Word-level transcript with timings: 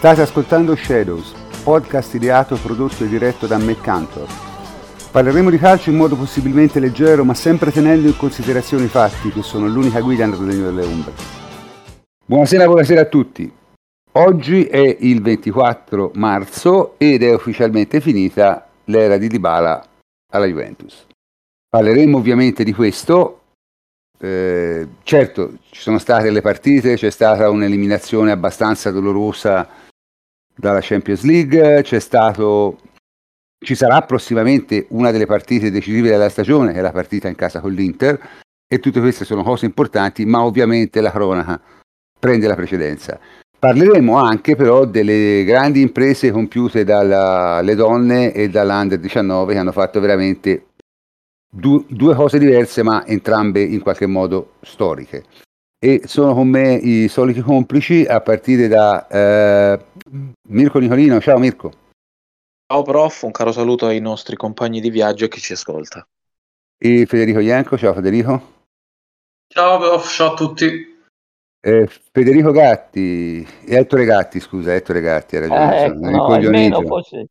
State 0.00 0.22
ascoltando 0.22 0.74
Shadows, 0.74 1.34
podcast 1.62 2.14
ideato, 2.14 2.56
prodotto 2.56 3.04
e 3.04 3.06
diretto 3.06 3.46
da 3.46 3.58
McCantor. 3.58 4.26
Parleremo 5.10 5.50
di 5.50 5.58
calcio 5.58 5.90
in 5.90 5.96
modo 5.96 6.16
possibilmente 6.16 6.80
leggero, 6.80 7.22
ma 7.22 7.34
sempre 7.34 7.70
tenendo 7.70 8.08
in 8.08 8.16
considerazione 8.16 8.84
i 8.84 8.88
fatti, 8.88 9.28
che 9.28 9.42
sono 9.42 9.66
l'unica 9.66 10.00
guida 10.00 10.24
nel 10.24 10.38
regno 10.38 10.64
delle 10.64 10.86
ombre. 10.86 11.12
Buonasera, 12.24 12.64
buonasera 12.64 13.02
a 13.02 13.04
tutti. 13.04 13.52
Oggi 14.12 14.64
è 14.64 14.96
il 15.00 15.20
24 15.20 16.12
marzo 16.14 16.94
ed 16.96 17.22
è 17.22 17.34
ufficialmente 17.34 18.00
finita 18.00 18.66
l'era 18.84 19.18
di 19.18 19.28
Dybala 19.28 19.84
alla 20.32 20.46
Juventus. 20.46 21.04
Parleremo 21.68 22.16
ovviamente 22.16 22.64
di 22.64 22.72
questo. 22.72 23.42
Eh, 24.18 24.88
certo, 25.02 25.58
ci 25.68 25.82
sono 25.82 25.98
state 25.98 26.30
le 26.30 26.40
partite, 26.40 26.94
c'è 26.94 27.10
stata 27.10 27.50
un'eliminazione 27.50 28.30
abbastanza 28.30 28.90
dolorosa 28.90 29.79
dalla 30.60 30.80
Champions 30.80 31.22
League, 31.22 31.82
c'è 31.82 31.98
stato 31.98 32.78
ci 33.62 33.74
sarà 33.74 34.00
prossimamente 34.02 34.86
una 34.90 35.10
delle 35.10 35.26
partite 35.26 35.70
decisive 35.70 36.08
della 36.08 36.30
stagione, 36.30 36.72
che 36.72 36.78
è 36.78 36.82
la 36.82 36.92
partita 36.92 37.28
in 37.28 37.34
casa 37.34 37.60
con 37.60 37.72
l'Inter, 37.72 38.18
e 38.66 38.78
tutte 38.78 39.00
queste 39.00 39.24
sono 39.24 39.42
cose 39.42 39.66
importanti, 39.66 40.24
ma 40.24 40.42
ovviamente 40.44 41.00
la 41.00 41.10
cronaca 41.10 41.60
prende 42.18 42.46
la 42.46 42.54
precedenza. 42.54 43.18
Parleremo 43.58 44.16
anche 44.16 44.56
però 44.56 44.86
delle 44.86 45.44
grandi 45.44 45.82
imprese 45.82 46.30
compiute 46.30 46.84
dalle 46.84 47.74
donne 47.74 48.32
e 48.32 48.48
dall'Under 48.48 48.98
19 48.98 49.52
che 49.52 49.58
hanno 49.58 49.72
fatto 49.72 50.00
veramente 50.00 50.68
du- 51.50 51.84
due 51.86 52.14
cose 52.14 52.38
diverse 52.38 52.82
ma 52.82 53.04
entrambe 53.06 53.60
in 53.60 53.80
qualche 53.80 54.06
modo 54.06 54.52
storiche. 54.62 55.24
E 55.82 56.02
sono 56.04 56.34
con 56.34 56.46
me 56.46 56.74
i 56.74 57.08
soliti 57.08 57.40
complici 57.40 58.04
a 58.04 58.20
partire 58.20 58.68
da 58.68 59.06
eh, 59.08 59.82
Mirko 60.50 60.78
Nicolino. 60.78 61.18
Ciao 61.22 61.38
Mirko. 61.38 61.72
Ciao 62.70 62.82
prof, 62.82 63.22
un 63.22 63.30
caro 63.30 63.50
saluto 63.50 63.86
ai 63.86 63.98
nostri 63.98 64.36
compagni 64.36 64.82
di 64.82 64.90
viaggio 64.90 65.24
e 65.24 65.28
chi 65.28 65.40
ci 65.40 65.54
ascolta. 65.54 66.06
E 66.76 67.06
Federico 67.06 67.38
Ianco, 67.38 67.78
ciao 67.78 67.94
Federico. 67.94 68.42
Ciao 69.48 69.78
prof, 69.78 70.06
ciao 70.14 70.32
a 70.32 70.34
tutti. 70.34 70.98
Eh, 71.62 71.88
Federico 72.12 72.52
Gatti, 72.52 73.46
Ettore 73.64 74.04
Gatti, 74.04 74.38
scusa, 74.38 74.74
Ettore 74.74 75.00
Gatti, 75.00 75.36
ha 75.36 75.40
ragione. 75.40 75.80
Eh, 75.80 75.84
ecco, 75.86 76.10
no, 76.10 76.24
almeno, 76.26 76.82
fosse, 76.82 77.28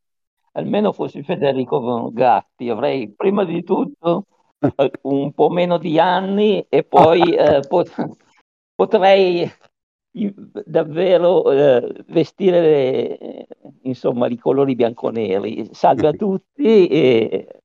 almeno 0.54 0.92
fossi 0.92 1.22
Federico 1.22 2.10
Gatti, 2.12 2.68
avrei 2.68 3.14
prima 3.16 3.46
di 3.46 3.64
tutto 3.64 4.26
eh, 4.76 4.92
un 5.04 5.34
po' 5.34 5.50
meno 5.50 5.78
di 5.78 6.00
anni 6.00 6.66
e 6.68 6.84
poi 6.84 7.36
eh, 7.36 7.60
pot- 7.68 8.18
potrei 8.80 9.52
davvero 10.66 11.52
eh, 11.52 12.06
vestire 12.08 12.62
le, 12.62 13.48
insomma 13.82 14.28
i 14.28 14.38
colori 14.38 14.76
bianconeri. 14.76 15.68
Salve 15.74 16.08
a 16.08 16.12
tutti 16.16 16.88
e 16.88 17.62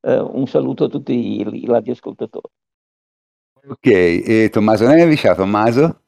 eh, 0.00 0.18
un 0.18 0.46
saluto 0.46 0.84
a 0.84 0.88
tutti 0.88 1.12
i 1.12 1.66
radioascoltatori. 1.66 2.48
Ok, 3.68 3.86
e 3.86 4.48
Tommaso 4.50 4.86
Nevi, 4.86 5.16
ciao 5.18 5.34
Tommaso. 5.34 6.00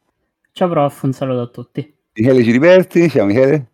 Ciao 0.52 0.70
prof, 0.70 1.02
un 1.02 1.12
saluto 1.12 1.40
a 1.42 1.48
tutti. 1.48 1.98
Michele 2.14 2.42
Giliberti, 2.42 3.10
ciao 3.10 3.26
Michele. 3.26 3.70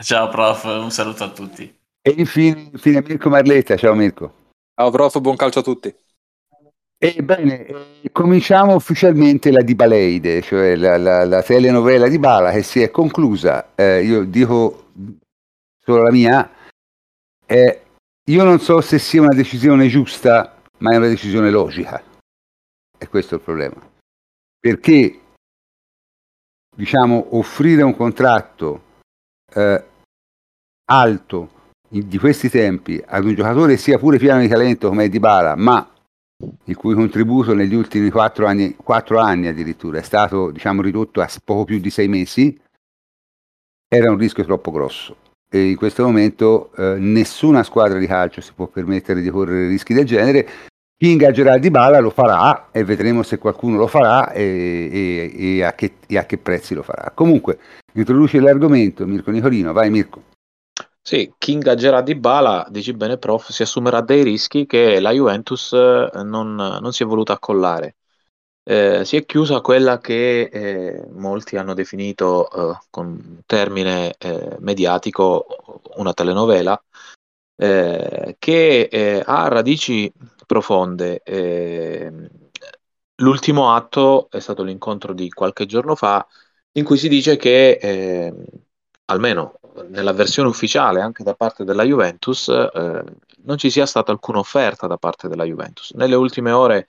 Ciao 0.00 0.28
prof, 0.28 0.62
un 0.64 0.92
saluto 0.92 1.24
a 1.24 1.30
tutti. 1.30 1.76
E 2.00 2.14
infine, 2.16 2.68
infine 2.72 3.02
Mirko 3.02 3.28
Marletta, 3.28 3.76
ciao 3.76 3.94
Mirko. 3.94 4.32
Ciao 4.76 4.90
prof, 4.92 5.18
buon 5.18 5.34
calcio 5.34 5.58
a 5.58 5.62
tutti. 5.62 5.92
Ebbene, 7.00 8.00
cominciamo 8.10 8.74
ufficialmente 8.74 9.52
la 9.52 9.62
Dibaleide, 9.62 10.42
cioè 10.42 10.74
la, 10.74 10.96
la, 10.96 11.24
la 11.24 11.42
telenovela 11.44 12.08
di 12.08 12.18
Bala 12.18 12.50
che 12.50 12.64
si 12.64 12.82
è 12.82 12.90
conclusa, 12.90 13.72
eh, 13.76 14.02
io 14.02 14.24
dico 14.24 14.90
solo 15.78 16.02
la 16.02 16.10
mia, 16.10 16.50
eh, 17.46 17.82
io 18.28 18.42
non 18.42 18.58
so 18.58 18.80
se 18.80 18.98
sia 18.98 19.22
una 19.22 19.32
decisione 19.32 19.86
giusta, 19.86 20.60
ma 20.78 20.92
è 20.92 20.96
una 20.96 21.06
decisione 21.06 21.50
logica. 21.50 22.02
E 22.98 23.08
questo 23.08 23.36
è 23.36 23.38
il 23.38 23.44
problema. 23.44 23.90
Perché, 24.58 25.20
diciamo, 26.74 27.36
offrire 27.36 27.82
un 27.82 27.94
contratto 27.94 28.82
eh, 29.54 29.84
alto 30.90 31.50
di 31.88 32.18
questi 32.18 32.50
tempi 32.50 33.00
ad 33.06 33.24
un 33.24 33.34
giocatore 33.36 33.76
sia 33.76 33.98
pure 33.98 34.18
pieno 34.18 34.40
di 34.40 34.48
talento 34.48 34.88
come 34.88 35.08
Dybala, 35.08 35.54
ma 35.54 35.88
il 36.64 36.76
cui 36.76 36.94
contributo 36.94 37.52
negli 37.54 37.74
ultimi 37.74 38.10
quattro 38.10 38.46
anni, 38.46 38.76
quattro 38.76 39.18
anni 39.18 39.48
addirittura 39.48 39.98
è 39.98 40.02
stato 40.02 40.50
diciamo, 40.50 40.82
ridotto 40.82 41.20
a 41.20 41.28
poco 41.44 41.64
più 41.64 41.80
di 41.80 41.90
sei 41.90 42.08
mesi, 42.08 42.56
era 43.88 44.10
un 44.10 44.18
rischio 44.18 44.44
troppo 44.44 44.70
grosso. 44.70 45.16
E 45.50 45.70
in 45.70 45.76
questo 45.76 46.04
momento 46.04 46.72
eh, 46.76 46.96
nessuna 46.98 47.62
squadra 47.62 47.98
di 47.98 48.06
calcio 48.06 48.40
si 48.40 48.52
può 48.52 48.66
permettere 48.66 49.20
di 49.20 49.30
correre 49.30 49.66
rischi 49.66 49.94
del 49.94 50.04
genere 50.04 50.48
chi 50.96 51.12
ingaggerà 51.12 51.58
Di 51.58 51.70
Bala 51.70 52.00
lo 52.00 52.10
farà 52.10 52.70
e 52.70 52.84
vedremo 52.84 53.22
se 53.22 53.38
qualcuno 53.38 53.76
lo 53.76 53.86
farà 53.86 54.32
e, 54.32 54.90
e, 54.92 55.56
e, 55.56 55.64
a 55.64 55.72
che, 55.72 55.94
e, 56.06 56.18
a 56.18 56.26
che, 56.26 56.38
prezzi 56.38 56.74
lo 56.74 56.82
farà. 56.82 57.12
Comunque, 57.14 57.58
introduce 57.94 58.40
l'argomento 58.40 59.06
Mirko 59.06 59.30
Nicolino, 59.30 59.72
vai 59.72 59.90
Mirko. 59.90 60.22
Sì, 61.08 61.32
chi 61.38 61.52
ingaggerà 61.52 62.02
Di 62.02 62.14
Bala, 62.14 62.66
dici 62.68 62.92
bene 62.92 63.16
prof, 63.16 63.48
si 63.50 63.62
assumerà 63.62 64.02
dei 64.02 64.22
rischi 64.22 64.66
che 64.66 65.00
la 65.00 65.10
Juventus 65.10 65.72
eh, 65.72 66.10
non, 66.22 66.54
non 66.54 66.92
si 66.92 67.02
è 67.02 67.06
voluta 67.06 67.32
accollare. 67.32 67.96
Eh, 68.62 69.04
si 69.06 69.16
è 69.16 69.24
chiusa 69.24 69.62
quella 69.62 69.98
che 70.00 70.42
eh, 70.52 71.06
molti 71.12 71.56
hanno 71.56 71.72
definito 71.72 72.50
eh, 72.72 72.78
con 72.90 73.42
termine 73.46 74.14
eh, 74.18 74.56
mediatico 74.60 75.46
una 75.96 76.12
telenovela, 76.12 76.78
eh, 77.56 78.36
che 78.38 79.22
ha 79.24 79.48
radici 79.48 80.12
profonde. 80.46 81.22
L'ultimo 83.20 83.74
atto 83.74 84.28
è 84.30 84.38
stato 84.40 84.62
l'incontro 84.62 85.12
di 85.12 85.28
qualche 85.30 85.66
giorno 85.66 85.94
fa 85.96 86.24
in 86.72 86.84
cui 86.84 86.96
si 86.96 87.08
dice 87.08 87.36
che, 87.36 88.32
almeno 89.06 89.57
nella 89.88 90.12
versione 90.12 90.48
ufficiale 90.48 91.00
anche 91.00 91.22
da 91.22 91.34
parte 91.34 91.64
della 91.64 91.84
Juventus, 91.84 92.48
eh, 92.48 93.04
non 93.42 93.56
ci 93.58 93.70
sia 93.70 93.86
stata 93.86 94.12
alcuna 94.12 94.38
offerta 94.38 94.86
da 94.86 94.96
parte 94.96 95.28
della 95.28 95.44
Juventus. 95.44 95.92
Nelle 95.92 96.14
ultime 96.14 96.50
ore 96.50 96.86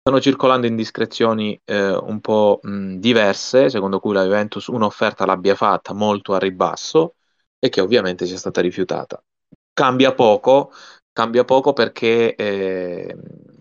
stanno 0.00 0.20
circolando 0.20 0.66
indiscrezioni 0.66 1.60
eh, 1.64 1.90
un 1.92 2.20
po' 2.20 2.60
mh, 2.62 2.94
diverse, 2.96 3.70
secondo 3.70 4.00
cui 4.00 4.14
la 4.14 4.24
Juventus 4.24 4.66
un'offerta 4.66 5.26
l'abbia 5.26 5.54
fatta 5.54 5.92
molto 5.92 6.34
a 6.34 6.38
ribasso 6.38 7.14
e 7.58 7.68
che 7.68 7.80
ovviamente 7.80 8.26
sia 8.26 8.36
stata 8.36 8.60
rifiutata. 8.60 9.22
Cambia 9.72 10.12
poco 10.14 10.72
cambia 11.18 11.42
poco 11.42 11.72
perché 11.72 12.36
eh, 12.36 13.16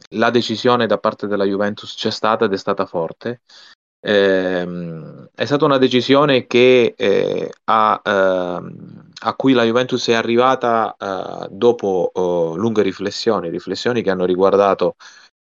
la 0.10 0.30
decisione 0.30 0.86
da 0.86 1.00
parte 1.00 1.26
della 1.26 1.44
Juventus 1.44 1.96
c'è 1.96 2.12
stata 2.12 2.46
ed 2.46 2.54
è 2.54 2.58
stata 2.58 2.86
forte. 2.86 3.42
Eh, 4.00 5.28
è 5.34 5.46
stata 5.46 5.66
una 5.66 5.78
decisione 5.78 6.48
che, 6.48 6.94
eh, 6.98 7.52
ha, 7.66 8.02
ehm, 8.04 9.10
a 9.22 9.34
cui 9.36 9.54
la 9.54 9.64
Juventus 9.64 10.08
è 10.08 10.14
arrivata 10.14 10.96
eh, 10.98 11.48
dopo 11.52 12.10
oh, 12.14 12.56
lunghe 12.56 12.82
riflessioni, 12.82 13.50
riflessioni 13.50 14.02
che 14.02 14.10
hanno 14.10 14.26
riguardato 14.26 14.96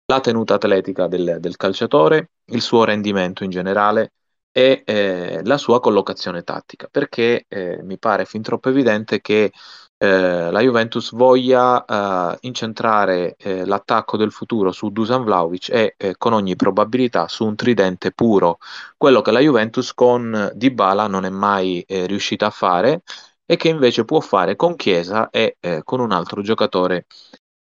la 0.05 0.19
tenuta 0.19 0.55
atletica 0.55 1.07
del, 1.07 1.37
del 1.39 1.55
calciatore, 1.57 2.31
il 2.45 2.61
suo 2.61 2.83
rendimento 2.83 3.43
in 3.43 3.49
generale 3.49 4.13
e 4.51 4.83
eh, 4.85 5.41
la 5.43 5.57
sua 5.57 5.79
collocazione 5.79 6.43
tattica, 6.43 6.87
perché 6.89 7.45
eh, 7.47 7.81
mi 7.83 7.97
pare 7.99 8.25
fin 8.25 8.41
troppo 8.41 8.69
evidente 8.69 9.19
che 9.21 9.51
eh, 9.97 10.51
la 10.51 10.61
Juventus 10.61 11.11
voglia 11.13 11.83
eh, 11.85 12.37
incentrare 12.41 13.35
eh, 13.37 13.65
l'attacco 13.65 14.17
del 14.17 14.31
futuro 14.31 14.71
su 14.71 14.89
Dusan 14.89 15.23
Vlaovic 15.23 15.69
e 15.69 15.95
eh, 15.97 16.15
con 16.17 16.33
ogni 16.33 16.55
probabilità 16.55 17.27
su 17.27 17.45
un 17.45 17.55
tridente 17.55 18.11
puro, 18.11 18.59
quello 18.95 19.21
che 19.21 19.31
la 19.31 19.39
Juventus 19.39 19.93
con 19.93 20.51
Dybala 20.53 21.07
non 21.07 21.25
è 21.25 21.29
mai 21.29 21.81
eh, 21.81 22.05
riuscita 22.05 22.47
a 22.47 22.51
fare 22.51 23.01
e 23.45 23.55
che 23.55 23.69
invece 23.69 24.05
può 24.05 24.19
fare 24.19 24.55
con 24.55 24.75
Chiesa 24.75 25.29
e 25.29 25.57
eh, 25.59 25.81
con 25.83 25.99
un 25.99 26.11
altro 26.11 26.41
giocatore 26.41 27.05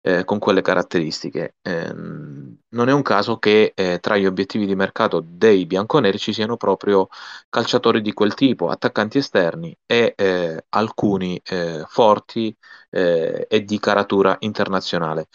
eh, 0.06 0.24
con 0.24 0.38
quelle 0.38 0.62
caratteristiche. 0.62 1.56
Eh, 1.62 1.92
non 1.92 2.88
è 2.88 2.92
un 2.92 3.02
caso 3.02 3.38
che 3.38 3.72
eh, 3.74 3.98
tra 3.98 4.16
gli 4.16 4.24
obiettivi 4.26 4.64
di 4.64 4.76
mercato 4.76 5.20
dei 5.26 5.66
bianconeri 5.66 6.16
ci 6.18 6.32
siano 6.32 6.56
proprio 6.56 7.08
calciatori 7.48 8.00
di 8.00 8.12
quel 8.12 8.34
tipo, 8.34 8.68
attaccanti 8.68 9.18
esterni 9.18 9.76
e 9.84 10.14
eh, 10.16 10.64
alcuni 10.68 11.40
eh, 11.44 11.84
forti 11.88 12.56
eh, 12.90 13.46
e 13.48 13.64
di 13.64 13.78
caratura 13.80 14.36
internazionale. 14.40 15.26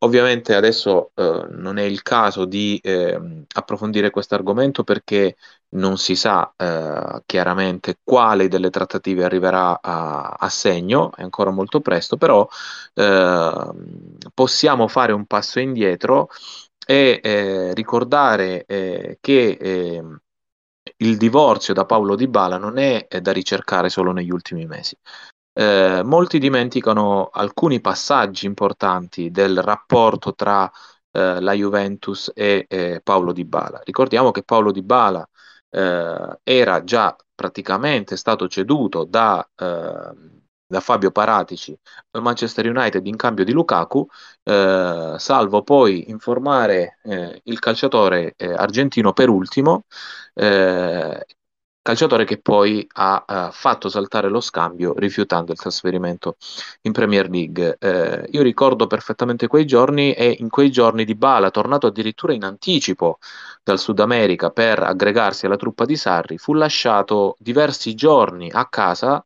ovviamente 0.00 0.54
adesso 0.54 1.12
non 1.14 1.78
è 1.78 1.82
il 1.84 2.02
caso 2.02 2.44
di 2.44 2.78
ehm, 2.82 3.44
approfondire 3.54 4.10
questo 4.10 4.34
argomento 4.34 4.84
perché 4.84 5.36
non 5.74 5.98
si 5.98 6.16
sa 6.16 6.52
eh, 6.56 7.22
chiaramente 7.26 7.98
quale 8.02 8.48
delle 8.48 8.70
trattative 8.70 9.24
arriverà 9.24 9.80
a, 9.80 10.36
a, 10.38 10.48
segno, 10.48 11.12
è 11.14 11.22
ancora 11.22 11.50
molto 11.50 11.80
presto, 11.80 12.16
però 12.16 12.46
eh, 12.94 13.70
possiamo 14.32 14.88
fare 14.88 15.12
un 15.12 15.26
passo 15.26 15.60
indietro 15.60 16.28
e 16.86 17.20
eh, 17.22 17.74
ricordare 17.74 18.64
eh, 18.66 19.18
che 19.20 19.58
ehm, 19.60 20.18
il 20.98 21.16
divorzio 21.16 21.74
da 21.74 21.86
Paolo 21.86 22.14
Di 22.14 22.28
Bala 22.28 22.58
non 22.58 22.78
è, 22.78 23.06
è 23.08 23.20
da 23.20 23.32
ricercare 23.32 23.88
solo 23.88 24.12
negli 24.12 24.30
ultimi 24.30 24.66
mesi. 24.66 24.96
Eh, 25.56 26.02
molti 26.04 26.38
dimenticano 26.38 27.30
alcuni 27.32 27.80
passaggi 27.80 28.46
importanti 28.46 29.30
del 29.30 29.62
rapporto 29.62 30.34
tra 30.34 30.70
eh, 31.12 31.40
la 31.40 31.52
Juventus 31.52 32.30
e 32.34 32.66
eh, 32.68 33.00
Paolo 33.02 33.32
Di 33.32 33.44
Bala. 33.44 33.80
Ricordiamo 33.84 34.30
che 34.30 34.42
Paolo 34.42 34.72
Di 34.72 34.82
Bala 34.82 35.26
eh, 35.74 36.38
era 36.42 36.84
già 36.84 37.16
praticamente 37.34 38.16
stato 38.16 38.46
ceduto 38.48 39.04
da, 39.04 39.46
eh, 39.56 40.12
da 40.66 40.80
Fabio 40.80 41.10
Paratici 41.10 41.76
al 42.12 42.22
Manchester 42.22 42.66
United 42.66 43.06
in 43.06 43.16
cambio 43.16 43.44
di 43.44 43.52
Lukaku, 43.52 44.06
eh, 44.44 45.14
salvo 45.18 45.62
poi 45.62 46.10
informare 46.10 46.98
il 47.44 47.58
calciatore 47.58 48.34
argentino 48.38 49.12
per 49.12 49.28
ultimo 49.28 49.84
calciatore 51.84 52.24
che 52.24 52.38
poi 52.38 52.86
ha 52.94 53.24
uh, 53.28 53.52
fatto 53.52 53.90
saltare 53.90 54.30
lo 54.30 54.40
scambio 54.40 54.94
rifiutando 54.96 55.52
il 55.52 55.58
trasferimento 55.58 56.36
in 56.82 56.92
Premier 56.92 57.28
League. 57.28 57.76
Eh, 57.78 58.26
io 58.30 58.42
ricordo 58.42 58.86
perfettamente 58.86 59.48
quei 59.48 59.66
giorni 59.66 60.14
e 60.14 60.36
in 60.40 60.48
quei 60.48 60.70
giorni 60.70 61.04
Di 61.04 61.14
Bala, 61.14 61.50
tornato 61.50 61.86
addirittura 61.88 62.32
in 62.32 62.44
anticipo 62.44 63.18
dal 63.62 63.78
Sud 63.78 64.00
America 64.00 64.50
per 64.50 64.82
aggregarsi 64.82 65.44
alla 65.44 65.56
truppa 65.56 65.84
di 65.84 65.96
Sarri, 65.96 66.38
fu 66.38 66.54
lasciato 66.54 67.36
diversi 67.38 67.94
giorni 67.94 68.50
a 68.50 68.66
casa 68.66 69.22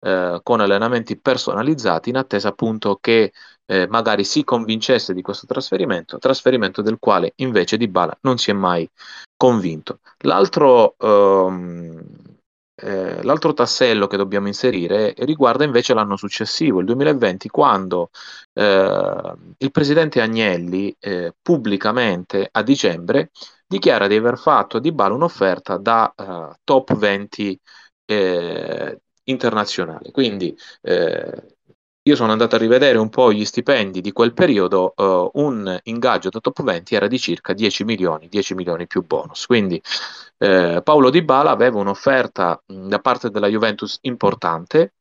eh, 0.00 0.40
con 0.42 0.60
allenamenti 0.60 1.18
personalizzati 1.18 2.10
in 2.10 2.16
attesa 2.18 2.48
appunto 2.48 2.98
che 3.00 3.32
eh, 3.72 3.86
magari 3.88 4.22
si 4.24 4.44
convincesse 4.44 5.14
di 5.14 5.22
questo 5.22 5.46
trasferimento, 5.46 6.18
trasferimento 6.18 6.82
del 6.82 6.98
quale 6.98 7.32
invece 7.36 7.78
Di 7.78 7.88
Bala 7.88 8.14
non 8.20 8.36
si 8.36 8.50
è 8.50 8.52
mai 8.52 8.86
convinto. 9.34 10.00
L'altro, 10.24 10.94
ehm, 10.98 12.02
eh, 12.74 13.22
l'altro 13.22 13.54
tassello 13.54 14.06
che 14.08 14.18
dobbiamo 14.18 14.46
inserire 14.46 15.14
riguarda 15.20 15.64
invece 15.64 15.94
l'anno 15.94 16.16
successivo, 16.16 16.80
il 16.80 16.86
2020, 16.86 17.48
quando 17.48 18.10
eh, 18.52 19.32
il 19.56 19.70
presidente 19.70 20.20
Agnelli 20.20 20.94
eh, 21.00 21.32
pubblicamente 21.40 22.46
a 22.52 22.62
dicembre 22.62 23.30
dichiara 23.66 24.06
di 24.06 24.16
aver 24.16 24.36
fatto 24.36 24.76
a 24.76 24.80
Di 24.80 24.92
Bala 24.92 25.14
un'offerta 25.14 25.78
da 25.78 26.12
uh, 26.14 26.54
top 26.62 26.94
20 26.94 27.58
eh, 28.04 29.00
internazionale. 29.24 30.10
Quindi 30.10 30.54
eh, 30.82 31.56
io 32.04 32.16
sono 32.16 32.32
andato 32.32 32.56
a 32.56 32.58
rivedere 32.58 32.98
un 32.98 33.08
po' 33.10 33.32
gli 33.32 33.44
stipendi 33.44 34.00
di 34.00 34.10
quel 34.12 34.32
periodo, 34.32 34.92
uh, 34.96 35.30
un 35.34 35.78
ingaggio 35.84 36.30
da 36.30 36.40
top 36.40 36.62
20 36.62 36.94
era 36.96 37.06
di 37.06 37.18
circa 37.18 37.52
10 37.52 37.84
milioni, 37.84 38.28
10 38.28 38.54
milioni 38.54 38.86
più 38.88 39.04
bonus. 39.06 39.46
Quindi 39.46 39.80
eh, 40.38 40.80
Paolo 40.82 41.10
Di 41.10 41.22
Bala 41.22 41.50
aveva 41.50 41.78
un'offerta 41.78 42.60
mh, 42.66 42.88
da 42.88 42.98
parte 42.98 43.30
della 43.30 43.46
Juventus 43.46 43.98
importante 44.02 44.94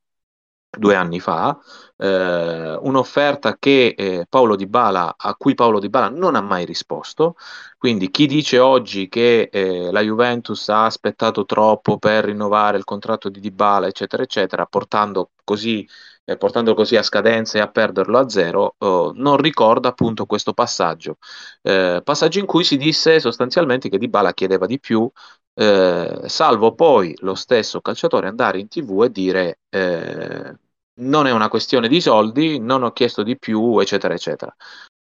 due 0.78 0.96
anni 0.96 1.20
fa, 1.20 1.58
eh, 1.98 2.78
un'offerta 2.82 3.58
che 3.58 3.94
eh, 3.98 4.26
Paolo 4.30 4.56
Di 4.56 4.68
Bala, 4.68 5.16
a 5.18 5.36
cui 5.36 5.54
Paolo 5.56 5.80
Di 5.80 5.90
Bala 5.90 6.10
non 6.10 6.36
ha 6.36 6.42
mai 6.42 6.66
risposto. 6.66 7.36
Quindi 7.78 8.10
chi 8.12 8.26
dice 8.28 8.60
oggi 8.60 9.10
che 9.10 9.50
eh, 9.52 9.92
la 9.92 10.02
Juventus 10.02 10.70
ha 10.70 10.86
aspettato 10.86 11.46
troppo 11.46 11.98
per 11.98 12.26
rinnovare 12.26 12.78
il 12.78 12.84
contratto 12.86 13.30
di 13.30 13.40
Di 13.40 13.52
Bala, 13.52 13.88
eccetera, 13.88 14.24
eccetera, 14.24 14.66
portando 14.66 15.32
così 15.44 15.86
eh, 16.32 16.38
portandolo 16.38 16.76
così 16.76 16.96
a 16.96 17.04
scadenza 17.04 17.58
e 17.58 17.62
a 17.62 17.70
perderlo 17.70 18.18
a 18.18 18.30
zero, 18.30 18.76
eh, 18.78 19.12
non 19.16 19.38
ricorda 19.38 19.90
appunto 19.90 20.26
questo 20.26 20.54
passaggio. 20.54 21.18
Eh, 21.62 22.02
passaggio 22.04 22.40
in 22.40 22.46
cui 22.46 22.64
si 22.64 22.78
disse 22.78 23.20
sostanzialmente 23.20 23.90
che 23.90 23.98
Di 23.98 24.08
Bala 24.08 24.34
chiedeva 24.34 24.66
di 24.66 24.80
più, 24.80 25.10
eh, 25.54 26.22
salvo 26.26 26.74
poi 26.76 27.16
lo 27.20 27.36
stesso 27.36 27.82
calciatore 27.82 28.28
andare 28.28 28.60
in 28.60 28.68
tv 28.68 29.04
e 29.04 29.12
dire 29.12 29.60
eh, 29.70 30.56
non 31.02 31.28
è 31.28 31.32
una 31.32 31.50
questione 31.50 31.88
di 31.88 32.02
soldi, 32.02 32.60
non 32.60 32.84
ho 32.84 32.92
chiesto 32.92 33.24
di 33.24 33.38
più, 33.38 33.80
eccetera, 33.80 34.14
eccetera. 34.14 34.54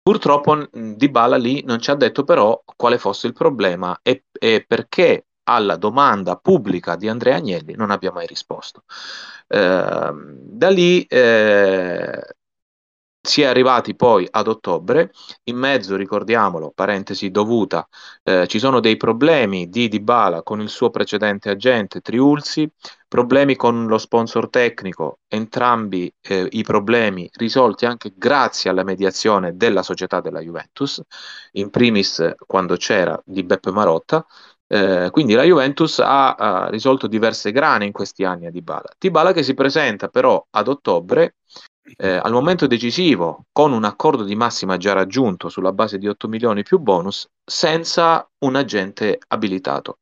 Purtroppo 0.02 0.68
Di 0.70 1.08
Bala 1.08 1.36
lì 1.36 1.62
non 1.64 1.80
ci 1.80 1.90
ha 1.90 1.94
detto 1.94 2.24
però 2.24 2.62
quale 2.76 2.98
fosse 2.98 3.26
il 3.26 3.32
problema 3.32 3.98
e, 4.02 4.24
e 4.38 4.64
perché 4.66 5.26
alla 5.44 5.76
domanda 5.76 6.36
pubblica 6.36 6.96
di 6.96 7.08
Andrea 7.08 7.36
Agnelli 7.36 7.74
non 7.74 7.90
abbia 7.90 8.12
mai 8.12 8.26
risposto. 8.26 8.84
Eh, 9.46 10.12
da 10.16 10.68
lì 10.70 11.02
eh, 11.04 12.34
si 13.26 13.40
è 13.40 13.46
arrivati 13.46 13.94
poi 13.96 14.28
ad 14.30 14.48
ottobre, 14.48 15.10
in 15.44 15.56
mezzo, 15.56 15.96
ricordiamolo, 15.96 16.72
parentesi 16.74 17.30
dovuta, 17.30 17.88
eh, 18.22 18.46
ci 18.46 18.58
sono 18.58 18.80
dei 18.80 18.98
problemi 18.98 19.70
di 19.70 19.88
Dybala 19.88 20.42
con 20.42 20.60
il 20.60 20.68
suo 20.68 20.90
precedente 20.90 21.48
agente 21.48 22.02
Triulzi, 22.02 22.70
problemi 23.08 23.56
con 23.56 23.86
lo 23.86 23.96
sponsor 23.96 24.50
tecnico, 24.50 25.20
entrambi 25.26 26.12
eh, 26.20 26.48
i 26.50 26.62
problemi 26.64 27.30
risolti 27.36 27.86
anche 27.86 28.12
grazie 28.14 28.68
alla 28.68 28.84
mediazione 28.84 29.56
della 29.56 29.82
società 29.82 30.20
della 30.20 30.40
Juventus, 30.40 31.00
in 31.52 31.70
primis 31.70 32.34
quando 32.46 32.76
c'era 32.76 33.18
di 33.24 33.42
Beppe 33.42 33.70
Marotta, 33.70 34.26
eh, 34.74 35.10
quindi 35.12 35.34
la 35.34 35.44
Juventus 35.44 36.00
ha, 36.00 36.34
ha, 36.34 36.68
risolto 36.68 37.06
diverse 37.06 37.52
grane 37.52 37.84
in 37.84 37.92
questi 37.92 38.24
anni 38.24 38.46
a 38.46 38.50
Dybala. 38.50 38.88
Dybala 38.98 39.32
che 39.32 39.44
si 39.44 39.54
presenta 39.54 40.08
però 40.08 40.44
ad 40.50 40.66
ottobre 40.66 41.36
eh, 41.96 42.16
al 42.16 42.32
momento 42.32 42.66
decisivo 42.66 43.44
con 43.52 43.72
un 43.72 43.84
accordo 43.84 44.24
di 44.24 44.34
massima 44.34 44.76
già 44.76 44.92
raggiunto 44.92 45.48
sulla 45.48 45.70
base 45.70 45.96
di 45.98 46.08
8 46.08 46.26
milioni 46.26 46.64
più 46.64 46.80
bonus 46.80 47.28
senza 47.44 48.28
un 48.40 48.56
agente 48.56 49.20
abilitato. 49.28 49.98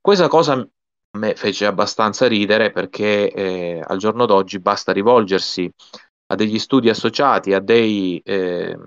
Questa 0.00 0.28
cosa 0.28 0.52
a 0.52 1.18
me 1.18 1.34
fece 1.34 1.66
abbastanza 1.66 2.28
ridere 2.28 2.70
perché 2.70 3.32
eh, 3.32 3.82
al 3.84 3.98
giorno 3.98 4.24
d'oggi 4.24 4.60
basta 4.60 4.92
rivolgersi 4.92 5.68
a 6.26 6.36
degli 6.36 6.60
studi 6.60 6.88
associati, 6.88 7.54
a 7.54 7.58
dei 7.58 8.20
eh, 8.24 8.78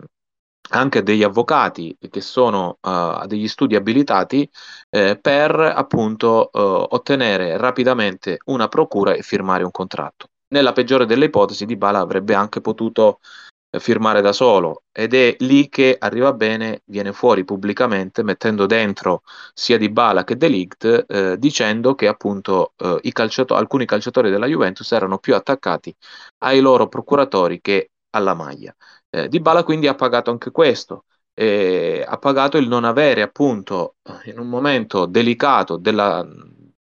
anche 0.69 1.03
degli 1.03 1.23
avvocati 1.23 1.95
che 2.09 2.21
sono 2.21 2.77
uh, 2.81 3.25
degli 3.27 3.47
studi 3.47 3.75
abilitati 3.75 4.49
eh, 4.89 5.17
per 5.19 5.59
appunto 5.59 6.49
uh, 6.51 6.59
ottenere 6.59 7.57
rapidamente 7.57 8.39
una 8.45 8.67
procura 8.67 9.13
e 9.13 9.21
firmare 9.21 9.63
un 9.63 9.71
contratto. 9.71 10.29
Nella 10.47 10.73
peggiore 10.73 11.05
delle 11.05 11.25
ipotesi, 11.25 11.65
Di 11.65 11.75
Bala 11.75 11.99
avrebbe 11.99 12.33
anche 12.33 12.61
potuto 12.61 13.19
eh, 13.75 13.79
firmare 13.79 14.21
da 14.21 14.31
solo 14.31 14.83
ed 14.91 15.13
è 15.13 15.35
lì 15.39 15.69
che 15.69 15.95
arriva 15.99 16.33
bene, 16.33 16.81
viene 16.85 17.11
fuori 17.11 17.43
pubblicamente 17.43 18.23
mettendo 18.23 18.65
dentro 18.65 19.23
sia 19.53 19.77
Di 19.77 19.89
Bala 19.89 20.23
che 20.23 20.37
De 20.37 20.47
Ligt 20.47 21.05
eh, 21.07 21.37
dicendo 21.37 21.95
che 21.95 22.07
appunto 22.07 22.73
eh, 22.77 23.11
calciato- 23.11 23.55
alcuni 23.55 23.85
calciatori 23.85 24.29
della 24.29 24.47
Juventus 24.47 24.91
erano 24.91 25.17
più 25.17 25.35
attaccati 25.35 25.93
ai 26.39 26.59
loro 26.59 26.87
procuratori 26.87 27.59
che 27.61 27.89
alla 28.11 28.33
maglia. 28.33 28.73
Eh, 29.15 29.29
Di 29.29 29.39
Bala 29.39 29.63
quindi 29.63 29.87
ha 29.87 29.95
pagato 29.95 30.29
anche 30.29 30.51
questo, 30.51 31.05
eh, 31.33 32.03
ha 32.05 32.17
pagato 32.17 32.57
il 32.57 32.67
non 32.67 32.83
avere 32.83 33.21
appunto 33.21 33.95
in 34.25 34.39
un 34.39 34.47
momento 34.49 35.05
delicato 35.05 35.77
della, 35.77 36.25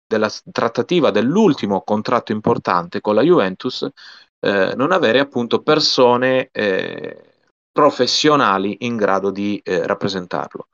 della 0.07 0.31
trattativa 0.53 1.11
dell'ultimo 1.11 1.81
contratto 1.83 2.33
importante 2.33 3.01
con 3.01 3.15
la 3.15 3.23
Juventus, 3.23 3.89
eh, 4.39 4.75
non 4.77 4.93
avere 4.93 5.19
appunto 5.19 5.63
persone 5.63 6.51
eh, 6.53 7.37
professionali 7.73 8.77
in 8.81 8.97
grado 8.97 9.31
di 9.31 9.59
eh, 9.65 9.87
rappresentarlo. 9.87 10.69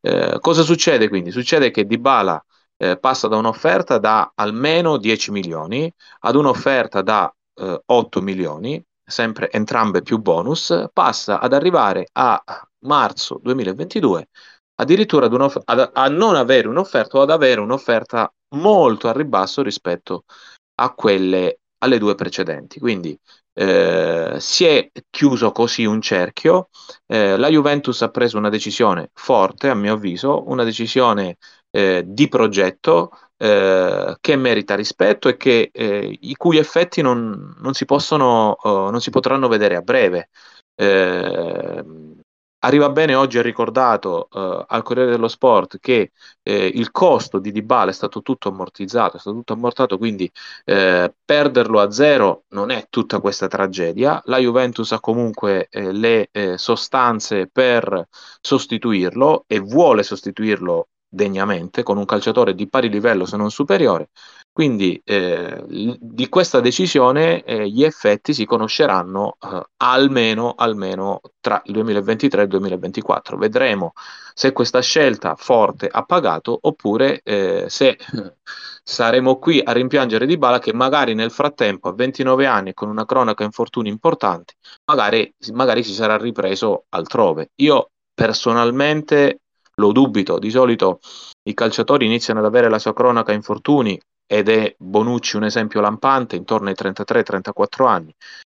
Eh, 0.00 0.36
cosa 0.40 0.62
succede 0.62 1.08
quindi? 1.08 1.32
Succede 1.32 1.72
che 1.72 1.84
Di 1.84 1.98
Bala 1.98 2.40
eh, 2.76 2.96
passa 2.96 3.26
da 3.26 3.36
un'offerta 3.38 3.98
da 3.98 4.32
almeno 4.36 4.98
10 4.98 5.32
milioni 5.32 5.92
ad 6.20 6.36
un'offerta 6.36 7.02
da 7.02 7.32
8 7.54 8.22
milioni 8.22 8.82
sempre 9.04 9.50
entrambe 9.50 10.02
più 10.02 10.18
bonus, 10.18 10.88
passa 10.92 11.40
ad 11.40 11.52
arrivare 11.52 12.08
a 12.12 12.42
marzo 12.84 13.38
2022 13.42 14.28
addirittura 14.82 15.26
ad 15.26 15.62
ad, 15.64 15.90
a 15.92 16.08
non 16.08 16.34
avere 16.34 16.68
un'offerta 16.68 17.18
o 17.18 17.22
ad 17.22 17.30
avere 17.30 17.60
un'offerta 17.60 18.32
molto 18.56 19.08
a 19.08 19.12
ribasso 19.12 19.62
rispetto 19.62 20.24
a 20.80 20.92
quelle 20.92 21.58
alle 21.82 21.98
due 21.98 22.14
precedenti. 22.14 22.78
Quindi 22.78 23.18
eh, 23.54 24.36
si 24.38 24.64
è 24.64 24.90
chiuso 25.10 25.52
così 25.52 25.84
un 25.84 26.00
cerchio. 26.00 26.68
Eh, 27.06 27.36
la 27.36 27.48
Juventus 27.48 28.02
ha 28.02 28.10
preso 28.10 28.38
una 28.38 28.48
decisione 28.48 29.10
forte, 29.14 29.68
a 29.68 29.74
mio 29.74 29.94
avviso, 29.94 30.48
una 30.48 30.64
decisione 30.64 31.36
eh, 31.70 32.04
di 32.06 32.28
progetto 32.28 33.10
eh, 33.42 34.16
che 34.20 34.36
merita 34.36 34.76
rispetto 34.76 35.28
e 35.28 35.36
che, 35.36 35.70
eh, 35.72 36.16
i 36.20 36.36
cui 36.36 36.58
effetti 36.58 37.02
non, 37.02 37.56
non 37.58 37.74
si 37.74 37.84
possono, 37.84 38.56
uh, 38.62 38.88
non 38.88 39.00
si 39.00 39.10
potranno 39.10 39.48
vedere 39.48 39.74
a 39.74 39.80
breve. 39.80 40.28
Eh, 40.76 41.84
arriva 42.60 42.88
bene 42.90 43.16
oggi 43.16 43.38
ha 43.38 43.42
ricordato 43.42 44.28
uh, 44.30 44.64
al 44.64 44.82
Corriere 44.84 45.10
dello 45.10 45.26
Sport 45.26 45.78
che 45.80 46.12
il 46.44 46.90
costo 46.92 47.38
di 47.40 47.50
Dybala 47.50 47.90
è 47.90 47.92
stato 47.92 48.22
tutto 48.22 48.48
ammortizzato, 48.48 49.16
è 49.16 49.20
stato 49.20 49.36
tutto 49.36 49.54
ammortato, 49.54 49.98
quindi 49.98 50.30
perderlo 50.64 51.80
a 51.80 51.90
zero 51.90 52.44
non 52.50 52.70
è 52.70 52.86
tutta 52.90 53.20
questa 53.20 53.48
tragedia. 53.48 54.22
La 54.26 54.38
Juventus 54.38 54.92
ha 54.92 55.00
comunque 55.00 55.68
le 55.70 56.30
sostanze 56.56 57.48
per 57.48 58.06
sostituirlo 58.40 59.44
e 59.46 59.58
vuole 59.60 60.02
sostituirlo 60.02 60.88
degnamente 61.14 61.82
con 61.82 61.98
un 61.98 62.06
calciatore 62.06 62.54
di 62.54 62.68
pari 62.68 62.88
livello 62.88 63.26
se 63.26 63.36
non 63.36 63.50
superiore. 63.50 64.08
Quindi 64.50 65.00
eh, 65.04 65.62
di 65.66 66.28
questa 66.28 66.60
decisione 66.60 67.42
eh, 67.42 67.68
gli 67.68 67.84
effetti 67.84 68.34
si 68.34 68.44
conosceranno 68.44 69.36
eh, 69.40 69.62
almeno, 69.78 70.54
almeno 70.56 71.20
tra 71.40 71.60
il 71.66 71.72
2023 71.72 72.40
e 72.40 72.44
il 72.44 72.50
2024. 72.50 73.36
Vedremo 73.36 73.92
se 74.34 74.52
questa 74.52 74.80
scelta 74.80 75.36
forte 75.36 75.88
ha 75.90 76.02
pagato 76.04 76.58
oppure 76.62 77.20
eh, 77.22 77.66
se 77.68 77.98
saremo 78.82 79.38
qui 79.38 79.60
a 79.62 79.72
rimpiangere 79.72 80.26
Di 80.26 80.38
Bala 80.38 80.58
che 80.58 80.72
magari 80.72 81.14
nel 81.14 81.30
frattempo 81.30 81.88
a 81.88 81.94
29 81.94 82.46
anni 82.46 82.74
con 82.74 82.88
una 82.88 83.04
cronaca 83.06 83.44
infortuni 83.44 83.88
importanti 83.88 84.54
magari, 84.86 85.32
magari 85.52 85.82
si 85.82 85.92
sarà 85.92 86.16
ripreso 86.16 86.86
altrove. 86.90 87.50
Io 87.56 87.90
personalmente 88.14 89.41
lo 89.82 89.92
dubito, 89.92 90.38
di 90.38 90.50
solito 90.50 91.00
i 91.44 91.54
calciatori 91.54 92.06
iniziano 92.06 92.40
ad 92.40 92.46
avere 92.46 92.68
la 92.68 92.78
sua 92.78 92.94
cronaca 92.94 93.32
infortuni 93.32 94.00
ed 94.26 94.48
è 94.48 94.74
Bonucci 94.78 95.36
un 95.36 95.44
esempio 95.44 95.80
lampante 95.80 96.36
intorno 96.36 96.68
ai 96.68 96.74
33-34 96.74 97.86
anni. 97.86 98.14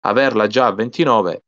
Averla 0.05 0.47
già 0.47 0.67
a 0.67 0.73
29 0.73 1.43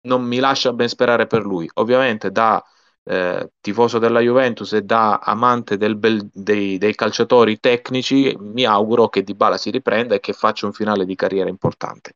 non 0.00 0.22
mi 0.22 0.38
lascia 0.38 0.72
ben 0.72 0.88
sperare 0.88 1.26
per 1.26 1.44
lui. 1.44 1.68
Ovviamente 1.74 2.30
da 2.30 2.64
eh, 3.04 3.50
tifoso 3.60 3.98
della 3.98 4.20
Juventus 4.20 4.72
e 4.72 4.82
da 4.82 5.18
amante 5.18 5.76
bel, 5.76 6.28
dei, 6.32 6.78
dei, 6.78 6.94
calciatori 6.94 7.58
tecnici 7.58 8.36
mi 8.38 8.64
auguro 8.64 9.08
che 9.08 9.22
Di 9.22 9.34
Bala 9.34 9.56
si 9.56 9.70
riprenda 9.70 10.14
e 10.14 10.20
che 10.20 10.32
faccia 10.32 10.66
un 10.66 10.72
finale 10.72 11.04
di 11.04 11.14
carriera 11.14 11.48
importante. 11.48 12.12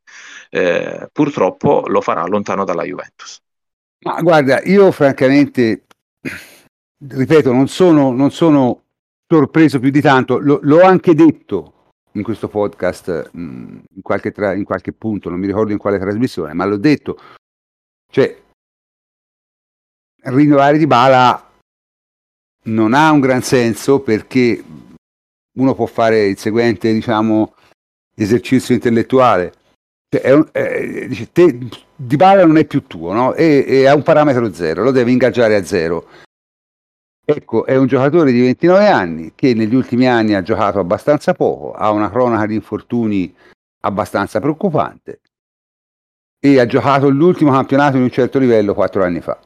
Eh, 0.49 1.09
purtroppo 1.11 1.83
lo 1.87 2.01
farà 2.01 2.25
lontano 2.25 2.63
dalla 2.63 2.83
Juventus. 2.83 3.39
Ma 4.03 4.21
guarda, 4.21 4.61
io 4.63 4.91
francamente 4.91 5.85
ripeto, 7.07 7.51
non 7.51 7.67
sono, 7.67 8.11
non 8.11 8.31
sono 8.31 8.83
sorpreso 9.27 9.79
più 9.79 9.89
di 9.89 10.01
tanto, 10.01 10.37
L- 10.37 10.59
l'ho 10.61 10.81
anche 10.81 11.13
detto 11.15 11.71
in 12.13 12.23
questo 12.23 12.47
podcast 12.47 13.31
mh, 13.31 13.79
in, 13.95 14.01
qualche 14.01 14.31
tra- 14.31 14.53
in 14.53 14.63
qualche 14.63 14.93
punto, 14.93 15.29
non 15.29 15.39
mi 15.39 15.47
ricordo 15.47 15.71
in 15.71 15.77
quale 15.77 15.99
trasmissione, 15.99 16.53
ma 16.53 16.65
l'ho 16.65 16.77
detto, 16.77 17.17
cioè 18.11 18.41
rinnovare 20.25 20.77
di 20.77 20.87
bala 20.87 21.51
non 22.65 22.93
ha 22.93 23.11
un 23.11 23.19
gran 23.19 23.41
senso 23.41 23.99
perché 23.99 24.63
uno 25.57 25.75
può 25.75 25.85
fare 25.85 26.27
il 26.27 26.37
seguente, 26.37 26.93
diciamo, 26.93 27.55
esercizio 28.15 28.73
intellettuale. 28.73 29.53
Cioè, 30.07 30.21
è 30.21 30.33
un, 30.33 30.47
è, 30.51 31.07
dice, 31.07 31.31
te, 31.31 31.57
di 31.95 32.15
bala 32.15 32.45
non 32.45 32.57
è 32.57 32.65
più 32.65 32.85
tuo, 32.87 33.11
no? 33.13 33.33
E 33.33 33.85
ha 33.85 33.95
un 33.95 34.03
parametro 34.03 34.53
zero, 34.53 34.83
lo 34.83 34.91
devi 34.91 35.11
ingaggiare 35.11 35.55
a 35.55 35.65
zero. 35.65 36.07
Ecco, 37.25 37.65
è 37.65 37.77
un 37.77 37.87
giocatore 37.87 38.33
di 38.33 38.41
29 38.41 38.87
anni 38.87 39.31
che 39.33 39.53
negli 39.53 39.73
ultimi 39.75 40.07
anni 40.07 40.33
ha 40.33 40.41
giocato 40.41 40.79
abbastanza 40.79 41.33
poco, 41.33 41.71
ha 41.71 41.89
una 41.91 42.09
cronaca 42.09 42.45
di 42.45 42.55
infortuni 42.55 43.33
abbastanza 43.81 44.41
preoccupante 44.41 45.21
e 46.37 46.59
ha 46.59 46.65
giocato 46.65 47.09
l'ultimo 47.09 47.51
campionato 47.51 47.95
in 47.95 48.03
un 48.03 48.09
certo 48.09 48.39
livello 48.39 48.73
quattro 48.73 49.03
anni 49.03 49.21
fa. 49.21 49.39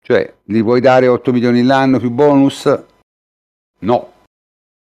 Cioè, 0.00 0.34
gli 0.42 0.62
vuoi 0.62 0.80
dare 0.80 1.06
8 1.06 1.32
milioni 1.32 1.62
l'anno 1.62 1.98
più 1.98 2.10
bonus? 2.10 2.84
No, 3.80 4.12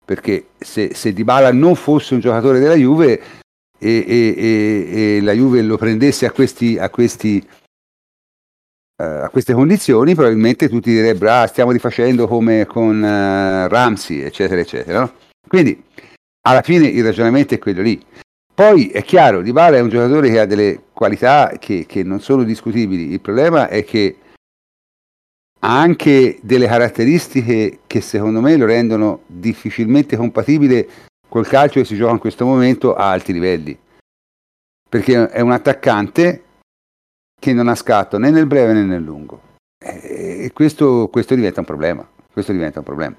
perché 0.06 0.48
se, 0.56 0.94
se 0.94 1.12
Dybala 1.12 1.52
non 1.52 1.74
fosse 1.74 2.14
un 2.14 2.20
giocatore 2.20 2.60
della 2.60 2.74
Juve 2.74 3.20
e, 3.78 4.04
e, 4.08 4.34
e, 4.36 5.16
e 5.16 5.20
la 5.20 5.32
Juve 5.32 5.60
lo 5.60 5.76
prendesse 5.76 6.24
a 6.24 6.32
questi, 6.32 6.78
a 6.78 6.88
questi 6.88 7.46
a 8.96 9.28
queste 9.28 9.52
condizioni 9.52 10.14
probabilmente 10.14 10.68
tutti 10.68 10.90
direbbero 10.90 11.32
ah, 11.32 11.46
stiamo 11.46 11.70
rifacendo 11.70 12.26
come 12.26 12.64
con 12.64 12.96
uh, 12.96 13.68
Ramsey 13.68 14.20
eccetera 14.20 14.60
eccetera 14.60 15.00
no? 15.00 15.12
quindi 15.46 15.84
alla 16.46 16.62
fine 16.62 16.86
il 16.86 17.04
ragionamento 17.04 17.54
è 17.54 17.58
quello 17.58 17.82
lì. 17.82 18.00
Poi 18.54 18.88
è 18.88 19.02
chiaro 19.02 19.42
Di 19.42 19.52
Bala 19.52 19.76
è 19.76 19.80
un 19.80 19.90
giocatore 19.90 20.30
che 20.30 20.40
ha 20.40 20.46
delle 20.46 20.80
qualità 20.92 21.52
che, 21.58 21.84
che 21.86 22.02
non 22.02 22.20
sono 22.20 22.44
discutibili. 22.44 23.10
Il 23.10 23.20
problema 23.20 23.68
è 23.68 23.84
che 23.84 24.16
ha 25.60 25.80
anche 25.80 26.38
delle 26.40 26.66
caratteristiche 26.66 27.80
che 27.86 28.00
secondo 28.00 28.40
me 28.40 28.56
lo 28.56 28.64
rendono 28.64 29.22
difficilmente 29.26 30.16
compatibile 30.16 30.88
col 31.28 31.46
calcio 31.46 31.80
che 31.80 31.86
si 31.86 31.96
gioca 31.96 32.12
in 32.12 32.18
questo 32.18 32.46
momento 32.46 32.94
a 32.94 33.10
alti 33.10 33.32
livelli. 33.32 33.76
Perché 34.88 35.28
è 35.28 35.40
un 35.40 35.50
attaccante 35.50 36.44
che 37.38 37.52
non 37.52 37.68
ha 37.68 37.74
scatto 37.74 38.18
né 38.18 38.30
nel 38.30 38.46
breve 38.46 38.72
né 38.72 38.82
nel 38.82 39.02
lungo. 39.02 39.40
E 39.78 40.50
questo, 40.52 41.08
questo 41.08 41.34
diventa 41.34 41.60
un 41.60 41.66
problema. 41.66 42.08
Questo 42.32 42.52
diventa 42.52 42.80
un 42.80 42.84
problema. 42.84 43.16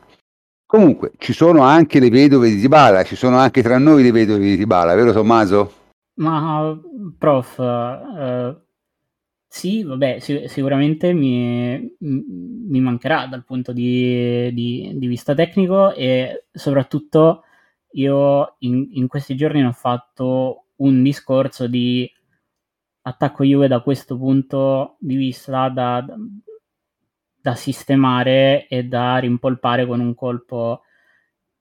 Comunque, 0.66 1.14
ci 1.18 1.32
sono 1.32 1.62
anche 1.62 2.00
le 2.00 2.10
vedove 2.10 2.50
di 2.50 2.58
Dybala, 2.58 3.04
ci 3.04 3.16
sono 3.16 3.38
anche 3.38 3.62
tra 3.62 3.78
noi 3.78 4.04
le 4.04 4.12
vedove 4.12 4.40
di 4.40 4.58
Dybala, 4.58 4.96
vero 4.96 5.14
Tommaso? 5.14 5.74
Ma, 6.16 6.78
prof, 7.18 7.58
eh, 7.60 8.58
sì, 9.48 9.84
vabbè, 9.84 10.20
sic- 10.20 10.50
sicuramente 10.50 11.14
mi, 11.14 11.96
mi, 12.00 12.82
mancherà 12.82 13.28
dal 13.28 13.46
punto 13.46 13.72
di, 13.72 14.52
di, 14.54 14.92
di, 14.96 15.08
vista 15.08 15.34
tecnico 15.34 15.94
e 15.94 16.48
soprattutto 16.52 17.44
io 17.92 18.56
in, 18.60 18.90
in 18.92 19.08
questi 19.08 19.36
giorni 19.38 19.64
ho 19.64 19.72
fatto 19.72 20.66
un 20.78 21.02
discorso 21.02 21.68
di 21.68 22.12
attacco 23.08 23.44
Juve 23.44 23.68
da 23.68 23.80
questo 23.82 24.18
punto 24.18 24.98
di 25.00 25.16
vista 25.16 25.70
da, 25.70 26.06
da, 27.42 27.56
sistemare 27.56 28.68
e 28.68 28.84
da 28.84 29.18
rimpolpare 29.18 29.86
con 29.86 30.02
un 30.02 30.14
colpo 30.14 30.84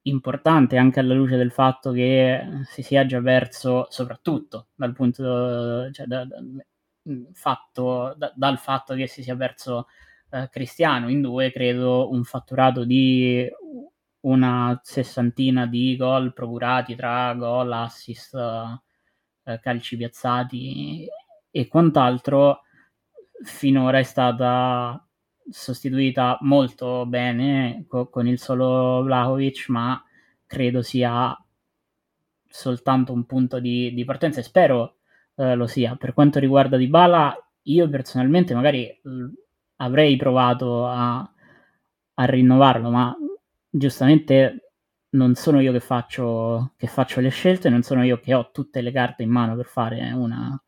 importante 0.02 0.76
anche 0.76 1.00
alla 1.00 1.14
luce 1.14 1.36
del 1.36 1.52
fatto 1.52 1.92
che 1.92 2.62
si 2.64 2.82
sia 2.82 3.06
già 3.06 3.20
verso 3.20 3.86
soprattutto 3.90 4.68
dal 4.74 4.92
punto 4.92 5.90
cioè 5.92 6.06
da, 6.06 6.24
da, 6.24 6.36
fatto, 7.32 8.14
da, 8.16 8.32
dal 8.34 8.58
fatto 8.58 8.94
che 8.94 9.06
si 9.06 9.22
sia 9.22 9.34
verso 9.36 9.86
eh, 10.30 10.48
Cristiano 10.50 11.08
in 11.08 11.20
due 11.22 11.52
credo 11.52 12.10
un 12.10 12.24
fatturato 12.24 12.84
di 12.84 13.48
una 14.20 14.80
sessantina 14.82 15.66
di 15.66 15.96
gol 15.96 16.32
procurati 16.32 16.96
tra 16.96 17.32
gol, 17.34 17.72
assist, 17.72 18.34
eh, 18.34 19.60
calci 19.60 19.96
piazzati 19.96 21.08
e 21.56 21.68
quant'altro 21.68 22.64
finora 23.42 23.98
è 23.98 24.02
stata 24.02 25.02
sostituita 25.48 26.36
molto 26.42 27.06
bene 27.06 27.86
co- 27.88 28.10
con 28.10 28.26
il 28.26 28.38
solo 28.38 29.02
Vlahovic, 29.02 29.68
ma 29.70 30.02
credo 30.44 30.82
sia 30.82 31.34
soltanto 32.46 33.14
un 33.14 33.24
punto 33.24 33.58
di, 33.58 33.94
di 33.94 34.04
partenza 34.04 34.40
e 34.40 34.42
spero 34.42 34.96
eh, 35.36 35.54
lo 35.54 35.66
sia. 35.66 35.96
Per 35.96 36.12
quanto 36.12 36.38
riguarda 36.38 36.76
Dybala, 36.76 37.34
io 37.62 37.88
personalmente 37.88 38.54
magari 38.54 39.00
l- 39.04 39.26
avrei 39.76 40.16
provato 40.16 40.86
a, 40.86 41.18
a, 42.14 42.24
rinnovarlo, 42.26 42.90
ma 42.90 43.16
giustamente 43.70 44.72
non 45.10 45.34
sono 45.34 45.60
io 45.60 45.72
che 45.72 45.80
faccio, 45.80 46.74
che 46.76 46.86
faccio 46.86 47.20
le 47.20 47.30
scelte, 47.30 47.70
non 47.70 47.82
sono 47.82 48.04
io 48.04 48.20
che 48.20 48.34
ho 48.34 48.50
tutte 48.50 48.82
le 48.82 48.92
carte 48.92 49.22
in 49.22 49.30
mano 49.30 49.56
per 49.56 49.66
fare 49.66 50.12
una, 50.12 50.60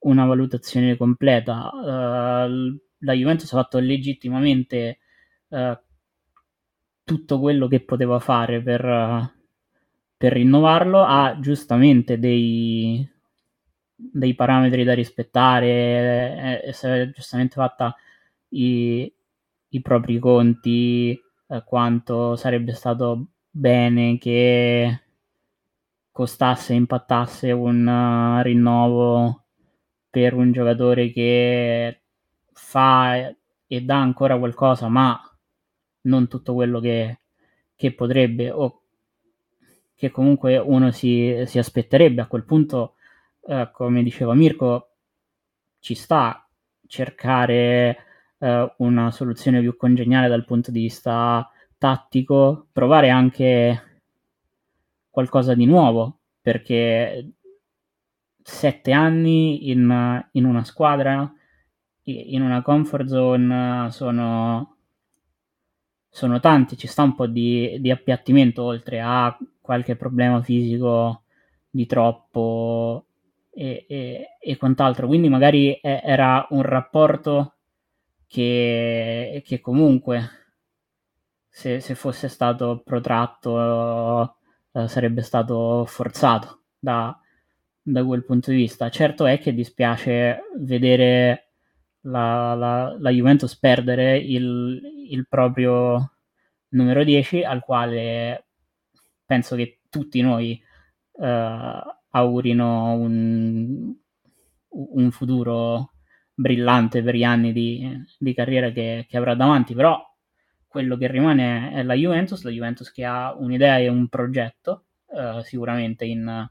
una 0.00 0.24
valutazione 0.24 0.96
completa. 0.96 1.70
Uh, 1.72 2.78
la 2.98 3.12
Juventus 3.12 3.52
ha 3.52 3.56
fatto 3.58 3.78
legittimamente 3.78 4.98
uh, 5.48 5.78
tutto 7.04 7.40
quello 7.40 7.66
che 7.68 7.80
poteva 7.80 8.18
fare 8.18 8.62
per, 8.62 8.84
uh, 8.84 9.28
per 10.16 10.32
rinnovarlo, 10.32 11.02
ha 11.02 11.38
giustamente 11.40 12.18
dei, 12.18 13.06
dei 13.94 14.34
parametri 14.34 14.84
da 14.84 14.94
rispettare, 14.94 16.62
e 16.62 16.72
si 16.72 16.86
è 16.86 17.10
giustamente 17.10 17.54
fatta 17.54 17.94
i, 18.50 19.12
i 19.68 19.80
propri 19.80 20.18
conti, 20.18 21.20
quanto 21.64 22.36
sarebbe 22.36 22.72
stato 22.74 23.30
bene 23.50 24.18
che 24.18 25.00
costasse, 26.12 26.74
impattasse 26.74 27.50
un 27.50 28.40
rinnovo 28.44 29.46
per 30.10 30.34
un 30.34 30.52
giocatore 30.52 31.10
che 31.10 32.00
fa 32.52 33.34
e 33.66 33.80
dà 33.82 34.00
ancora 34.00 34.36
qualcosa, 34.36 34.88
ma 34.88 35.18
non 36.02 36.28
tutto 36.28 36.54
quello 36.54 36.80
che, 36.80 37.20
che 37.76 37.92
potrebbe 37.94 38.50
o 38.50 38.82
che 39.94 40.10
comunque 40.10 40.56
uno 40.56 40.90
si, 40.90 41.42
si 41.46 41.58
aspetterebbe. 41.58 42.22
A 42.22 42.26
quel 42.26 42.44
punto, 42.44 42.94
eh, 43.46 43.70
come 43.72 44.02
diceva 44.02 44.34
Mirko, 44.34 44.88
ci 45.78 45.94
sta 45.94 46.48
cercare 46.86 47.96
eh, 48.38 48.74
una 48.78 49.10
soluzione 49.10 49.60
più 49.60 49.76
congeniale 49.76 50.28
dal 50.28 50.44
punto 50.44 50.70
di 50.70 50.80
vista 50.80 51.48
tattico, 51.78 52.66
provare 52.72 53.10
anche 53.10 54.02
qualcosa 55.10 55.54
di 55.54 55.66
nuovo, 55.66 56.20
perché 56.40 57.34
sette 58.42 58.92
anni 58.92 59.70
in, 59.70 60.24
in 60.32 60.44
una 60.44 60.64
squadra, 60.64 61.32
in 62.04 62.42
una 62.42 62.62
comfort 62.62 63.06
zone, 63.06 63.90
sono, 63.90 64.76
sono 66.08 66.40
tanti, 66.40 66.76
ci 66.76 66.86
sta 66.86 67.02
un 67.02 67.14
po' 67.14 67.26
di, 67.26 67.78
di 67.80 67.90
appiattimento 67.90 68.62
oltre 68.62 69.00
a 69.00 69.36
qualche 69.60 69.96
problema 69.96 70.42
fisico 70.42 71.22
di 71.70 71.86
troppo 71.86 73.06
e, 73.50 73.86
e, 73.88 74.26
e 74.40 74.56
quant'altro. 74.56 75.06
Quindi 75.06 75.28
magari 75.28 75.78
era 75.82 76.46
un 76.50 76.62
rapporto 76.62 77.54
che, 78.26 79.42
che 79.44 79.60
comunque 79.60 80.30
se, 81.48 81.80
se, 81.80 81.94
fosse 81.94 82.28
stato 82.28 82.80
protratto 82.84 84.36
eh, 84.72 84.86
sarebbe 84.86 85.22
stato 85.22 85.84
forzato 85.84 86.62
da, 86.78 87.19
da, 87.92 88.04
quel 88.04 88.24
punto 88.24 88.50
di 88.50 88.56
vista. 88.56 88.88
Certo 88.90 89.26
è 89.26 89.38
che 89.38 89.54
dispiace 89.54 90.40
vedere 90.58 91.50
la, 92.02 92.54
la, 92.54 92.96
la 92.98 93.10
Juventus 93.10 93.56
perdere 93.56 94.18
il, 94.18 94.80
il 95.10 95.26
proprio 95.28 96.12
numero 96.70 97.04
10 97.04 97.42
al 97.44 97.62
quale 97.62 98.46
penso 99.24 99.56
che 99.56 99.80
tutti 99.88 100.20
noi 100.20 100.60
eh, 101.20 101.82
augurino 102.10 102.92
un, 102.94 103.94
un, 104.68 105.10
futuro 105.10 105.92
brillante 106.34 107.02
per 107.02 107.14
gli 107.14 107.24
anni 107.24 107.52
di, 107.52 108.04
di 108.18 108.34
carriera 108.34 108.70
che, 108.70 109.06
che, 109.08 109.16
avrà 109.16 109.34
davanti, 109.34 109.74
però 109.74 110.02
quello 110.66 110.96
che 110.96 111.08
rimane 111.08 111.72
è 111.72 111.82
la 111.82 111.94
Juventus, 111.94 112.42
la 112.42 112.50
Juventus 112.50 112.90
che 112.92 113.04
ha 113.04 113.34
un'idea 113.34 113.78
e 113.78 113.88
un 113.88 114.08
progetto 114.08 114.86
eh, 115.14 115.42
sicuramente 115.44 116.04
in, 116.04 116.48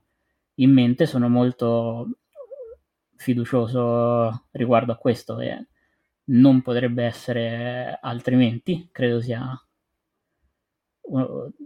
in, 0.62 0.72
mente, 0.72 1.06
sono 1.06 1.30
molto 1.30 2.08
fiducioso 3.16 4.46
riguardo 4.51 4.94
a 4.94 4.98
questo 4.98 5.39
e 5.39 5.68
non 6.25 6.62
potrebbe 6.62 7.04
essere 7.04 7.98
altrimenti, 8.02 8.89
credo 8.91 9.19
sia 9.19 9.62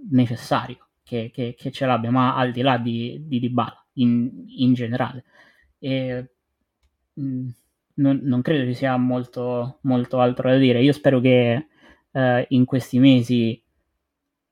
necessario 0.10 0.88
che, 1.04 1.32
che, 1.34 1.54
che 1.58 1.72
ce 1.72 1.86
l'abbia, 1.86 2.12
ma 2.12 2.36
al 2.36 2.52
di 2.52 2.62
là 2.62 2.78
di, 2.78 3.24
di 3.28 3.40
Dybala 3.40 3.86
in, 3.94 4.46
in 4.48 4.74
generale. 4.74 5.26
E, 5.80 6.32
mm, 7.20 7.50
non, 7.96 8.20
non, 8.24 8.42
credo 8.42 8.66
ci 8.66 8.74
sia 8.74 8.96
molto, 8.98 9.80
molto, 9.82 10.20
altro 10.20 10.50
da 10.50 10.58
dire. 10.58 10.82
Io 10.82 10.94
spero 10.94 11.20
che 11.20 11.68
eh, 12.12 12.46
in 12.50 12.66
questi 12.66 13.00
mesi 13.00 13.62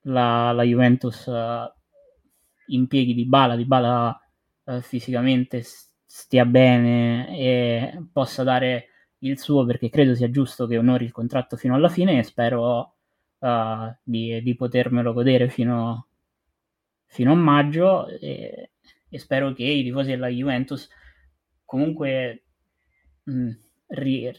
la, 0.01 0.51
la 0.51 0.63
Juventus 0.63 1.27
eh, 1.27 1.73
impieghi 2.67 3.13
Dybala, 3.13 3.55
Dybala 3.55 4.21
eh, 4.65 4.81
fisicamente 4.81 5.63
stia 5.63 6.45
bene 6.45 7.37
e 7.37 8.03
possa 8.11 8.43
dare 8.43 8.87
il 9.19 9.39
suo 9.39 9.65
perché 9.65 9.89
credo 9.89 10.15
sia 10.15 10.29
giusto 10.29 10.67
che 10.67 10.77
onori 10.77 11.05
il 11.05 11.11
contratto 11.11 11.55
fino 11.55 11.75
alla 11.75 11.89
fine 11.89 12.19
e 12.19 12.23
spero 12.23 12.95
uh, 13.39 13.95
di, 14.03 14.41
di, 14.41 14.55
potermelo 14.55 15.13
godere 15.13 15.49
fino, 15.49 16.07
fino 17.05 17.31
a 17.31 17.35
maggio 17.35 18.07
e, 18.07 18.71
e, 19.09 19.19
spero 19.19 19.53
che 19.53 19.63
i 19.63 19.83
tifosi 19.83 20.09
della 20.09 20.27
Juventus 20.27 20.89
comunque 21.65 22.43
mh, 23.23 23.31
mm, 23.31 23.49
ri, 23.87 24.31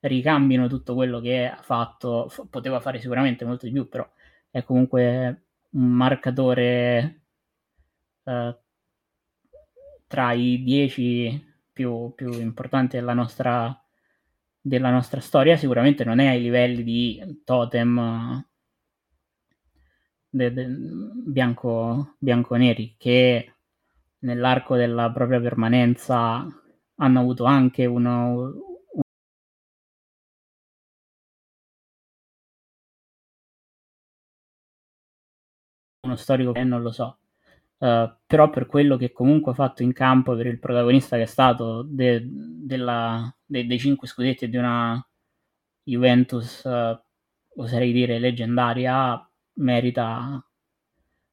ricambino 0.00 0.68
tutto 0.68 0.94
quello 0.94 1.20
che 1.20 1.46
ha 1.46 1.62
fatto, 1.62 2.28
F- 2.28 2.46
poteva 2.48 2.80
fare 2.80 3.00
sicuramente 3.00 3.44
molto 3.44 3.66
di 3.66 3.72
più, 3.72 3.88
però 3.88 4.08
è 4.50 4.62
comunque 4.64 5.44
un 5.70 5.88
marcatore 5.88 7.22
uh, 8.24 8.54
tra 10.12 10.32
i 10.34 10.62
dieci 10.62 11.42
più, 11.72 12.12
più 12.14 12.30
importanti 12.38 12.96
della 12.98 13.14
nostra, 13.14 13.74
della 14.60 14.90
nostra 14.90 15.20
storia, 15.20 15.56
sicuramente 15.56 16.04
non 16.04 16.18
è 16.18 16.26
ai 16.26 16.42
livelli 16.42 16.82
di 16.84 17.40
totem 17.44 18.44
de, 20.30 20.50
de, 20.52 20.66
bianco, 21.24 22.16
bianco-neri 22.18 22.94
che 22.98 23.54
nell'arco 24.20 24.76
della 24.76 25.10
propria 25.10 25.40
permanenza 25.40 26.46
hanno 26.96 27.20
avuto 27.20 27.44
anche 27.44 27.86
uno, 27.86 28.52
uno 36.04 36.16
storico 36.16 36.52
che 36.52 36.64
non 36.64 36.82
lo 36.82 36.92
so. 36.92 37.21
Uh, 37.82 38.08
però 38.28 38.48
per 38.48 38.66
quello 38.66 38.96
che 38.96 39.10
comunque 39.10 39.50
ha 39.50 39.54
fatto 39.56 39.82
in 39.82 39.92
campo, 39.92 40.36
per 40.36 40.46
il 40.46 40.60
protagonista 40.60 41.16
che 41.16 41.22
è 41.22 41.26
stato 41.26 41.82
de, 41.82 42.22
della, 42.24 43.34
de, 43.44 43.66
dei 43.66 43.78
cinque 43.80 44.06
scudetti 44.06 44.48
di 44.48 44.56
una 44.56 45.04
Juventus, 45.82 46.62
uh, 46.62 46.96
oserei 47.56 47.90
dire 47.92 48.20
leggendaria, 48.20 49.28
merita, 49.54 50.46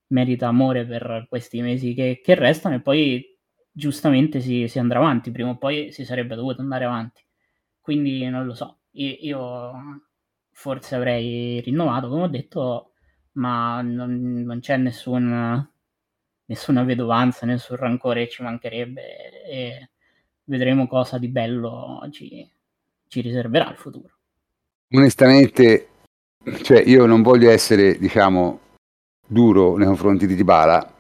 merita 0.08 0.48
amore 0.48 0.88
per 0.88 1.28
questi 1.30 1.62
mesi 1.62 1.94
che, 1.94 2.20
che 2.24 2.34
restano 2.34 2.76
e 2.76 2.82
poi 2.82 3.24
giustamente 3.72 4.40
si, 4.40 4.68
si, 4.68 4.80
andrà 4.80 4.98
avanti, 4.98 5.30
prima 5.30 5.52
o 5.52 5.58
poi 5.58 5.92
si 5.92 6.04
sarebbe 6.04 6.34
dovuto 6.34 6.62
andare 6.62 6.86
avanti. 6.86 7.24
Quindi 7.80 8.28
non 8.28 8.46
lo 8.48 8.56
so, 8.56 8.80
io, 8.94 9.16
io 9.20 9.72
forse 10.52 10.96
avrei 10.96 11.62
rinnovato, 11.62 12.10
come 12.10 12.24
ho 12.24 12.28
detto, 12.28 12.94
ma 13.34 13.82
non, 13.84 14.42
non 14.42 14.60
c'è 14.62 14.78
nessun, 14.78 15.69
nessuna 16.50 16.84
vedovanza, 16.84 17.46
nessun 17.46 17.78
rancore, 17.78 18.28
ci 18.28 18.42
mancherebbe 18.42 19.44
e 19.46 19.90
vedremo 20.44 20.88
cosa 20.88 21.18
di 21.18 21.28
bello 21.28 22.08
ci, 22.12 22.50
ci 23.08 23.22
riserverà 23.22 23.70
il 23.70 23.78
futuro. 23.78 24.18
Onestamente 24.92 25.90
cioè 26.62 26.82
io 26.82 27.06
non 27.06 27.22
voglio 27.22 27.50
essere, 27.50 27.98
diciamo, 27.98 28.60
duro 29.26 29.76
nei 29.78 29.86
confronti 29.86 30.26
di 30.26 30.36
Dybala, 30.36 30.94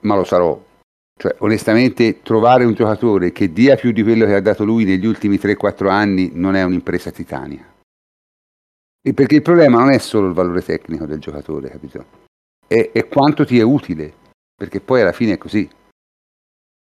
ma 0.00 0.14
lo 0.14 0.24
sarò. 0.24 0.66
Cioè, 1.16 1.36
onestamente, 1.38 2.22
trovare 2.22 2.64
un 2.64 2.74
giocatore 2.74 3.32
che 3.32 3.52
dia 3.52 3.76
più 3.76 3.90
di 3.92 4.02
quello 4.02 4.24
che 4.24 4.34
ha 4.34 4.40
dato 4.40 4.64
lui 4.64 4.84
negli 4.84 5.06
ultimi 5.06 5.36
3-4 5.36 5.88
anni 5.88 6.30
non 6.34 6.54
è 6.54 6.62
un'impresa 6.62 7.10
titanica. 7.10 7.76
E 9.00 9.14
perché 9.14 9.36
il 9.36 9.42
problema 9.42 9.78
non 9.78 9.90
è 9.90 9.98
solo 9.98 10.28
il 10.28 10.34
valore 10.34 10.62
tecnico 10.62 11.06
del 11.06 11.18
giocatore, 11.18 11.70
capito? 11.70 12.04
È, 12.66 12.90
è 12.92 13.08
quanto 13.08 13.44
ti 13.44 13.58
è 13.58 13.62
utile, 13.62 14.14
perché 14.58 14.80
poi 14.80 15.02
alla 15.02 15.12
fine 15.12 15.34
è 15.34 15.38
così. 15.38 15.70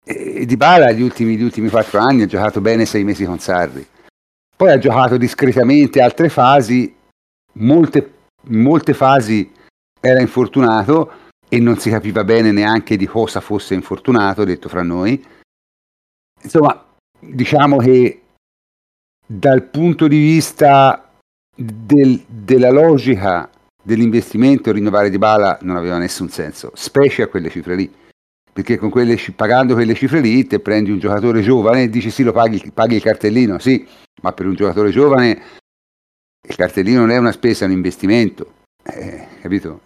E 0.04 0.46
Dybala 0.46 0.92
gli 0.92 1.02
ultimi, 1.02 1.36
gli 1.36 1.42
ultimi 1.42 1.68
4 1.68 1.98
anni 1.98 2.22
ha 2.22 2.26
giocato 2.26 2.60
bene 2.60 2.86
6 2.86 3.02
mesi 3.02 3.24
con 3.24 3.40
Sarri. 3.40 3.84
Poi 4.56 4.70
ha 4.70 4.78
giocato 4.78 5.16
discretamente 5.16 6.00
altre 6.00 6.28
fasi 6.28 6.94
molte, 7.54 8.12
molte 8.44 8.94
fasi 8.94 9.52
era 10.00 10.20
infortunato 10.20 11.12
e 11.48 11.58
non 11.58 11.78
si 11.78 11.90
capiva 11.90 12.22
bene 12.22 12.52
neanche 12.52 12.96
di 12.96 13.06
cosa 13.06 13.40
fosse 13.40 13.74
infortunato, 13.74 14.44
detto 14.44 14.68
fra 14.68 14.84
noi. 14.84 15.22
Insomma, 16.40 16.86
diciamo 17.18 17.78
che 17.78 18.22
dal 19.26 19.64
punto 19.64 20.06
di 20.06 20.18
vista 20.18 21.10
del, 21.52 22.24
della 22.24 22.70
logica 22.70 23.50
dell'investimento 23.82 24.72
rinnovare 24.72 25.10
di 25.10 25.18
bala 25.18 25.58
non 25.62 25.76
aveva 25.76 25.98
nessun 25.98 26.28
senso, 26.28 26.70
specie 26.74 27.22
a 27.22 27.28
quelle 27.28 27.50
cifre 27.50 27.76
lì. 27.76 27.92
Perché 28.52 28.76
con 28.76 28.90
quelle, 28.90 29.16
pagando 29.36 29.74
quelle 29.74 29.94
cifre 29.94 30.20
lì 30.20 30.46
te 30.46 30.58
prendi 30.58 30.90
un 30.90 30.98
giocatore 30.98 31.42
giovane 31.42 31.84
e 31.84 31.88
dici 31.88 32.10
sì, 32.10 32.24
lo 32.24 32.32
paghi, 32.32 32.72
paghi 32.74 32.96
il 32.96 33.02
cartellino, 33.02 33.58
sì, 33.58 33.86
ma 34.22 34.32
per 34.32 34.46
un 34.46 34.54
giocatore 34.54 34.90
giovane 34.90 35.40
il 36.48 36.56
cartellino 36.56 37.00
non 37.00 37.10
è 37.10 37.16
una 37.18 37.32
spesa, 37.32 37.64
è 37.64 37.68
un 37.68 37.74
investimento, 37.74 38.54
eh, 38.82 39.26
capito? 39.40 39.80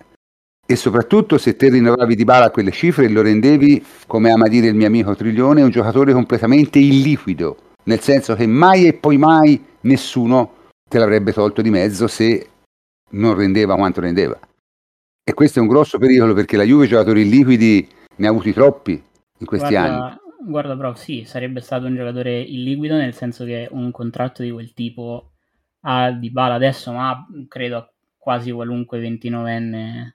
E 0.64 0.76
soprattutto 0.76 1.37
se 1.37 1.57
te 1.57 1.68
rinnovavi 1.68 2.14
di 2.14 2.24
bala 2.24 2.50
quelle 2.50 2.70
cifre 2.70 3.09
lo 3.09 3.20
rendevi, 3.20 3.85
come 4.07 4.31
ama 4.31 4.48
dire 4.48 4.68
il 4.68 4.74
mio 4.74 4.87
amico 4.87 5.14
Triglione, 5.14 5.62
un 5.62 5.70
giocatore 5.70 6.12
completamente 6.12 6.78
illiquido, 6.78 7.57
nel 7.85 8.00
senso 8.00 8.35
che 8.35 8.46
mai 8.46 8.87
e 8.87 8.94
poi 8.94 9.18
mai 9.18 9.62
nessuno 9.83 10.55
te 10.88 10.98
l'avrebbe 10.98 11.33
tolto 11.33 11.62
di 11.62 11.70
mezzo 11.70 12.07
se 12.07 12.46
non 13.12 13.35
rendeva 13.35 13.75
quanto 13.77 14.01
rendeva. 14.01 14.38
E 15.25 15.35
questo 15.35 15.59
è 15.59 15.62
un 15.62 15.68
grosso 15.68 15.98
pericolo 15.98 16.35
perché 16.35 16.57
la 16.57 16.64
Juve 16.64 16.87
giocatori 16.87 17.22
illiquidi 17.22 17.88
ne 18.16 18.27
ha 18.27 18.31
avuti 18.31 18.53
troppi 18.53 19.03
in 19.38 19.46
questi 19.46 19.70
guarda, 19.70 20.05
anni. 20.05 20.16
Guarda, 20.44 20.77
però 20.77 20.94
sì, 20.94 21.25
sarebbe 21.25 21.61
stato 21.61 21.87
un 21.87 21.94
giocatore 21.94 22.40
illiquido 22.40 22.96
nel 22.96 23.14
senso 23.14 23.44
che 23.44 23.68
un 23.70 23.90
contratto 23.90 24.42
di 24.42 24.51
quel 24.51 24.72
tipo 24.75 25.33
a 25.83 26.11
Dybala 26.11 26.55
adesso, 26.55 26.92
ma 26.92 27.27
credo 27.48 27.94
quasi 28.16 28.51
qualunque 28.51 29.01
29enne 29.01 30.14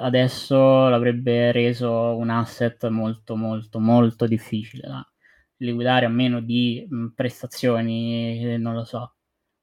adesso 0.00 0.88
l'avrebbe 0.88 1.50
reso 1.50 2.14
un 2.16 2.28
asset 2.28 2.88
molto 2.88 3.36
molto 3.36 3.78
molto 3.78 4.26
difficile 4.26 4.86
da 4.86 5.12
liquidare 5.56 6.04
a 6.04 6.10
meno 6.10 6.40
di 6.40 6.86
prestazioni, 7.14 8.58
non 8.58 8.74
lo 8.74 8.84
so, 8.84 9.14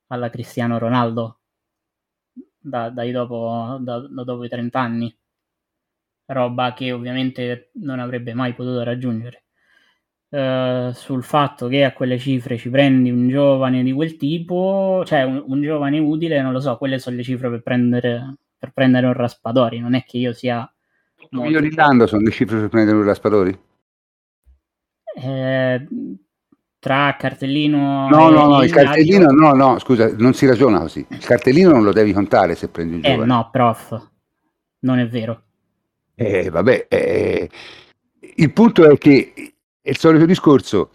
alla 0.07 0.29
Cristiano 0.31 0.79
Ronaldo 0.79 1.38
da, 2.69 2.89
dai 2.89 3.11
dopo, 3.11 3.77
da, 3.81 3.99
da 3.99 4.23
dopo 4.23 4.43
i 4.43 4.49
30 4.49 4.79
anni, 4.79 5.17
roba 6.27 6.73
che 6.73 6.91
ovviamente 6.91 7.71
non 7.75 7.99
avrebbe 7.99 8.33
mai 8.33 8.53
potuto 8.53 8.83
raggiungere. 8.83 9.43
eh, 10.29 10.91
sul 10.93 11.23
fatto 11.23 11.67
che 11.67 11.83
a 11.83 11.93
quelle 11.93 12.17
cifre 12.19 12.57
ci 12.57 12.69
prendi 12.69 13.09
un 13.09 13.29
giovane 13.29 13.83
di 13.83 13.91
quel 13.91 14.15
tipo, 14.17 15.03
cioè 15.05 15.23
un, 15.23 15.43
un 15.47 15.61
giovane 15.61 15.99
utile, 15.99 16.41
non 16.41 16.51
lo 16.51 16.59
so, 16.59 16.77
quelle 16.77 16.99
sono 16.99 17.15
le 17.15 17.23
cifre 17.23 17.49
per 17.49 17.61
prendere, 17.61 18.37
per 18.57 18.71
prendere 18.71 19.07
un 19.07 19.13
Raspadori, 19.13 19.79
non 19.79 19.95
è 19.95 20.03
che 20.03 20.17
io 20.17 20.33
sia... 20.33 20.71
milioni 21.31 21.71
l'anno 21.73 22.05
sono 22.07 22.21
le 22.23 22.31
cifre 22.31 22.59
per 22.59 22.69
prendere 22.69 22.97
un 22.97 23.03
Raspadori? 23.03 23.59
Eh, 25.21 25.87
tra 26.79 27.15
cartellino 27.19 28.07
no 28.07 28.29
no 28.29 28.47
no 28.47 28.63
il 28.63 28.71
cartellino 28.71 29.31
no 29.31 29.51
no 29.51 29.79
scusa 29.79 30.13
non 30.15 30.33
si 30.33 30.45
ragiona 30.45 30.79
così 30.79 31.05
il 31.09 31.25
cartellino 31.25 31.71
non 31.71 31.83
lo 31.83 31.91
devi 31.91 32.13
contare 32.13 32.55
se 32.55 32.69
prendi 32.69 32.95
un 32.95 32.99
eh, 32.99 33.09
giovane. 33.09 33.23
eh 33.23 33.25
no 33.27 33.49
prof 33.51 34.07
non 34.81 34.99
è 34.99 35.07
vero. 35.07 35.43
Eh 36.15 36.49
vabbè 36.49 36.85
eh, 36.87 37.49
il 38.35 38.53
punto 38.53 38.89
è 38.89 38.97
che 38.97 39.33
è 39.81 39.89
il 39.89 39.97
solito 39.97 40.25
discorso 40.25 40.91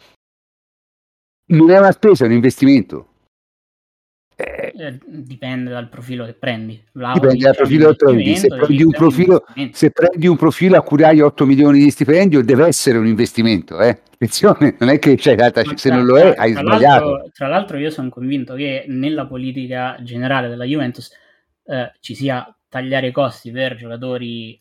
non 1.46 1.70
è 1.70 1.78
una 1.78 1.92
spesa 1.92 2.24
è 2.24 2.28
un 2.28 2.34
investimento 2.34 3.13
eh, 4.36 4.72
eh, 4.76 4.98
dipende 5.06 5.70
dal 5.70 5.88
profilo 5.88 6.24
che 6.24 6.32
prendi. 6.32 6.82
Dipende 6.92 7.36
dal 7.36 7.54
profilo 7.54 7.90
che 7.90 7.96
prendi. 7.96 8.36
Se 8.36 8.48
prendi, 8.48 8.82
un 8.82 8.90
profilo, 8.90 9.44
se 9.70 9.90
prendi 9.90 10.26
un 10.26 10.36
profilo 10.36 10.76
a 10.76 10.82
cui 10.82 11.02
hai 11.04 11.20
8 11.20 11.46
milioni 11.46 11.78
di 11.78 11.90
stipendio, 11.90 12.42
deve 12.42 12.66
essere 12.66 12.98
un 12.98 13.06
investimento. 13.06 13.80
Eh? 13.80 14.00
Attenzione, 14.14 14.76
non 14.78 14.88
è 14.88 14.98
che 14.98 15.16
c'è 15.16 15.34
data, 15.36 15.62
se 15.62 15.88
tra, 15.88 15.96
non 15.96 16.06
lo 16.06 16.18
è, 16.18 16.34
hai 16.36 16.52
tra 16.52 16.62
sbagliato. 16.62 17.10
L'altro, 17.10 17.30
tra 17.32 17.48
l'altro, 17.48 17.78
io 17.78 17.90
sono 17.90 18.08
convinto 18.08 18.54
che 18.54 18.84
nella 18.88 19.26
politica 19.26 19.96
generale 20.00 20.48
della 20.48 20.64
Juventus 20.64 21.12
eh, 21.64 21.92
ci 22.00 22.14
sia 22.14 22.56
tagliare 22.68 23.08
i 23.08 23.12
costi 23.12 23.52
per 23.52 23.76
giocatori 23.76 24.60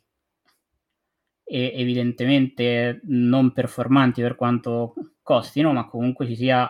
e 1.45 1.73
evidentemente 1.75 3.01
non 3.05 3.51
performanti 3.51 4.21
per 4.21 4.35
quanto 4.35 4.93
costino, 5.21 5.73
ma 5.73 5.87
comunque 5.87 6.27
ci 6.27 6.35
sia 6.35 6.69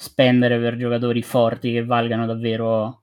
spendere 0.00 0.60
per 0.60 0.76
giocatori 0.76 1.22
forti 1.22 1.72
che 1.72 1.84
valgano 1.84 2.24
davvero 2.24 3.02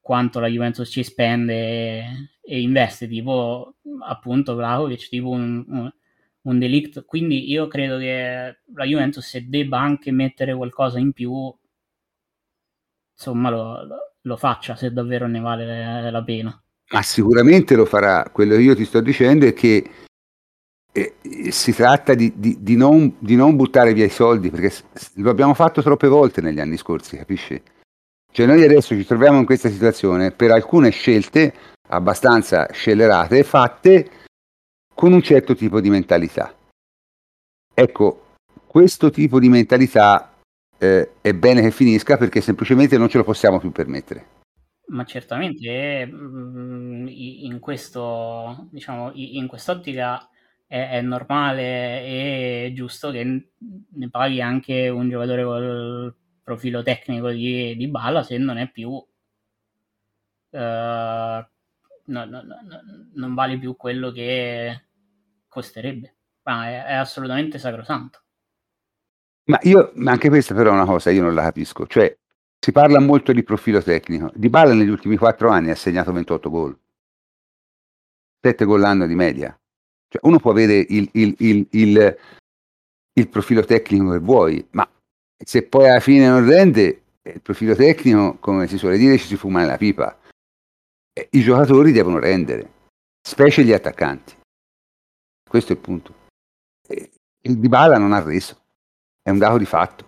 quanto 0.00 0.38
la 0.38 0.46
Juventus 0.46 0.88
ci 0.88 1.02
spende 1.02 1.54
e, 1.54 2.04
e 2.40 2.60
investe, 2.60 3.08
tipo 3.08 3.74
appunto 4.06 4.54
Vlaovic, 4.54 5.08
tipo 5.08 5.30
un, 5.30 5.64
un, 5.66 5.90
un 6.42 6.58
delict. 6.60 7.04
Quindi 7.04 7.50
io 7.50 7.66
credo 7.66 7.98
che 7.98 8.58
la 8.72 8.84
Juventus 8.84 9.26
se 9.26 9.48
debba 9.48 9.80
anche 9.80 10.12
mettere 10.12 10.54
qualcosa 10.54 11.00
in 11.00 11.12
più, 11.12 11.52
insomma 13.12 13.50
lo, 13.50 13.88
lo, 14.20 14.36
faccia 14.36 14.76
se 14.76 14.92
davvero 14.92 15.26
ne 15.26 15.40
vale 15.40 16.08
la 16.08 16.22
pena. 16.22 16.62
Ma 16.90 17.02
sicuramente 17.02 17.74
lo 17.74 17.86
farà. 17.86 18.30
Quello 18.32 18.54
che 18.54 18.62
io 18.62 18.76
ti 18.76 18.84
sto 18.84 19.00
dicendo 19.00 19.46
è 19.46 19.52
che 19.52 20.05
si 21.50 21.72
tratta 21.72 22.14
di, 22.14 22.32
di, 22.36 22.56
di, 22.60 22.76
non, 22.76 23.16
di, 23.18 23.36
non, 23.36 23.56
buttare 23.56 23.92
via 23.92 24.04
i 24.04 24.10
soldi, 24.10 24.50
perché 24.50 24.72
lo 25.14 25.30
abbiamo 25.30 25.54
fatto 25.54 25.82
troppe 25.82 26.08
volte 26.08 26.40
negli 26.40 26.60
anni 26.60 26.76
scorsi, 26.76 27.16
capisci? 27.16 27.60
Cioè 28.32 28.46
noi 28.46 28.62
adesso 28.62 28.94
ci 28.94 29.04
troviamo 29.04 29.38
in 29.38 29.46
questa 29.46 29.68
situazione 29.68 30.30
per 30.30 30.50
alcune 30.50 30.90
scelte 30.90 31.54
abbastanza 31.88 32.70
scellerate 32.70 33.42
fatte 33.44 34.10
con 34.94 35.12
un 35.12 35.22
certo 35.22 35.54
tipo 35.54 35.80
di 35.80 35.90
mentalità. 35.90 36.54
Ecco, 37.74 38.34
questo 38.66 39.10
tipo 39.10 39.38
di 39.38 39.48
mentalità 39.48 40.34
eh, 40.78 41.10
è 41.20 41.34
bene 41.34 41.62
che 41.62 41.70
finisca 41.70 42.16
perché 42.16 42.40
semplicemente 42.40 42.96
non 42.98 43.08
ce 43.08 43.18
lo 43.18 43.24
possiamo 43.24 43.58
più 43.58 43.70
permettere. 43.70 44.34
Ma 44.88 45.04
certamente 45.04 46.06
mm, 46.06 47.06
in, 47.08 47.58
questo, 47.58 48.68
diciamo, 48.70 49.10
in 49.14 49.46
quest'ottica 49.46 50.28
è, 50.66 50.90
è, 50.90 51.00
normale 51.00 52.02
e 52.04 52.72
giusto 52.74 53.10
che 53.10 53.24
ne 53.24 54.10
paghi 54.10 54.40
anche 54.40 54.88
un 54.88 55.08
giocatore 55.08 55.44
col 55.44 56.16
profilo 56.42 56.82
tecnico 56.82 57.30
di, 57.30 57.76
di 57.76 57.88
Bala 57.88 58.22
se 58.22 58.38
non 58.38 58.58
è 58.58 58.70
più 58.70 58.90
uh, 58.90 59.06
no, 60.50 62.24
no, 62.24 62.24
no, 62.24 62.42
non 63.14 63.34
vale 63.34 63.58
più 63.58 63.76
quello 63.76 64.10
che 64.10 64.84
costerebbe. 65.48 66.14
Ma 66.42 66.68
è, 66.68 66.84
è 66.84 66.94
assolutamente 66.94 67.58
sacrosanto. 67.58 68.22
Ma 69.44 69.58
io 69.62 69.92
ma 69.94 70.10
anche 70.12 70.28
questa 70.28 70.54
però 70.54 70.70
è 70.70 70.74
una 70.74 70.84
cosa 70.84 71.10
io 71.10 71.22
non 71.22 71.34
la 71.34 71.42
capisco. 71.42 71.86
Cioè 71.86 72.16
si 72.58 72.72
parla 72.72 73.00
molto 73.00 73.32
di 73.32 73.42
profilo 73.42 73.82
tecnico. 73.82 74.30
Di 74.34 74.48
Bala 74.48 74.74
negli 74.74 74.88
ultimi 74.88 75.16
quattro 75.16 75.50
anni 75.50 75.70
ha 75.70 75.76
segnato 75.76 76.12
28 76.12 76.50
gol. 76.50 76.78
7 78.40 78.64
gol 78.64 78.80
l'anno 78.80 79.06
di 79.06 79.14
media 79.14 79.58
cioè, 80.08 80.20
uno 80.24 80.38
può 80.38 80.50
avere 80.50 80.74
il, 80.88 81.08
il, 81.12 81.34
il, 81.38 81.66
il, 81.70 82.18
il 83.12 83.28
profilo 83.28 83.64
tecnico 83.64 84.10
che 84.10 84.18
vuoi, 84.18 84.66
ma 84.70 84.88
se 85.36 85.62
poi 85.64 85.88
alla 85.88 86.00
fine 86.00 86.28
non 86.28 86.46
rende, 86.46 87.02
eh, 87.22 87.30
il 87.30 87.40
profilo 87.40 87.74
tecnico, 87.74 88.36
come 88.38 88.66
si 88.66 88.78
suole 88.78 88.98
dire, 88.98 89.18
ci 89.18 89.26
si 89.26 89.36
fuma 89.36 89.60
nella 89.60 89.76
pipa. 89.76 90.18
I 91.30 91.40
giocatori 91.40 91.92
devono 91.92 92.18
rendere, 92.18 92.70
specie 93.26 93.64
gli 93.64 93.72
attaccanti. 93.72 94.34
Questo 95.48 95.72
è 95.72 95.76
il 95.76 95.80
punto. 95.80 96.14
Il 96.88 97.58
Dybala 97.58 97.96
non 97.96 98.12
ha 98.12 98.20
reso, 98.20 98.60
è 99.22 99.30
un 99.30 99.38
dato 99.38 99.56
di 99.56 99.64
fatto. 99.64 100.04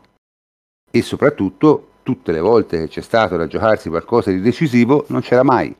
E 0.91 1.03
soprattutto, 1.03 1.93
tutte 2.03 2.33
le 2.33 2.41
volte 2.41 2.79
che 2.79 2.89
c'è 2.89 3.01
stato 3.01 3.37
da 3.37 3.47
giocarsi 3.47 3.89
qualcosa 3.89 4.31
di 4.31 4.41
decisivo, 4.41 5.07
non 5.09 5.23
c'era 5.23 5.43
mai. 5.43 5.75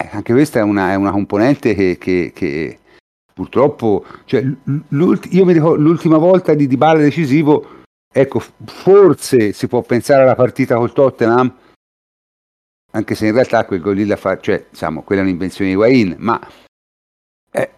Eh, 0.00 0.08
anche 0.12 0.32
questa 0.32 0.60
è 0.60 0.62
una, 0.62 0.92
è 0.92 0.94
una 0.94 1.10
componente 1.10 1.74
che, 1.74 1.98
che, 1.98 2.30
che 2.32 2.78
purtroppo, 3.34 4.04
cioè, 4.26 4.42
io 4.42 5.44
mi 5.44 5.52
dico 5.52 5.74
l'ultima 5.74 6.18
volta 6.18 6.54
di 6.54 6.68
Dybala 6.68 7.00
decisivo, 7.00 7.82
ecco, 8.12 8.40
forse 8.64 9.52
si 9.52 9.66
può 9.66 9.82
pensare 9.82 10.22
alla 10.22 10.36
partita 10.36 10.76
col 10.76 10.92
Tottenham, 10.92 11.52
anche 12.92 13.14
se 13.16 13.26
in 13.26 13.32
realtà 13.32 13.64
quel 13.64 13.80
gol 13.80 13.96
lì 13.96 14.06
la 14.06 14.14
fa, 14.14 14.38
cioè, 14.38 14.66
diciamo, 14.70 15.02
quella 15.02 15.22
è 15.22 15.24
un'invenzione 15.24 15.70
di 15.70 15.76
Wayne, 15.76 16.14
ma 16.18 16.40
eh, 17.50 17.70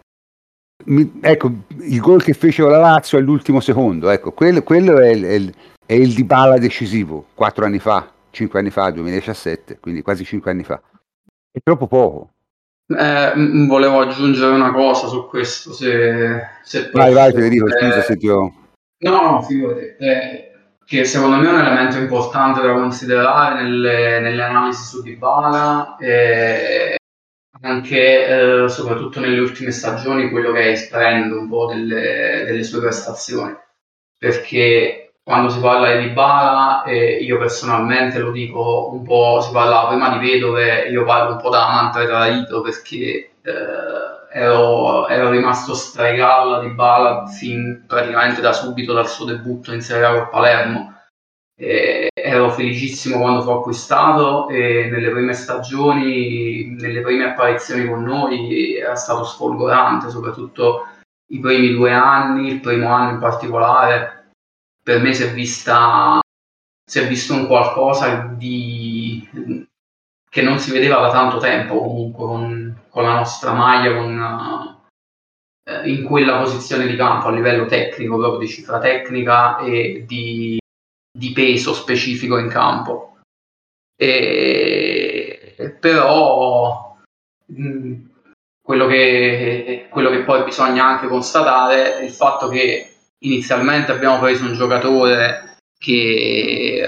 mi, 0.85 1.19
ecco, 1.21 1.51
il 1.79 1.99
gol 1.99 2.21
che 2.21 2.33
fece 2.33 2.61
la 2.61 2.77
Lazio 2.77 3.17
all'ultimo 3.17 3.61
secondo, 3.61 4.11
ecco, 4.11 4.31
quello, 4.31 4.61
quello 4.61 4.99
è, 4.99 5.09
il, 5.09 5.23
è, 5.23 5.53
è 5.87 5.93
il 5.93 6.13
Dybala 6.13 6.59
decisivo, 6.59 7.29
quattro 7.33 7.65
anni 7.65 7.79
fa, 7.79 8.11
cinque 8.29 8.59
anni 8.59 8.69
fa, 8.69 8.91
2017, 8.91 9.79
quindi 9.79 10.03
quasi 10.03 10.23
cinque 10.23 10.51
anni 10.51 10.63
fa. 10.63 10.79
È 11.51 11.59
troppo 11.61 11.87
poco. 11.87 12.29
Eh, 12.87 13.33
volevo 13.67 13.99
aggiungere 14.01 14.53
una 14.53 14.71
cosa 14.71 15.07
su 15.07 15.27
questo, 15.27 15.73
se, 15.73 16.41
se 16.63 16.89
Vai, 16.91 17.13
vai, 17.13 17.31
Federico, 17.31 17.67
eh, 17.67 17.79
scusa 17.79 18.01
se 18.01 18.17
ti 18.17 18.27
ho... 18.27 18.53
No, 18.99 19.21
no, 19.21 19.41
figurati. 19.41 19.95
Eh, 19.97 20.51
che 20.85 21.05
secondo 21.05 21.37
me 21.37 21.47
è 21.47 21.51
un 21.51 21.59
elemento 21.59 21.97
importante 21.97 22.61
da 22.61 22.73
considerare 22.73 23.63
nelle, 23.63 24.19
nelle 24.19 24.43
analisi 24.43 24.83
su 24.83 25.01
Dybala 25.01 25.95
e 25.97 26.97
anche 27.61 28.63
eh, 28.63 28.69
soprattutto 28.69 29.19
nelle 29.19 29.39
ultime 29.39 29.71
stagioni 29.71 30.29
quello 30.29 30.51
che 30.51 30.61
è 30.61 30.67
il 30.67 30.87
trend 30.89 31.31
un 31.31 31.47
po' 31.47 31.67
delle, 31.67 32.43
delle 32.45 32.63
sue 32.63 32.81
prestazioni 32.81 33.55
perché 34.17 35.00
quando 35.23 35.49
si 35.49 35.59
parla 35.59 35.95
di 35.95 36.07
Dybala, 36.07 36.83
eh, 36.83 37.17
io 37.17 37.37
personalmente 37.37 38.19
lo 38.19 38.31
dico 38.31 38.89
un 38.91 39.03
po', 39.03 39.39
si 39.41 39.51
parla 39.51 39.87
prima 39.87 40.17
di 40.17 40.27
vedove, 40.27 40.87
io 40.89 41.03
parlo 41.03 41.33
un 41.33 41.41
po' 41.41 41.49
da 41.49 41.67
amante 41.67 42.05
tradito 42.05 42.61
perché 42.61 43.31
eh, 43.41 44.31
ero, 44.33 45.07
ero, 45.07 45.29
rimasto 45.29 45.75
stregato 45.75 46.49
da 46.49 46.59
Dybala 46.59 47.27
fin 47.27 47.83
praticamente 47.87 48.41
da 48.41 48.51
subito 48.51 48.93
dal 48.93 49.07
suo 49.07 49.25
debutto 49.25 49.73
in 49.73 49.81
Serie 49.81 50.05
A 50.05 50.13
con 50.13 50.29
Palermo. 50.29 50.89
Eh, 51.55 52.09
ero 52.11 52.49
felicissimo 52.49 53.19
quando 53.19 53.41
fu 53.43 53.51
acquistato 53.51 54.49
e 54.49 54.89
nelle 54.91 55.11
prime 55.11 55.33
stagioni, 55.33 56.75
nelle 56.79 57.01
prime 57.01 57.25
apparizioni 57.25 57.87
con 57.87 58.01
noi 58.01 58.77
era 58.77 58.95
stato 58.95 59.23
sfolgorante, 59.23 60.09
soprattutto 60.09 60.87
i 61.27 61.39
primi 61.39 61.73
due 61.73 61.91
anni, 61.91 62.47
il 62.47 62.59
primo 62.59 62.91
anno 62.91 63.11
in 63.11 63.19
particolare 63.19 64.20
per 64.83 65.01
me 65.01 65.13
si 65.13 65.23
è 65.23 65.33
vista 65.33 66.19
si 66.89 66.99
è 66.99 67.07
visto 67.07 67.33
un 67.33 67.47
qualcosa 67.47 68.33
di 68.37 69.27
che 70.29 70.41
non 70.41 70.59
si 70.59 70.71
vedeva 70.71 70.99
da 70.99 71.11
tanto 71.11 71.37
tempo 71.39 71.79
comunque 71.79 72.25
con, 72.25 72.81
con 72.89 73.03
la 73.03 73.15
nostra 73.15 73.53
maglia 73.53 73.93
con, 73.93 74.79
eh, 75.63 75.89
in 75.89 76.03
quella 76.05 76.39
posizione 76.39 76.87
di 76.87 76.95
campo 76.95 77.27
a 77.27 77.31
livello 77.31 77.65
tecnico 77.65 78.17
proprio 78.17 78.39
di 78.39 78.47
cifra 78.47 78.79
tecnica 78.79 79.59
e 79.59 80.05
di, 80.07 80.57
di 81.11 81.31
peso 81.33 81.73
specifico 81.73 82.37
in 82.37 82.47
campo. 82.47 83.19
E, 83.95 85.77
però 85.79 86.97
mh, 87.45 87.93
quello 88.61 88.87
che, 88.87 89.87
quello 89.91 90.09
che 90.09 90.23
poi 90.23 90.43
bisogna 90.43 90.85
anche 90.85 91.07
constatare 91.07 91.97
è 91.99 92.03
il 92.03 92.11
fatto 92.11 92.47
che 92.47 92.90
inizialmente 93.23 93.91
abbiamo 93.91 94.19
preso 94.19 94.45
un 94.45 94.53
giocatore 94.53 95.57
che 95.77 96.87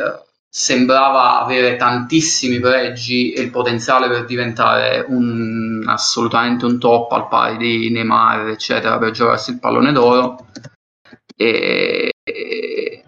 sembrava 0.49 1.41
avere 1.41 1.77
tantissimi 1.77 2.59
pregi 2.59 3.33
e 3.33 3.41
il 3.41 3.49
potenziale 3.49 4.07
per 4.07 4.25
diventare 4.25 5.03
un, 5.07 5.83
assolutamente 5.87 6.65
un 6.65 6.79
top 6.79 7.11
al 7.11 7.27
pari 7.27 7.57
di 7.57 7.89
Neymar 7.89 8.49
eccetera 8.49 8.99
per 8.99 9.11
giocarsi 9.11 9.51
il 9.51 9.59
pallone 9.59 9.91
d'oro. 9.91 10.47
E, 11.35 12.11
e, 12.23 13.03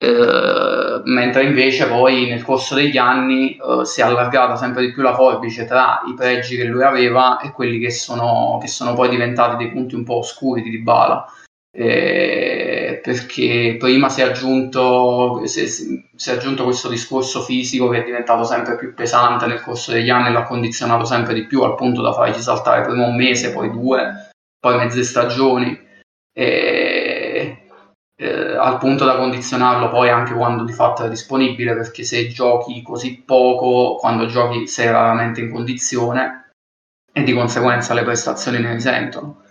eh, 0.00 1.00
mentre 1.04 1.44
invece 1.44 1.86
poi 1.88 2.28
nel 2.28 2.44
corso 2.44 2.74
degli 2.74 2.98
anni 2.98 3.56
eh, 3.56 3.84
si 3.84 4.00
è 4.00 4.04
allargata 4.04 4.56
sempre 4.56 4.82
di 4.82 4.92
più 4.92 5.02
la 5.02 5.14
forbice 5.14 5.64
tra 5.64 6.02
i 6.06 6.14
pregi 6.14 6.56
che 6.56 6.64
lui 6.64 6.82
aveva 6.82 7.40
e 7.40 7.50
quelli 7.50 7.78
che 7.78 7.90
sono, 7.90 8.58
che 8.60 8.68
sono 8.68 8.92
poi 8.92 9.08
diventati 9.08 9.56
dei 9.56 9.72
punti 9.72 9.94
un 9.94 10.04
po' 10.04 10.18
oscuri 10.18 10.62
di 10.62 10.70
Dybala 10.70 11.32
eh, 11.70 13.00
perché 13.02 13.76
prima 13.78 14.08
si 14.08 14.20
è, 14.20 14.24
aggiunto, 14.24 15.46
si, 15.46 15.68
si 15.68 16.30
è 16.30 16.34
aggiunto 16.34 16.64
questo 16.64 16.88
discorso 16.88 17.42
fisico 17.42 17.88
che 17.88 18.02
è 18.02 18.04
diventato 18.04 18.44
sempre 18.44 18.76
più 18.76 18.94
pesante 18.94 19.46
nel 19.46 19.60
corso 19.60 19.92
degli 19.92 20.10
anni 20.10 20.28
e 20.28 20.32
l'ha 20.32 20.44
condizionato 20.44 21.04
sempre 21.04 21.34
di 21.34 21.46
più 21.46 21.62
al 21.62 21.74
punto 21.74 22.02
da 22.02 22.12
fargli 22.12 22.40
saltare 22.40 22.82
prima 22.82 23.06
un 23.06 23.16
mese, 23.16 23.52
poi 23.52 23.70
due, 23.70 24.30
poi 24.58 24.76
mezze 24.76 25.02
stagioni. 25.02 25.86
E, 26.32 27.68
eh, 28.20 28.56
al 28.56 28.78
punto 28.78 29.04
da 29.04 29.16
condizionarlo 29.16 29.90
poi 29.90 30.08
anche 30.10 30.34
quando 30.34 30.64
di 30.64 30.72
fatto 30.72 31.04
è 31.04 31.08
disponibile 31.08 31.74
perché 31.74 32.02
se 32.02 32.26
giochi 32.28 32.82
così 32.82 33.22
poco 33.24 33.96
quando 33.96 34.26
giochi 34.26 34.66
sei 34.66 34.86
raramente 34.90 35.40
in 35.40 35.52
condizione 35.52 36.50
e 37.12 37.22
di 37.22 37.32
conseguenza 37.32 37.94
le 37.94 38.02
prestazioni 38.02 38.58
ne 38.58 38.72
risentono 38.72 39.42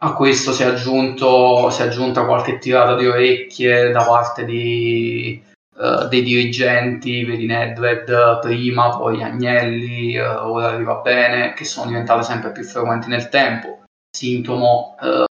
a 0.00 0.12
questo 0.14 0.52
si 0.52 0.62
è, 0.62 0.66
aggiunto, 0.66 1.70
si 1.70 1.82
è 1.82 1.86
aggiunta 1.86 2.24
qualche 2.24 2.58
tirata 2.58 2.94
di 2.96 3.06
orecchie 3.06 3.90
da 3.90 4.04
parte 4.04 4.44
di, 4.44 5.42
uh, 5.74 6.06
dei 6.06 6.22
dirigenti, 6.22 7.24
vedi 7.24 7.46
Nedved 7.46 8.38
prima, 8.40 8.96
poi 8.96 9.22
Agnelli, 9.22 10.16
uh, 10.16 10.48
ora 10.48 10.68
arriva 10.68 10.96
bene, 10.96 11.52
che 11.54 11.64
sono 11.64 11.88
diventate 11.88 12.22
sempre 12.22 12.52
più 12.52 12.62
frequenti 12.62 13.08
nel 13.08 13.28
tempo. 13.28 13.82
Sintomo 14.10 14.94
uh, 15.00 15.24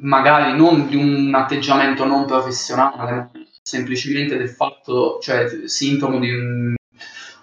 magari 0.00 0.56
non 0.56 0.86
di 0.86 0.94
un 0.94 1.34
atteggiamento 1.34 2.04
non 2.04 2.26
professionale, 2.26 3.30
semplicemente 3.62 4.36
del 4.36 4.48
fatto, 4.48 5.18
cioè 5.20 5.46
sintomo 5.66 6.20
di 6.20 6.32
un, 6.32 6.74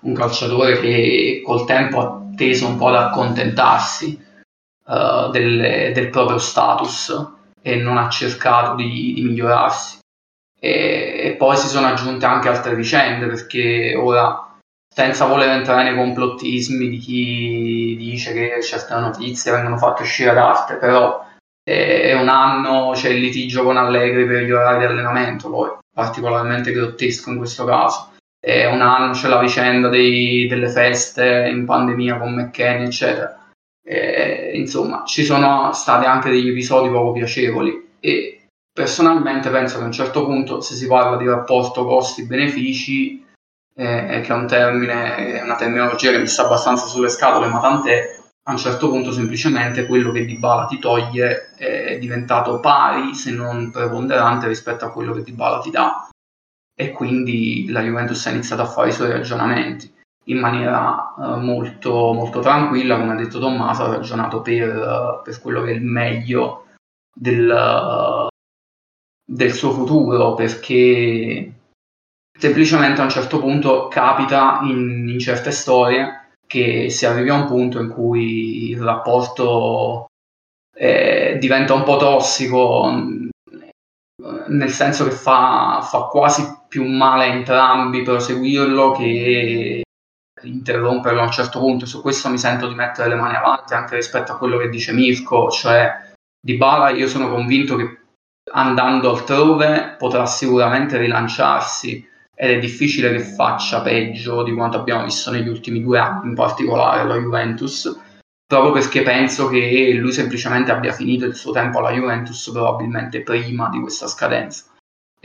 un 0.02 0.14
calciatore 0.14 0.80
che 0.80 1.42
col 1.44 1.66
tempo 1.66 2.00
ha 2.00 2.22
teso 2.36 2.68
un 2.68 2.78
po' 2.78 2.88
ad 2.88 2.96
accontentarsi 2.96 4.26
uh, 4.88 5.30
del, 5.30 5.92
del, 5.94 6.10
proprio 6.10 6.38
status 6.38 7.34
e 7.62 7.76
non 7.76 7.98
ha 7.98 8.10
cercato 8.10 8.76
di, 8.76 9.14
di 9.14 9.22
migliorarsi. 9.22 10.00
E, 10.60 11.22
e, 11.24 11.36
poi 11.38 11.56
si 11.56 11.68
sono 11.68 11.88
aggiunte 11.88 12.26
anche 12.26 12.50
altre 12.50 12.76
vicende 12.76 13.28
perché 13.28 13.96
ora, 13.96 14.56
senza 14.94 15.26
voler 15.26 15.50
entrare 15.50 15.84
nei 15.84 15.96
complottismi 15.96 16.90
di 16.90 16.98
chi 16.98 17.96
dice 17.98 18.34
che 18.34 18.62
certe 18.64 18.96
notizie 18.96 19.52
vengono 19.52 19.78
fatte 19.78 20.02
uscire 20.02 20.32
ad 20.32 20.38
arte, 20.38 20.76
però 20.76 21.26
è 21.68 22.14
un 22.14 22.30
anno 22.30 22.92
c'è 22.94 23.10
il 23.10 23.20
litigio 23.20 23.64
con 23.64 23.76
Allegri 23.76 24.26
per 24.26 24.44
gli 24.44 24.52
orari 24.52 24.80
di 24.80 24.86
allenamento, 24.86 25.50
poi 25.50 25.70
particolarmente 25.94 26.72
grottesco 26.72 27.30
in 27.30 27.38
questo 27.38 27.66
caso. 27.66 28.14
È 28.40 28.66
un 28.66 28.80
anno 28.80 29.12
c'è 29.12 29.28
la 29.28 29.40
vicenda 29.40 29.90
dei, 29.90 30.48
delle 30.48 30.70
feste 30.70 31.50
in 31.52 31.66
pandemia 31.66 32.20
con 32.20 32.36
McKenny, 32.36 32.86
eccetera. 32.86 33.47
Eh, 33.90 34.52
insomma, 34.56 35.06
ci 35.06 35.24
sono 35.24 35.72
stati 35.72 36.06
anche 36.06 36.30
degli 36.30 36.50
episodi 36.50 36.90
poco 36.90 37.14
piacevoli 37.14 37.92
e 38.02 38.48
personalmente 38.70 39.50
penso 39.50 39.78
che 39.78 39.84
a 39.84 39.86
un 39.86 39.94
certo 39.94 40.26
punto, 40.26 40.60
se 40.60 40.76
si 40.76 40.88
parla 40.88 41.16
di 41.16 41.26
rapporto 41.26 41.86
costi-benefici, 41.86 43.26
eh, 43.74 44.22
che 44.22 44.28
è 44.28 44.34
un 44.34 44.46
termine, 44.46 45.40
una 45.42 45.56
terminologia 45.56 46.12
che 46.12 46.20
mi 46.20 46.28
sta 46.28 46.44
abbastanza 46.44 46.86
sulle 46.86 47.08
scatole, 47.08 47.48
ma 47.48 47.62
tant'è, 47.62 48.16
a 48.50 48.52
un 48.52 48.58
certo 48.58 48.90
punto 48.90 49.14
semplicemente 49.14 49.86
quello 49.86 50.12
che 50.12 50.26
Dybala 50.26 50.66
ti 50.66 50.80
toglie 50.80 51.54
è 51.56 51.98
diventato 51.98 52.60
pari, 52.60 53.16
se 53.16 53.32
non 53.32 53.72
preponderante, 53.72 54.48
rispetto 54.48 54.84
a 54.84 54.92
quello 54.92 55.14
che 55.14 55.24
Dybala 55.24 55.60
ti 55.60 55.70
dà. 55.70 56.10
E 56.76 56.92
quindi 56.92 57.70
la 57.70 57.82
Juventus 57.82 58.26
ha 58.28 58.32
iniziato 58.32 58.64
a 58.64 58.68
fare 58.68 58.90
i 58.90 58.94
suoi 58.94 59.12
ragionamenti 59.12 59.96
in 60.28 60.40
maniera 60.40 61.14
uh, 61.18 61.40
molto, 61.40 62.14
molto 62.14 62.40
tranquilla, 62.40 62.98
come 62.98 63.14
ha 63.14 63.16
detto 63.16 63.40
Tommaso, 63.40 63.84
ha 63.84 63.96
ragionato 63.96 64.42
per, 64.42 65.22
per 65.24 65.42
quello 65.42 65.62
che 65.64 65.72
è 65.72 65.74
il 65.74 65.84
meglio 65.84 66.66
del, 67.14 68.28
del 69.26 69.52
suo 69.52 69.72
futuro, 69.72 70.34
perché 70.34 71.54
semplicemente 72.38 73.02
a 73.02 73.06
un 73.06 73.10
certo 73.10 73.40
punto 73.40 73.88
capita 73.88 74.60
in, 74.64 75.08
in, 75.10 75.20
certe 75.20 75.52
storie 75.52 76.30
che 76.46 76.90
si 76.90 77.06
arrivi 77.06 77.30
a 77.30 77.34
un 77.34 77.48
punto 77.48 77.82
in 77.82 77.90
cui 77.90 78.70
il 78.70 78.82
rapporto 78.82 80.06
eh, 80.76 81.38
diventa 81.40 81.74
un 81.74 81.84
po' 81.84 81.98
tossico, 81.98 82.90
nel 84.48 84.70
senso 84.70 85.06
che 85.06 85.12
fa, 85.12 85.82
fa 85.82 86.04
quasi 86.04 86.44
più 86.68 86.86
male 86.86 87.26
a 87.26 87.34
entrambi 87.34 88.04
proseguirlo 88.04 88.92
che 88.92 89.82
interromperlo 90.42 91.22
a 91.22 91.26
un 91.26 91.32
certo 91.32 91.60
punto. 91.60 91.86
Su 91.86 92.02
questo 92.02 92.30
mi 92.30 92.38
sento 92.38 92.68
di 92.68 92.76
mettere 92.76 93.10
le 93.10 93.16
mani 93.16 93.36
avanti 93.36 93.74
anche 93.74 93.96
rispetto 93.96 94.32
a 94.32 94.38
quello 94.38 94.58
che 94.58 94.70
dice 94.70 94.92
Mirko, 94.94 95.50
cioè 95.50 96.12
di 96.40 96.56
Bala 96.56 96.90
io 96.90 97.08
sono 97.08 97.30
convinto 97.30 97.76
che 97.76 98.00
andando 98.54 99.10
altrove 99.10 99.96
potrà 99.98 100.26
sicuramente 100.26 100.98
rilanciarsi 100.98 102.08
ed 102.34 102.52
è 102.52 102.60
difficile 102.60 103.12
che 103.12 103.20
faccia 103.20 103.82
peggio 103.82 104.44
di 104.44 104.54
quanto 104.54 104.78
abbiamo 104.78 105.04
visto 105.04 105.32
negli 105.32 105.48
ultimi 105.48 105.82
due 105.82 106.00
anni, 106.00 106.30
in 106.30 106.36
particolare 106.36 107.02
alla 107.02 107.16
Juventus, 107.16 108.00
proprio 108.46 108.72
perché 108.72 109.02
penso 109.02 109.48
che 109.48 109.94
lui 110.00 110.12
semplicemente 110.12 110.72
abbia 110.72 110.94
finito 110.94 111.26
il 111.26 111.36
suo 111.36 111.52
tempo 111.52 111.80
alla 111.80 111.92
Juventus 111.92 112.50
probabilmente 112.52 113.24
prima 113.24 113.70
di 113.70 113.80
questa 113.82 114.08
scadenza 114.08 114.66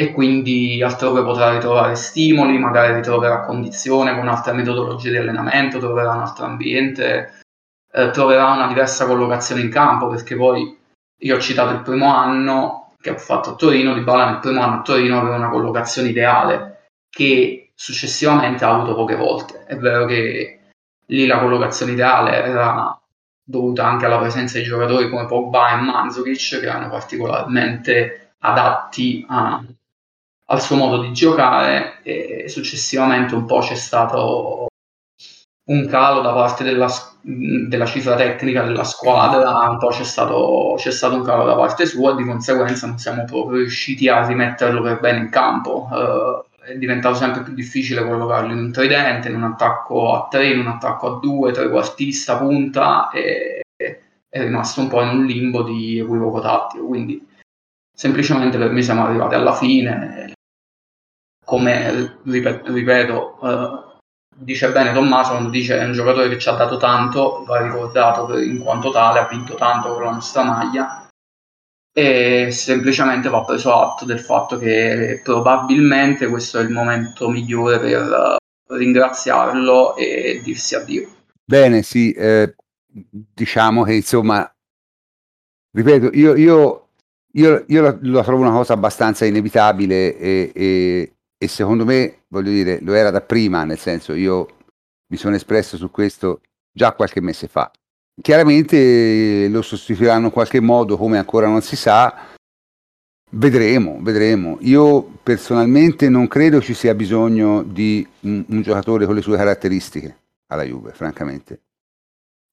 e 0.03 0.13
quindi 0.13 0.83
altrove 0.83 1.23
potrà 1.23 1.53
ritrovare 1.53 1.95
stimoli, 1.95 2.59
magari 2.59 2.95
ritroverà 2.95 3.43
condizione 3.43 4.17
con 4.17 4.27
altre 4.27 4.53
metodologie 4.53 5.11
di 5.11 5.17
allenamento, 5.17 5.79
troverà 5.79 6.13
un 6.13 6.23
altro 6.23 6.45
ambiente, 6.45 7.41
eh, 7.93 8.11
troverà 8.11 8.51
una 8.51 8.67
diversa 8.67 9.07
collocazione 9.07 9.61
in 9.61 9.71
campo, 9.71 10.09
perché 10.09 10.35
poi 10.35 10.77
io 11.21 11.37
ho 11.37 11.41
citato 11.41 11.73
il 11.73 11.83
primo 11.83 12.13
anno 12.13 12.95
che 13.01 13.11
ho 13.11 13.17
fatto 13.17 13.51
a 13.51 13.55
Torino, 13.55 13.95
Di 13.95 14.01
Bala 14.01 14.31
nel 14.31 14.41
primo 14.41 14.61
anno 14.61 14.81
a 14.81 14.83
Torino 14.83 15.21
aveva 15.21 15.37
una 15.37 15.51
collocazione 15.51 16.09
ideale 16.09 16.89
che 17.09 17.71
successivamente 17.75 18.65
ha 18.65 18.75
avuto 18.75 18.95
poche 18.95 19.17
volte. 19.17 19.65
È 19.67 19.77
vero 19.77 20.05
che 20.07 20.59
lì 21.07 21.27
la 21.27 21.39
collocazione 21.39 21.93
ideale 21.93 22.43
era 22.43 22.99
dovuta 23.45 23.87
anche 23.87 24.07
alla 24.07 24.19
presenza 24.19 24.59
di 24.59 24.65
giocatori 24.65 25.09
come 25.09 25.27
Pogba 25.27 25.73
e 25.73 25.77
Manzukic 25.77 26.61
che 26.61 26.67
erano 26.67 26.89
particolarmente 26.89 28.35
adatti 28.39 29.25
a, 29.29 29.63
al 30.53 30.61
suo 30.61 30.77
modo 30.77 31.01
di 31.01 31.13
giocare 31.13 32.03
e 32.03 32.45
successivamente 32.47 33.35
un 33.35 33.47
po' 33.47 33.61
c'è 33.61 33.75
stato 33.75 34.67
un 35.65 35.87
calo 35.87 36.21
da 36.21 36.33
parte 36.35 36.63
della, 36.63 36.89
della 37.23 37.87
cifra 37.87 38.17
tecnica 38.17 38.63
della 38.63 38.85
squadra, 38.85 39.69
un 39.71 39.79
po' 39.79 39.89
c'è 39.89 40.05
stato, 40.05 40.75
c'è 40.77 40.91
stato, 40.91 41.15
un 41.15 41.23
calo 41.23 41.45
da 41.45 41.55
parte 41.55 41.87
sua 41.87 42.13
e 42.13 42.17
di 42.17 42.25
conseguenza 42.25 42.87
non 42.87 42.99
siamo 42.99 43.25
proprio 43.25 43.59
riusciti 43.59 44.09
a 44.09 44.27
rimetterlo 44.27 44.83
per 44.83 45.01
bene 45.01 45.19
in 45.19 45.31
campo. 45.31 45.89
Uh, 45.91 46.45
è 46.63 46.77
diventato 46.77 47.15
sempre 47.15 47.43
più 47.43 47.55
difficile 47.55 48.05
collocarlo 48.05 48.53
in 48.53 48.59
un 48.59 48.73
tridente, 48.73 49.29
in 49.29 49.37
un 49.37 49.45
attacco 49.45 50.15
a 50.15 50.29
tre, 50.29 50.51
in 50.51 50.59
un 50.61 50.67
attacco 50.67 51.17
a 51.17 51.19
due, 51.19 51.53
trequartista, 51.53 52.37
punta 52.37 53.11
e 53.11 53.63
è 53.77 54.41
rimasto 54.41 54.81
un 54.81 54.89
po' 54.89 55.03
in 55.03 55.09
un 55.09 55.25
limbo 55.25 55.63
di 55.63 55.99
equivoco 55.99 56.41
tattico. 56.41 56.87
Quindi 56.87 57.27
semplicemente 57.95 58.59
per 58.59 58.71
me 58.71 58.83
siamo 58.83 59.05
arrivati 59.05 59.35
alla 59.35 59.55
fine 59.55 60.33
come 61.53 62.17
ripeto, 62.25 63.39
uh, 63.43 64.01
dice 64.35 64.73
bene 64.73 64.95
Tommaso 64.95 65.33
quando 65.33 65.51
dice 65.51 65.79
è 65.79 65.85
un 65.85 65.93
giocatore 65.93 66.31
che 66.31 66.39
ci 66.39 66.49
ha 66.49 66.53
dato 66.53 66.79
tanto, 66.79 67.45
va 67.47 67.61
ricordato 67.61 68.39
in 68.39 68.59
quanto 68.61 68.91
tale, 68.91 69.19
ha 69.19 69.29
vinto 69.29 69.55
tanto 69.57 69.93
con 69.93 70.03
la 70.03 70.13
nostra 70.13 70.45
maglia 70.45 71.09
e 71.93 72.49
semplicemente 72.51 73.29
va 73.29 73.45
preso 73.45 73.75
atto 73.75 74.07
del 74.07 74.19
fatto 74.19 74.57
che 74.57 75.21
probabilmente 75.23 76.27
questo 76.29 76.59
è 76.59 76.63
il 76.63 76.71
momento 76.71 77.29
migliore 77.29 77.79
per 77.79 78.37
ringraziarlo 78.69 79.95
e 79.97 80.41
dirsi 80.43 80.75
addio. 80.75 81.07
Bene, 81.45 81.83
sì, 81.83 82.13
eh, 82.13 82.55
diciamo 82.87 83.83
che 83.83 83.93
insomma, 83.93 84.51
ripeto, 85.71 86.13
io, 86.15 86.35
io, 86.35 86.89
io, 87.33 87.65
io 87.67 87.83
la, 87.83 87.99
la, 88.01 88.23
trovo 88.23 88.41
una 88.41 88.53
cosa 88.53 88.73
abbastanza 88.73 89.27
inevitabile 89.27 90.17
e, 90.17 90.53
e, 90.55 91.12
e 91.43 91.49
secondo 91.49 91.85
me, 91.85 92.19
voglio 92.29 92.51
dire, 92.51 92.79
lo 92.83 92.93
era 92.95 93.11
da 93.11 93.21
prima, 93.21 93.65
nel 93.65 93.77
senso 93.77 94.15
io 94.15 94.47
mi 95.09 95.17
sono 95.17 95.35
espresso 95.35 95.77
su 95.77 95.91
questo 95.91 96.41
già 96.71 96.93
qualche 96.93 97.21
mese 97.21 97.49
fa. 97.49 97.69
Chiaramente 98.21 99.49
lo 99.49 99.61
sostituiranno 99.61 100.27
in 100.27 100.33
qualche 100.33 100.61
modo, 100.61 100.97
come 100.97 101.19
ancora 101.19 101.49
non 101.49 101.61
si 101.61 101.75
sa. 101.75 102.15
Vedremo, 103.29 103.99
vedremo. 104.03 104.59
Io 104.61 105.03
personalmente 105.21 106.09
non 106.09 106.29
credo 106.29 106.61
ci 106.61 106.75
sia 106.75 106.95
bisogno 106.95 107.65
di 107.65 108.07
un, 108.21 108.45
un 108.47 108.63
giocatore 108.63 109.05
con 109.07 109.17
le 109.17 109.23
sue 109.23 109.37
caratteristiche 109.37 110.17
alla 110.47 110.63
Juve, 110.63 110.93
francamente. 110.93 111.63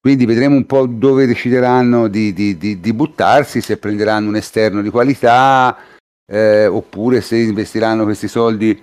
quindi 0.00 0.26
vedremo 0.26 0.56
un 0.56 0.66
po' 0.66 0.86
dove 0.86 1.26
decideranno 1.26 2.08
di, 2.08 2.32
di, 2.32 2.58
di, 2.58 2.80
di 2.80 2.92
buttarsi, 2.92 3.60
se 3.60 3.76
prenderanno 3.76 4.30
un 4.30 4.36
esterno 4.36 4.82
di 4.82 4.90
qualità 4.90 5.76
eh, 6.30 6.66
oppure 6.66 7.20
se 7.20 7.36
investiranno 7.38 8.04
questi 8.04 8.28
soldi 8.28 8.80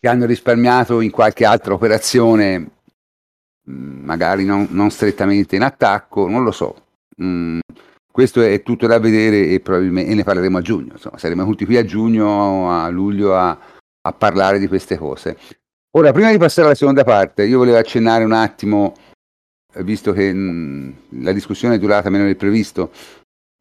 che 0.00 0.08
hanno 0.08 0.26
risparmiato 0.26 1.00
in 1.00 1.10
qualche 1.10 1.44
altra 1.44 1.72
operazione, 1.72 2.58
mm, 3.70 4.04
magari 4.04 4.44
non, 4.44 4.66
non 4.70 4.90
strettamente 4.90 5.54
in 5.54 5.62
attacco, 5.62 6.28
non 6.28 6.42
lo 6.42 6.50
so. 6.50 6.86
Mm, 7.22 7.60
questo 8.10 8.42
è 8.42 8.62
tutto 8.62 8.88
da 8.88 8.98
vedere 8.98 9.46
e, 9.46 9.62
e 9.64 10.14
ne 10.14 10.24
parleremo 10.24 10.58
a 10.58 10.62
giugno. 10.62 10.92
Insomma, 10.94 11.16
saremo 11.16 11.44
tutti 11.44 11.64
qui 11.64 11.76
a 11.76 11.84
giugno, 11.84 12.72
a 12.72 12.88
luglio 12.88 13.36
a, 13.36 13.56
a 14.00 14.12
parlare 14.12 14.58
di 14.58 14.66
queste 14.66 14.96
cose. 14.96 15.36
Ora, 15.92 16.10
prima 16.12 16.32
di 16.32 16.38
passare 16.38 16.66
alla 16.66 16.76
seconda 16.76 17.04
parte, 17.04 17.44
io 17.44 17.58
volevo 17.58 17.76
accennare 17.76 18.24
un 18.24 18.32
attimo, 18.32 18.94
eh, 19.74 19.84
visto 19.84 20.12
che 20.12 20.32
mh, 20.32 20.38
mm, 21.14 21.22
la 21.22 21.32
discussione 21.32 21.76
è 21.76 21.78
durata 21.78 22.10
meno 22.10 22.24
del 22.24 22.36
previsto, 22.36 22.90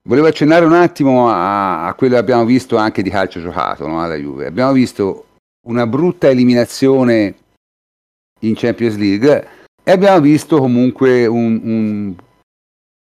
volevo 0.10 0.26
accennare 0.26 0.66
un 0.66 0.74
attimo 0.74 1.30
a, 1.30 1.86
a 1.86 1.94
quello 1.94 2.16
che 2.16 2.20
abbiamo 2.20 2.44
visto 2.44 2.78
anche 2.78 3.04
di 3.04 3.12
calcio 3.12 3.40
giocato 3.40 3.88
no, 3.88 4.02
alla 4.02 4.16
Juve. 4.16 4.48
Abbiamo 4.48 4.72
visto 4.72 5.28
una 5.68 5.86
brutta 5.86 6.28
eliminazione 6.28 7.36
in 8.40 8.56
Champions 8.56 8.98
League 8.98 9.48
e 9.84 9.92
abbiamo 9.92 10.20
visto 10.20 10.58
comunque 10.58 11.28
un, 11.28 11.62
un 11.64 12.16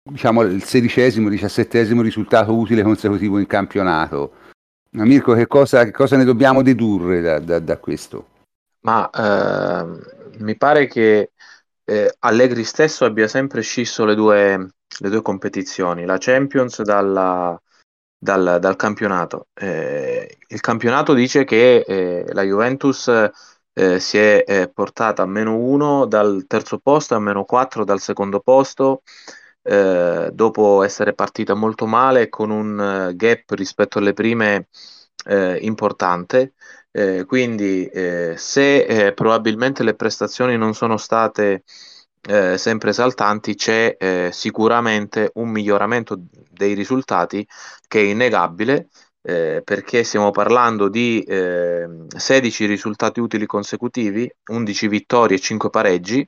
diciamo, 0.04 0.43
il 0.43 0.63
sedicesimo, 0.63 1.30
diciassettesimo 1.30 2.04
risultato 2.04 2.56
utile 2.56 2.84
consecutivo 2.84 3.39
in 3.39 3.48
campionato. 3.48 4.34
Ma 4.91 5.04
Mirko, 5.04 5.34
che 5.34 5.48
cosa, 5.48 5.86
che 5.86 5.91
cosa 5.91 6.15
ne 6.15 6.26
dobbiamo 6.26 6.62
dedurre 6.62 7.22
da, 7.22 7.39
da, 7.39 7.58
da 7.58 7.78
questo? 7.78 8.28
Ma 8.82 9.10
eh, 9.10 9.86
mi 10.38 10.56
pare 10.58 10.88
che 10.88 11.32
eh, 11.89 12.15
Allegri 12.19 12.63
stesso 12.63 13.04
abbia 13.04 13.28
sempre 13.28 13.62
scisso 13.62 14.06
le 14.06 14.13
due, 14.13 14.69
le 14.99 15.10
due 15.10 15.21
competizioni, 15.23 16.06
la 16.06 16.17
Champions 16.19 16.84
dalla, 16.84 17.60
dal, 18.17 18.60
dal, 18.60 18.75
campionato. 18.75 19.47
Eh, 19.56 20.38
il 20.47 20.60
campionato 20.62 21.13
dice 21.13 21.45
che 21.45 21.80
eh, 21.80 22.25
la 22.34 22.43
Juventus 22.43 23.08
eh, 23.73 23.99
si 23.99 24.17
è 24.19 24.43
eh, 24.45 24.69
portata 24.71 25.23
a 25.23 25.25
meno 25.25 25.58
1 25.58 26.06
dal 26.06 26.45
terzo 26.47 26.78
posto 26.78 27.15
a 27.15 27.19
meno 27.19 27.43
4 27.43 27.84
dal 27.84 27.99
secondo 27.99 28.39
posto 28.39 29.02
eh, 29.63 30.30
dopo 30.32 30.84
essere 30.84 31.13
partita 31.13 31.56
molto 31.56 31.88
male 31.88 32.30
con 32.30 32.52
un 32.52 32.80
eh, 33.10 33.15
gap 33.15 33.49
rispetto 33.52 33.97
alle 33.99 34.13
prime 34.13 34.67
importante. 35.60 36.54
Eh, 36.91 37.25
quindi 37.25 37.86
eh, 37.88 38.34
se 38.38 39.13
probabilmente 39.15 39.84
le 39.84 39.95
prestazioni 39.95 40.58
non 40.58 40.73
sono 40.73 40.97
state 40.97 41.63
sempre 42.21 42.89
esaltanti, 42.91 43.56
c'è 43.56 44.30
sicuramente 44.32 45.32
un 45.36 45.49
miglioramento 45.49 46.19
dei 46.52 46.73
risultati 46.73 47.47
che 47.88 47.99
è 48.02 48.04
innegabile. 48.04 48.89
Eh, 49.21 49.62
perché 49.65 50.04
stiamo 50.06 50.32
parlando 50.32 50.88
di 50.89 51.21
eh, 51.23 51.88
16 52.15 52.65
risultati 52.65 53.19
utili 53.19 53.45
consecutivi, 53.45 54.30
11 54.52 54.88
vittorie 54.88 55.36
e 55.38 55.39
5 55.41 55.69
pareggi, 55.69 56.28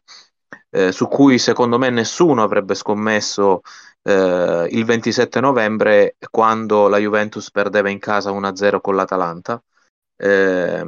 eh, 0.71 0.91
su 0.91 1.07
cui 1.07 1.37
secondo 1.39 1.77
me 1.77 1.89
nessuno 1.89 2.43
avrebbe 2.43 2.75
scommesso 2.75 3.61
eh, 4.03 4.67
il 4.71 4.85
27 4.85 5.39
novembre 5.39 6.15
quando 6.29 6.87
la 6.87 6.97
Juventus 6.97 7.49
perdeva 7.51 7.89
in 7.89 7.99
casa 7.99 8.31
1-0 8.31 8.81
con 8.81 8.95
l'Atalanta. 8.95 9.61
Eh, 10.23 10.83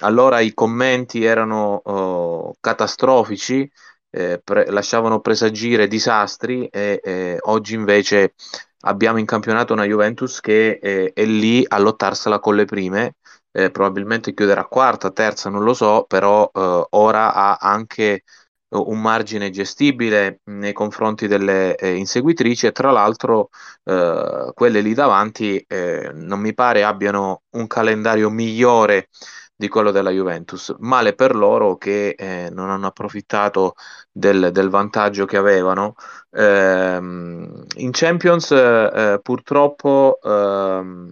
allora 0.00 0.40
i 0.40 0.52
commenti 0.54 1.24
erano 1.24 1.80
oh, 1.84 2.54
catastrofici, 2.60 3.70
eh, 4.10 4.40
pre- 4.42 4.70
lasciavano 4.70 5.20
presagire 5.20 5.88
disastri 5.88 6.66
e 6.68 7.38
oggi 7.42 7.74
invece 7.74 8.34
abbiamo 8.80 9.18
in 9.18 9.26
campionato 9.26 9.72
una 9.72 9.84
Juventus 9.84 10.40
che 10.40 10.78
è, 10.78 11.12
è 11.12 11.24
lì 11.24 11.64
a 11.66 11.78
lottarsela 11.78 12.38
con 12.38 12.54
le 12.56 12.64
prime. 12.64 13.14
Eh, 13.56 13.70
probabilmente 13.70 14.34
chiuderà 14.34 14.66
quarta, 14.66 15.10
terza, 15.10 15.48
non 15.48 15.64
lo 15.64 15.72
so, 15.72 16.04
però 16.06 16.50
eh, 16.52 16.86
ora 16.90 17.32
ha 17.34 17.56
anche 17.58 18.22
un 18.70 19.00
margine 19.00 19.50
gestibile 19.50 20.40
nei 20.44 20.72
confronti 20.72 21.26
delle 21.28 21.76
eh, 21.76 21.94
inseguitrici 21.94 22.66
e 22.66 22.72
tra 22.72 22.90
l'altro 22.90 23.50
eh, 23.84 24.50
quelle 24.54 24.80
lì 24.80 24.92
davanti 24.94 25.58
eh, 25.66 26.10
non 26.14 26.40
mi 26.40 26.52
pare 26.54 26.82
abbiano 26.84 27.42
un 27.50 27.66
calendario 27.66 28.28
migliore 28.30 29.08
di 29.54 29.68
quello 29.68 29.90
della 29.90 30.10
Juventus. 30.10 30.74
Male 30.80 31.14
per 31.14 31.34
loro 31.34 31.76
che 31.76 32.10
eh, 32.10 32.48
non 32.52 32.70
hanno 32.70 32.86
approfittato 32.88 33.74
del, 34.12 34.50
del 34.52 34.68
vantaggio 34.68 35.24
che 35.24 35.36
avevano. 35.36 35.94
Ehm, 36.32 37.64
in 37.76 37.90
Champions 37.92 38.50
eh, 38.50 39.18
purtroppo 39.22 40.18
ehm, 40.22 41.10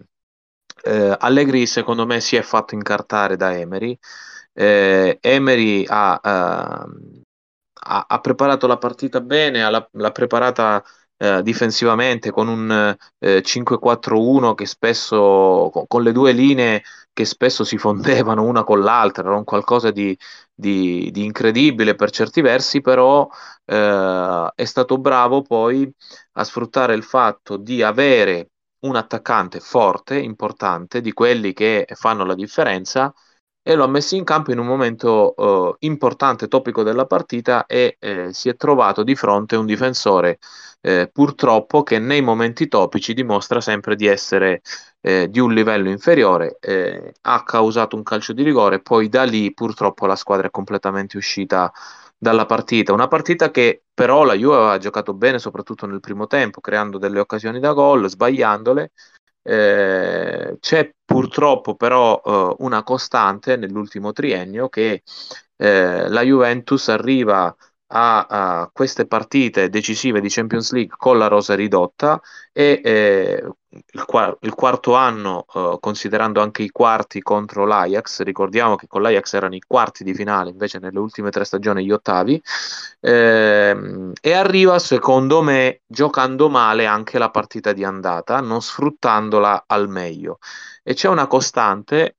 eh, 0.84 1.16
Allegri 1.18 1.66
secondo 1.66 2.04
me 2.06 2.20
si 2.20 2.36
è 2.36 2.42
fatto 2.42 2.74
incartare 2.74 3.36
da 3.36 3.56
Emery. 3.56 3.98
Emery 4.56 5.84
ha 5.88 6.20
ehm, 6.22 7.23
ha, 7.84 8.06
ha 8.08 8.20
preparato 8.20 8.66
la 8.66 8.78
partita 8.78 9.20
bene, 9.20 9.62
ha, 9.62 9.88
l'ha 9.90 10.10
preparata 10.10 10.82
eh, 11.16 11.42
difensivamente 11.42 12.30
con 12.30 12.48
un 12.48 12.96
eh, 13.18 13.42
5-4-1 13.42 14.54
che 14.54 14.66
spesso 14.66 15.70
con, 15.72 15.86
con, 15.86 16.02
le 16.02 16.12
due 16.12 16.32
linee 16.32 16.82
che 17.12 17.24
spesso 17.24 17.64
si 17.64 17.78
fondevano 17.78 18.42
una 18.44 18.64
con 18.64 18.80
l'altra, 18.80 19.24
era 19.24 19.36
un 19.36 19.44
qualcosa 19.44 19.90
di, 19.90 20.16
di, 20.52 21.10
di 21.12 21.24
incredibile 21.24 21.94
per 21.94 22.10
certi 22.10 22.40
versi, 22.40 22.80
però 22.80 23.28
eh, 23.64 24.52
è 24.54 24.64
stato 24.64 24.98
bravo 24.98 25.42
poi 25.42 25.90
a 26.32 26.44
sfruttare 26.44 26.94
il 26.94 27.04
fatto 27.04 27.56
di 27.56 27.82
avere 27.82 28.50
un 28.80 28.96
attaccante 28.96 29.60
forte, 29.60 30.18
importante, 30.18 31.00
di 31.00 31.12
quelli 31.12 31.52
che 31.52 31.86
fanno 31.94 32.24
la 32.24 32.34
differenza 32.34 33.12
e 33.66 33.74
lo 33.74 33.85
ha 33.85 33.88
messo 33.88 34.14
in 34.14 34.24
campo 34.24 34.53
in 34.53 34.59
un 34.59 34.66
momento 34.66 35.33
uh, 35.35 35.74
importante, 35.81 36.48
topico 36.48 36.83
della 36.83 37.07
partita 37.07 37.64
e 37.64 37.96
eh, 37.98 38.31
si 38.33 38.50
è 38.50 38.57
trovato 38.57 39.03
di 39.03 39.16
fronte 39.16 39.56
un 39.56 39.65
difensore 39.65 40.38
eh, 40.83 41.08
purtroppo 41.10 41.83
che 41.83 41.98
nei 41.98 42.21
momenti 42.21 42.69
topici 42.69 43.15
dimostra 43.15 43.62
sempre 43.62 43.96
di 43.96 44.06
essere 44.06 44.60
eh, 45.00 45.29
di 45.31 45.40
un 45.40 45.54
livello 45.54 45.88
inferiore, 45.88 46.58
eh, 46.60 47.15
ha 47.23 47.42
causato 47.42 47.96
un 47.96 48.02
calcio 48.02 48.35
di 48.35 48.42
rigore, 48.42 48.83
poi 48.83 49.08
da 49.08 49.23
lì 49.25 49.54
purtroppo 49.54 50.04
la 50.04 50.15
squadra 50.15 50.48
è 50.48 50.50
completamente 50.50 51.17
uscita 51.17 51.73
dalla 52.19 52.44
partita, 52.44 52.92
una 52.92 53.08
partita 53.08 53.50
che 53.50 53.85
però 53.94 54.25
la 54.25 54.35
Juve 54.35 54.56
aveva 54.56 54.79
giocato 54.79 55.15
bene 55.15 55.38
soprattutto 55.38 55.87
nel 55.87 56.00
primo 56.00 56.27
tempo, 56.27 56.60
creando 56.60 56.98
delle 56.98 57.21
occasioni 57.21 57.60
da 57.60 57.73
gol, 57.73 58.08
sbagliandole, 58.08 58.92
eh, 59.44 60.56
c'è 60.60 60.94
purtroppo 61.04 61.74
però 61.76 62.20
eh, 62.24 62.56
una 62.60 62.82
costante 62.82 63.56
nell'ultimo 63.56 64.12
triennio 64.12 64.68
che 64.68 65.02
eh, 65.56 66.08
la 66.08 66.22
Juventus 66.22 66.88
arriva 66.88 67.54
a, 67.88 68.26
a, 68.26 68.70
queste 68.72 69.06
partite 69.06 69.68
decisive 69.68 70.20
di 70.20 70.28
Champions 70.28 70.72
League 70.72 70.94
con 70.96 71.18
la 71.18 71.28
rosa 71.28 71.54
ridotta 71.54 72.20
e 72.52 72.80
eh, 72.82 73.44
il, 73.68 74.37
il, 74.40 74.54
quarto 74.54 74.94
anno, 74.94 75.46
eh, 75.52 75.76
considerando 75.80 76.40
anche 76.40 76.62
i 76.62 76.70
quarti 76.70 77.20
contro 77.20 77.66
l'Ajax, 77.66 78.22
ricordiamo 78.22 78.76
che 78.76 78.87
con 78.87 79.02
l'Ajax 79.02 79.35
erano 79.35 79.54
i 79.54 79.62
quarti 79.66 80.04
di 80.04 80.14
finale, 80.14 80.50
invece 80.50 80.78
nelle 80.78 80.98
ultime 80.98 81.30
tre 81.30 81.44
stagioni 81.44 81.85
gli 81.85 81.90
ottavi, 81.90 82.40
ehm, 83.00 84.12
e 84.20 84.32
arriva 84.32 84.78
secondo 84.78 85.42
me 85.42 85.82
giocando 85.87 86.48
male 86.48 86.87
anche 86.87 87.18
la 87.18 87.30
partita 87.30 87.72
di 87.72 87.85
andata, 87.85 88.40
non 88.40 88.62
sfruttandola 88.62 89.64
al 89.66 89.88
meglio. 89.88 90.38
E 90.82 90.94
c'è 90.94 91.08
una 91.08 91.26
costante 91.26 92.16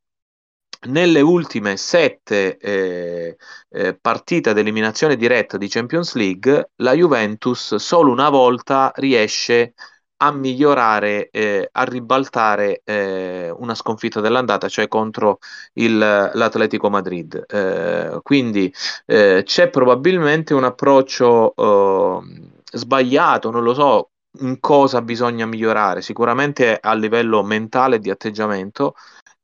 nelle 0.87 1.21
ultime 1.21 1.77
sette 1.77 2.57
eh, 2.57 3.37
eh, 3.69 3.97
partite 3.99 4.49
ad 4.49 4.57
eliminazione 4.57 5.15
diretta 5.15 5.57
di 5.57 5.67
Champions 5.67 6.15
League, 6.15 6.71
la 6.77 6.93
Juventus 6.93 7.75
solo 7.75 8.11
una 8.11 8.29
volta 8.29 8.91
riesce 8.95 9.73
a 10.17 10.31
migliorare, 10.31 11.29
eh, 11.29 11.69
a 11.71 11.83
ribaltare 11.83 12.81
eh, 12.85 13.53
una 13.57 13.75
sconfitta 13.75 14.21
dell'andata, 14.21 14.69
cioè 14.69 14.87
contro 14.87 15.39
il, 15.73 15.97
l'Atletico 15.97 16.89
Madrid. 16.89 17.43
Eh, 17.47 18.19
quindi 18.23 18.73
eh, 19.05 19.43
c'è 19.45 19.69
probabilmente 19.69 20.53
un 20.53 20.63
approccio 20.63 21.53
sbagliato, 22.71 23.51
non 23.51 23.63
lo 23.63 23.73
so 23.73 24.09
in 24.39 24.59
cosa 24.59 25.01
bisogna 25.01 25.45
migliorare, 25.45 26.01
sicuramente 26.01 26.77
a 26.79 26.93
livello 26.93 27.43
mentale 27.43 27.99
di 27.99 28.09
atteggiamento, 28.09 28.95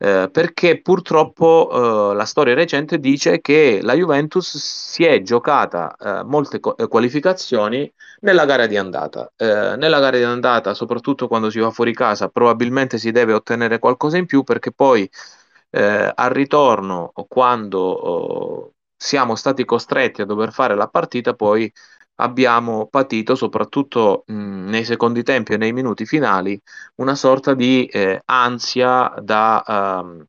eh, 0.04 0.30
perché 0.32 0.82
purtroppo 0.82 2.12
eh, 2.12 2.16
la 2.16 2.26
storia 2.26 2.56
recente 2.56 2.98
dice 2.98 3.40
che 3.40 3.82
la 3.84 3.94
Juventus 3.94 4.58
si 4.58 5.04
è 5.06 5.22
giocata 5.22 5.96
eh, 5.96 6.24
molte 6.24 6.60
co- 6.60 6.76
eh, 6.76 6.88
qualificazioni 6.88 7.92
nella 8.22 8.46
gara 8.46 8.66
di 8.66 8.78
andata. 8.78 9.32
Eh, 9.36 9.76
nella 9.78 10.00
gara 10.00 10.18
di 10.18 10.24
andata, 10.24 10.74
soprattutto 10.74 11.28
quando 11.28 11.52
si 11.52 11.60
va 11.60 11.70
fuori 11.70 11.94
casa, 11.94 12.30
probabilmente 12.30 12.98
si 12.98 13.12
deve 13.12 13.34
ottenere 13.34 13.78
qualcosa 13.78 14.18
in 14.18 14.26
più 14.26 14.44
perché 14.44 14.72
poi 14.72 15.08
al 15.74 16.30
ritorno, 16.32 17.14
quando 17.30 18.74
siamo 18.98 19.36
stati 19.36 19.64
costretti 19.64 20.22
a 20.22 20.26
dover 20.26 20.52
fare 20.52 20.76
la 20.76 20.88
partita, 20.90 21.34
poi 21.34 21.72
abbiamo 22.16 22.88
patito, 22.88 23.36
soprattutto 23.36 24.24
mh, 24.28 24.70
nei 24.70 24.86
secondi 24.86 25.24
tempi 25.24 25.54
e 25.54 25.58
nei 25.58 25.74
minuti 25.74 26.06
finali, 26.06 26.60
una 26.96 27.16
sorta 27.16 27.54
di 27.54 27.86
eh, 27.86 28.22
ansia 28.26 29.14
da, 29.22 30.02
uh, 30.04 30.26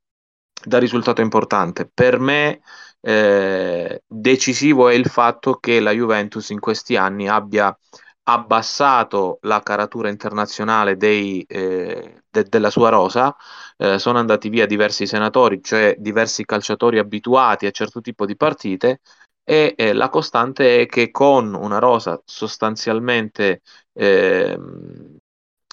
da, 0.64 0.78
risultato 0.78 1.20
importante. 1.20 1.90
Per 1.92 2.18
me 2.18 2.60
eh, 3.00 4.02
decisivo 4.06 4.88
è 4.88 4.94
il 4.94 5.06
fatto 5.06 5.54
che 5.56 5.80
la 5.80 5.90
Juventus 5.92 6.50
in 6.50 6.60
questi 6.60 6.96
anni 6.96 7.28
abbia 7.28 7.76
abbassato 8.24 9.38
la 9.42 9.60
caratura 9.60 10.08
internazionale 10.08 10.96
dei, 10.96 11.42
eh, 11.48 12.22
de- 12.30 12.44
della 12.44 12.70
sua 12.70 12.88
rosa, 12.88 13.34
eh, 13.76 13.98
sono 13.98 14.18
andati 14.18 14.48
via 14.48 14.66
diversi 14.66 15.06
senatori, 15.06 15.60
cioè 15.62 15.96
diversi 15.98 16.44
calciatori 16.44 16.98
abituati 16.98 17.66
a 17.66 17.70
certo 17.72 18.00
tipo 18.00 18.24
di 18.24 18.36
partite, 18.36 19.00
e 19.44 19.74
eh, 19.76 19.92
la 19.92 20.08
costante 20.08 20.82
è 20.82 20.86
che 20.86 21.10
con 21.10 21.54
una 21.54 21.78
rosa 21.78 22.20
sostanzialmente 22.24 23.62
eh, 23.92 24.58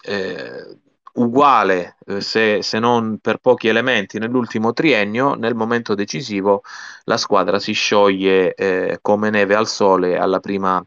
eh, 0.04 0.80
uguale, 1.14 1.98
eh, 2.06 2.22
se, 2.22 2.62
se, 2.62 2.80
non 2.80 3.20
per 3.20 3.38
pochi 3.38 3.68
elementi, 3.68 4.20
nell'ultimo 4.20 4.74
triennio, 4.74 5.36
nel 5.36 5.56
momento 5.56 5.94
decisivo 5.96 6.62
la 7.04 7.18
squadra 7.18 7.60
si 7.60 7.74
scioglie 7.74 8.54
eh, 8.54 9.00
come 9.02 9.30
neve 9.30 9.56
al 9.56 9.68
sole 9.68 10.18
alla 10.18 10.40
prima, 10.40 10.84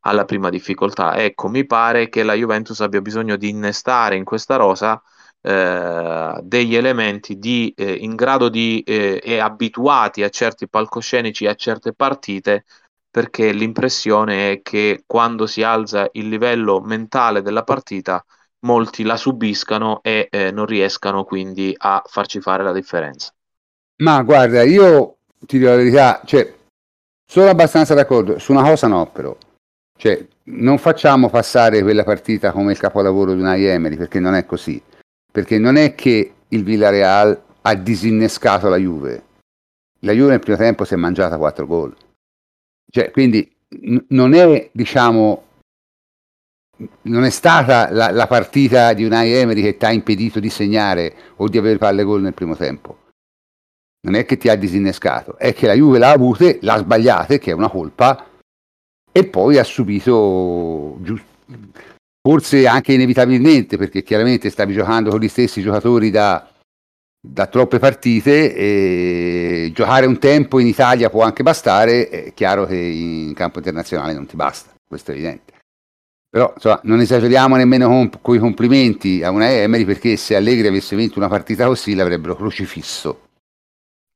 alla 0.00 0.24
prima 0.24 0.50
difficoltà. 0.50 1.16
Ecco, 1.16 1.48
mi 1.48 1.64
pare 1.66 2.08
che 2.08 2.22
la 2.22 2.34
Juventus 2.34 2.80
abbia 2.80 3.00
bisogno 3.00 3.36
di 3.36 3.48
innestare 3.48 4.16
in 4.16 4.24
questa 4.24 4.56
rosa 4.56 5.00
eh, 5.48 6.40
degli 6.42 6.74
elementi 6.74 7.38
di, 7.38 7.72
eh, 7.76 7.92
in 7.92 8.16
grado 8.16 8.48
di 8.48 8.82
eh, 8.84 9.20
e 9.22 9.38
abituati 9.38 10.24
a 10.24 10.28
certi 10.28 10.68
palcoscenici, 10.68 11.46
a 11.46 11.54
certe 11.54 11.92
partite, 11.92 12.64
perché 13.08 13.52
l'impressione 13.52 14.50
è 14.50 14.62
che 14.62 15.04
quando 15.06 15.46
si 15.46 15.62
alza 15.62 16.08
il 16.14 16.28
livello 16.28 16.80
mentale 16.80 17.42
della 17.42 17.62
partita, 17.62 18.24
molti 18.64 19.04
la 19.04 19.16
subiscano 19.16 20.00
e 20.02 20.26
eh, 20.32 20.50
non 20.50 20.66
riescano 20.66 21.22
quindi 21.22 21.72
a 21.78 22.02
farci 22.04 22.40
fare 22.40 22.64
la 22.64 22.72
differenza. 22.72 23.32
Ma 24.02 24.20
guarda, 24.24 24.64
io 24.64 25.18
ti 25.38 25.58
dico 25.58 25.70
la 25.70 25.76
verità, 25.76 26.22
cioè, 26.24 26.52
sono 27.24 27.48
abbastanza 27.50 27.94
d'accordo, 27.94 28.40
su 28.40 28.50
una 28.50 28.64
cosa 28.64 28.88
no 28.88 29.06
però, 29.12 29.36
cioè, 29.96 30.26
non 30.46 30.78
facciamo 30.78 31.30
passare 31.30 31.82
quella 31.82 32.02
partita 32.02 32.50
come 32.50 32.72
il 32.72 32.78
capolavoro 32.78 33.32
di 33.32 33.40
una 33.40 33.56
Emery, 33.56 33.96
perché 33.96 34.18
non 34.18 34.34
è 34.34 34.44
così 34.44 34.82
perché 35.36 35.58
non 35.58 35.76
è 35.76 35.94
che 35.94 36.32
il 36.48 36.64
Villarreal 36.64 37.42
ha 37.60 37.74
disinnescato 37.74 38.70
la 38.70 38.78
Juve, 38.78 39.22
la 39.98 40.12
Juve 40.12 40.30
nel 40.30 40.38
primo 40.38 40.56
tempo 40.56 40.86
si 40.86 40.94
è 40.94 40.96
mangiata 40.96 41.36
4 41.36 41.66
gol. 41.66 41.94
Cioè, 42.90 43.10
quindi 43.10 43.46
n- 43.82 44.02
non 44.08 44.32
è, 44.32 44.70
diciamo, 44.72 45.44
non 47.02 47.24
è 47.24 47.28
stata 47.28 47.92
la, 47.92 48.12
la 48.12 48.26
partita 48.26 48.94
di 48.94 49.04
Unai 49.04 49.30
Emery 49.30 49.60
che 49.60 49.76
ti 49.76 49.84
ha 49.84 49.92
impedito 49.92 50.40
di 50.40 50.48
segnare 50.48 51.14
o 51.36 51.48
di 51.50 51.58
avere 51.58 51.76
palle 51.76 52.04
gol 52.04 52.22
nel 52.22 52.32
primo 52.32 52.56
tempo. 52.56 53.00
Non 54.06 54.14
è 54.14 54.24
che 54.24 54.38
ti 54.38 54.48
ha 54.48 54.56
disinnescato, 54.56 55.36
è 55.36 55.52
che 55.52 55.66
la 55.66 55.74
Juve 55.74 55.98
l'ha 55.98 56.12
avute, 56.12 56.60
l'ha 56.62 56.78
sbagliate, 56.78 57.38
che 57.38 57.50
è 57.50 57.54
una 57.54 57.68
colpa, 57.68 58.26
e 59.12 59.26
poi 59.26 59.58
ha 59.58 59.64
subito 59.64 60.96
giusto 61.02 61.34
forse 62.26 62.66
anche 62.66 62.92
inevitabilmente, 62.92 63.76
perché 63.76 64.02
chiaramente 64.02 64.50
stavi 64.50 64.74
giocando 64.74 65.10
con 65.10 65.20
gli 65.20 65.28
stessi 65.28 65.62
giocatori 65.62 66.10
da, 66.10 66.52
da 67.20 67.46
troppe 67.46 67.78
partite 67.78 68.52
e 68.52 69.70
giocare 69.72 70.06
un 70.06 70.18
tempo 70.18 70.58
in 70.58 70.66
Italia 70.66 71.08
può 71.08 71.22
anche 71.22 71.44
bastare, 71.44 72.08
è 72.08 72.34
chiaro 72.34 72.66
che 72.66 72.74
in 72.74 73.32
campo 73.32 73.58
internazionale 73.58 74.12
non 74.12 74.26
ti 74.26 74.34
basta, 74.34 74.74
questo 74.88 75.12
è 75.12 75.14
evidente. 75.14 75.52
Però 76.28 76.52
insomma, 76.52 76.80
non 76.82 76.98
esageriamo 76.98 77.54
nemmeno 77.54 77.86
con, 77.86 78.10
con 78.20 78.34
i 78.34 78.40
complimenti 78.40 79.22
a 79.22 79.30
una 79.30 79.48
Emery 79.48 79.84
perché 79.84 80.16
se 80.16 80.34
Allegri 80.34 80.66
avesse 80.66 80.96
vinto 80.96 81.20
una 81.20 81.28
partita 81.28 81.66
così 81.66 81.94
l'avrebbero 81.94 82.34
crocifisso. 82.34 83.28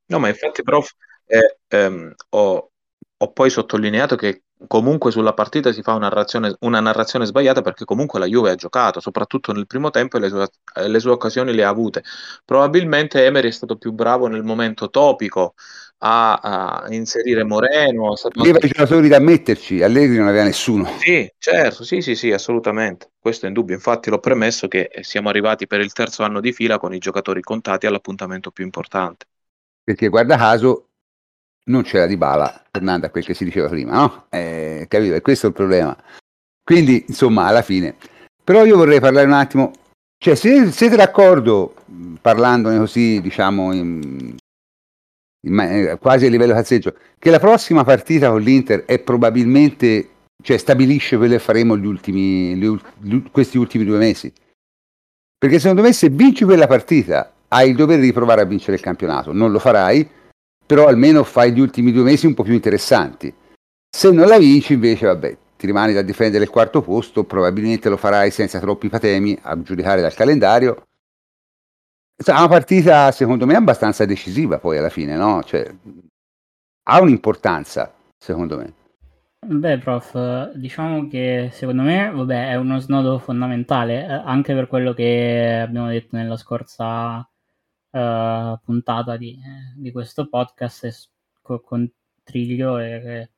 No, 0.06 0.18
ma 0.18 0.26
infatti, 0.26 0.64
prof, 0.64 0.90
eh, 1.26 1.58
ehm, 1.68 2.12
ho, 2.30 2.70
ho 3.18 3.32
poi 3.32 3.50
sottolineato 3.50 4.16
che 4.16 4.42
comunque 4.66 5.11
sulla 5.11 5.32
partita 5.32 5.72
si 5.72 5.82
fa 5.82 5.92
una 5.92 6.08
narrazione, 6.08 6.54
una 6.61 6.80
narrazione, 6.80 7.24
sbagliata 7.24 7.62
perché 7.62 7.84
comunque 7.84 8.18
la 8.18 8.26
Juve 8.26 8.50
ha 8.50 8.54
giocato, 8.54 9.00
soprattutto 9.00 9.52
nel 9.52 9.66
primo 9.66 9.90
tempo 9.90 10.16
e 10.16 10.20
le 10.20 10.28
sue, 10.28 10.48
le 10.86 11.00
sue, 11.00 11.11
occasioni 11.11 11.54
le 11.54 11.64
ha 11.64 11.68
avute. 11.68 12.02
Probabilmente 12.44 13.24
Emery 13.24 13.48
è 13.48 13.52
stato 13.52 13.76
più 13.76 13.92
bravo 13.92 14.26
nel 14.26 14.42
momento 14.42 14.90
topico 14.90 15.54
a, 15.98 16.34
a 16.34 16.86
inserire 16.90 17.44
Moreno. 17.44 18.14
Aveva 18.38 18.58
i 18.58 18.68
giocatori 18.68 19.08
da 19.08 19.18
metterci, 19.18 19.82
Allegri 19.82 20.16
non 20.16 20.28
aveva 20.28 20.44
nessuno. 20.44 20.90
Sì, 20.98 21.30
certo, 21.38 21.84
sì, 21.84 22.00
sì, 22.00 22.14
sì, 22.14 22.32
assolutamente. 22.32 23.12
Questo 23.18 23.46
è 23.46 23.48
in 23.48 23.54
dubbio. 23.54 23.74
Infatti 23.74 24.11
l'ho 24.11 24.18
premesso 24.20 24.68
che 24.68 24.90
siamo 25.00 25.28
arrivati 25.28 25.66
per 25.66 25.80
il 25.80 25.92
terzo 25.92 26.22
anno 26.22 26.40
di 26.40 26.52
fila 26.52 26.78
con 26.78 26.94
i 26.94 26.98
giocatori 26.98 27.40
contati 27.40 27.86
all'appuntamento 27.86 28.50
più 28.50 28.64
importante. 28.64 29.26
Perché 29.82 30.08
guarda 30.08 30.36
caso 30.36 30.89
non 31.64 31.82
c'era 31.82 32.06
di 32.06 32.16
bala, 32.16 32.62
tornando 32.70 33.06
a 33.06 33.11
quel 33.11 33.24
che 33.24 33.34
si 33.34 33.44
diceva 33.44 33.68
prima, 33.68 33.92
no? 33.92 34.26
Eh, 34.30 34.86
capito? 34.88 35.14
E 35.14 35.20
questo 35.20 35.46
è 35.46 35.48
il 35.50 35.54
problema. 35.54 35.96
Quindi, 36.62 37.04
insomma, 37.08 37.46
alla 37.46 37.62
fine. 37.62 37.96
Però 38.42 38.64
io 38.64 38.76
vorrei 38.76 39.00
parlare 39.00 39.26
un 39.26 39.32
attimo, 39.32 39.72
cioè, 40.18 40.34
se 40.34 40.70
siete 40.70 40.96
d'accordo, 40.96 41.74
parlandone 42.20 42.78
così, 42.78 43.20
diciamo, 43.20 43.72
in, 43.72 44.36
in, 45.46 45.58
eh, 45.61 45.98
quasi 46.00 46.26
a 46.26 46.30
livello 46.30 46.54
cazzeggio, 46.54 46.94
che 47.18 47.30
la 47.30 47.38
prossima 47.38 47.84
partita 47.84 48.30
con 48.30 48.40
l'Inter 48.40 48.84
è 48.84 48.98
probabilmente, 48.98 50.08
cioè, 50.42 50.56
stabilisce 50.56 51.16
quello 51.16 51.34
che 51.34 51.38
faremo 51.38 51.76
gli 51.76 51.86
ultimi, 51.86 52.56
gli, 52.56 52.78
gli, 52.98 53.22
questi 53.30 53.58
ultimi 53.58 53.84
due 53.84 53.98
mesi. 53.98 54.32
Perché 55.38 55.58
secondo 55.58 55.82
me 55.82 55.92
se 55.92 56.11
vinci 56.11 56.44
quella 56.44 56.66
partita 56.66 57.32
hai 57.48 57.70
il 57.70 57.76
dovere 57.76 58.02
di 58.02 58.12
provare 58.12 58.42
a 58.42 58.44
vincere 58.44 58.76
il 58.76 58.82
campionato, 58.82 59.32
non 59.32 59.50
lo 59.50 59.58
farai, 59.58 60.06
però 60.70 60.86
almeno 60.86 61.24
fai 61.24 61.52
gli 61.52 61.58
ultimi 61.58 61.90
due 61.90 62.04
mesi 62.04 62.26
un 62.26 62.34
po' 62.34 62.44
più 62.44 62.52
interessanti. 62.52 63.34
Se 63.92 64.12
non 64.12 64.28
la 64.28 64.38
vinci 64.38 64.74
invece, 64.74 65.06
vabbè, 65.06 65.36
ti 65.56 65.66
rimani 65.66 65.92
da 65.92 66.02
difendere 66.02 66.44
il 66.44 66.50
quarto 66.50 66.80
posto, 66.80 67.24
probabilmente 67.24 67.88
lo 67.88 67.96
farai 67.96 68.30
senza 68.30 68.60
troppi 68.60 68.88
patemi 68.88 69.36
a 69.42 69.60
giudicare 69.60 70.00
dal 70.00 70.14
calendario. 70.14 70.84
È 72.14 72.30
una 72.30 72.46
partita 72.46 73.10
secondo 73.10 73.46
me 73.46 73.56
abbastanza 73.56 74.04
decisiva 74.04 74.60
poi 74.60 74.78
alla 74.78 74.90
fine, 74.90 75.16
no? 75.16 75.42
Cioè, 75.42 75.74
ha 76.84 77.00
un'importanza, 77.00 77.92
secondo 78.16 78.56
me. 78.56 78.74
Beh, 79.44 79.78
prof, 79.78 80.52
diciamo 80.52 81.08
che 81.08 81.48
secondo 81.52 81.82
me, 81.82 82.12
vabbè, 82.14 82.50
è 82.50 82.54
uno 82.54 82.78
snodo 82.78 83.18
fondamentale, 83.18 84.06
eh, 84.06 84.12
anche 84.24 84.54
per 84.54 84.68
quello 84.68 84.92
che 84.92 85.62
abbiamo 85.66 85.88
detto 85.88 86.14
nella 86.14 86.36
scorsa 86.36 87.28
uh, 87.91 88.59
puntata 88.62 89.16
di, 89.16 89.38
di, 89.76 89.91
questo 89.91 90.28
podcast 90.28 91.11
con, 91.43 91.61
con 91.62 91.91
Triglio 92.22 92.78
e 92.78 93.30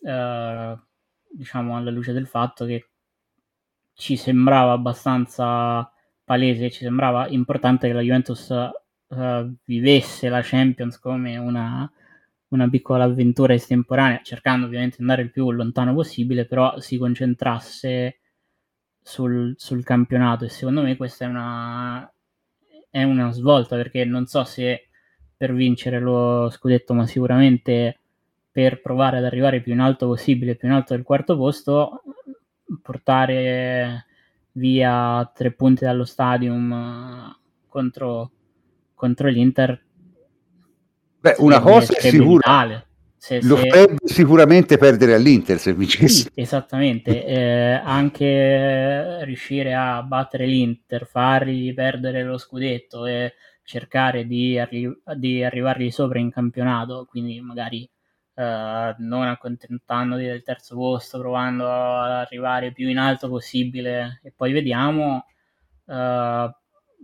uh, 0.00 0.78
diciamo 1.30 1.76
alla 1.76 1.90
luce 1.90 2.12
del 2.12 2.26
fatto 2.26 2.64
che 2.66 2.88
ci 3.94 4.16
sembrava 4.16 4.72
abbastanza 4.72 5.90
palese, 6.24 6.70
ci 6.70 6.84
sembrava 6.84 7.28
importante 7.28 7.86
che 7.86 7.92
la 7.92 8.00
Juventus 8.00 8.48
uh, 8.48 9.54
vivesse 9.64 10.28
la 10.28 10.40
Champions 10.42 10.98
come 10.98 11.36
una, 11.36 11.90
una 12.48 12.68
piccola 12.68 13.04
avventura 13.04 13.54
estemporanea, 13.54 14.22
cercando 14.22 14.66
ovviamente 14.66 14.96
di 14.96 15.02
andare 15.02 15.22
il 15.22 15.30
più 15.30 15.50
lontano 15.50 15.94
possibile, 15.94 16.46
però 16.46 16.78
si 16.80 16.96
concentrasse 16.98 18.20
sul, 19.02 19.54
sul 19.56 19.84
campionato. 19.84 20.44
E 20.44 20.48
secondo 20.48 20.82
me 20.82 20.96
questa 20.96 21.24
è 21.24 21.28
una, 21.28 22.10
è 22.90 23.02
una 23.04 23.30
svolta 23.30 23.76
perché 23.76 24.04
non 24.04 24.26
so 24.26 24.44
se 24.44 24.88
per 25.36 25.54
vincere 25.54 26.00
lo 26.00 26.50
scudetto, 26.50 26.92
ma 26.92 27.06
sicuramente 27.06 27.98
per 28.50 28.82
provare 28.82 29.18
ad 29.18 29.24
arrivare 29.24 29.60
più 29.60 29.72
in 29.72 29.80
alto 29.80 30.06
possibile, 30.06 30.56
più 30.56 30.68
in 30.68 30.74
alto 30.74 30.94
del 30.94 31.04
quarto 31.04 31.36
posto, 31.36 32.02
portare 32.82 34.06
via 34.52 35.30
tre 35.34 35.52
punti 35.52 35.84
dallo 35.84 36.04
stadium 36.04 36.72
eh, 36.72 37.40
contro, 37.68 38.30
contro 38.94 39.28
l'Inter. 39.28 39.82
Beh, 41.20 41.36
una 41.38 41.60
cosa 41.60 41.96
è 41.96 42.10
sicura. 42.10 42.84
Se, 43.20 43.38
lo 43.42 43.56
farebbe 43.56 43.98
sicuramente 44.06 44.78
perdere 44.78 45.12
all'Inter 45.12 45.58
se 45.58 45.74
vincesse. 45.74 46.30
Sì, 46.32 46.40
esattamente, 46.40 47.20
eh, 47.26 47.72
anche 47.84 49.22
riuscire 49.26 49.74
a 49.74 50.02
battere 50.02 50.46
l'Inter, 50.46 51.06
fargli 51.06 51.74
perdere 51.74 52.22
lo 52.22 52.38
scudetto 52.38 53.04
e 53.04 53.34
cercare 53.62 54.26
di, 54.26 54.58
arri- 54.58 55.02
di 55.16 55.44
arrivargli 55.44 55.90
sopra 55.90 56.18
in 56.18 56.30
campionato, 56.30 57.04
quindi 57.10 57.38
magari 57.42 57.82
eh, 58.36 58.94
non 58.96 59.26
accontentandoti 59.26 60.22
del 60.24 60.42
terzo 60.42 60.76
posto, 60.76 61.18
provando 61.18 61.68
ad 61.70 62.10
arrivare 62.10 62.72
più 62.72 62.88
in 62.88 62.96
alto 62.96 63.28
possibile 63.28 64.20
e 64.24 64.32
poi 64.34 64.52
vediamo, 64.52 65.26
eh, 65.84 66.50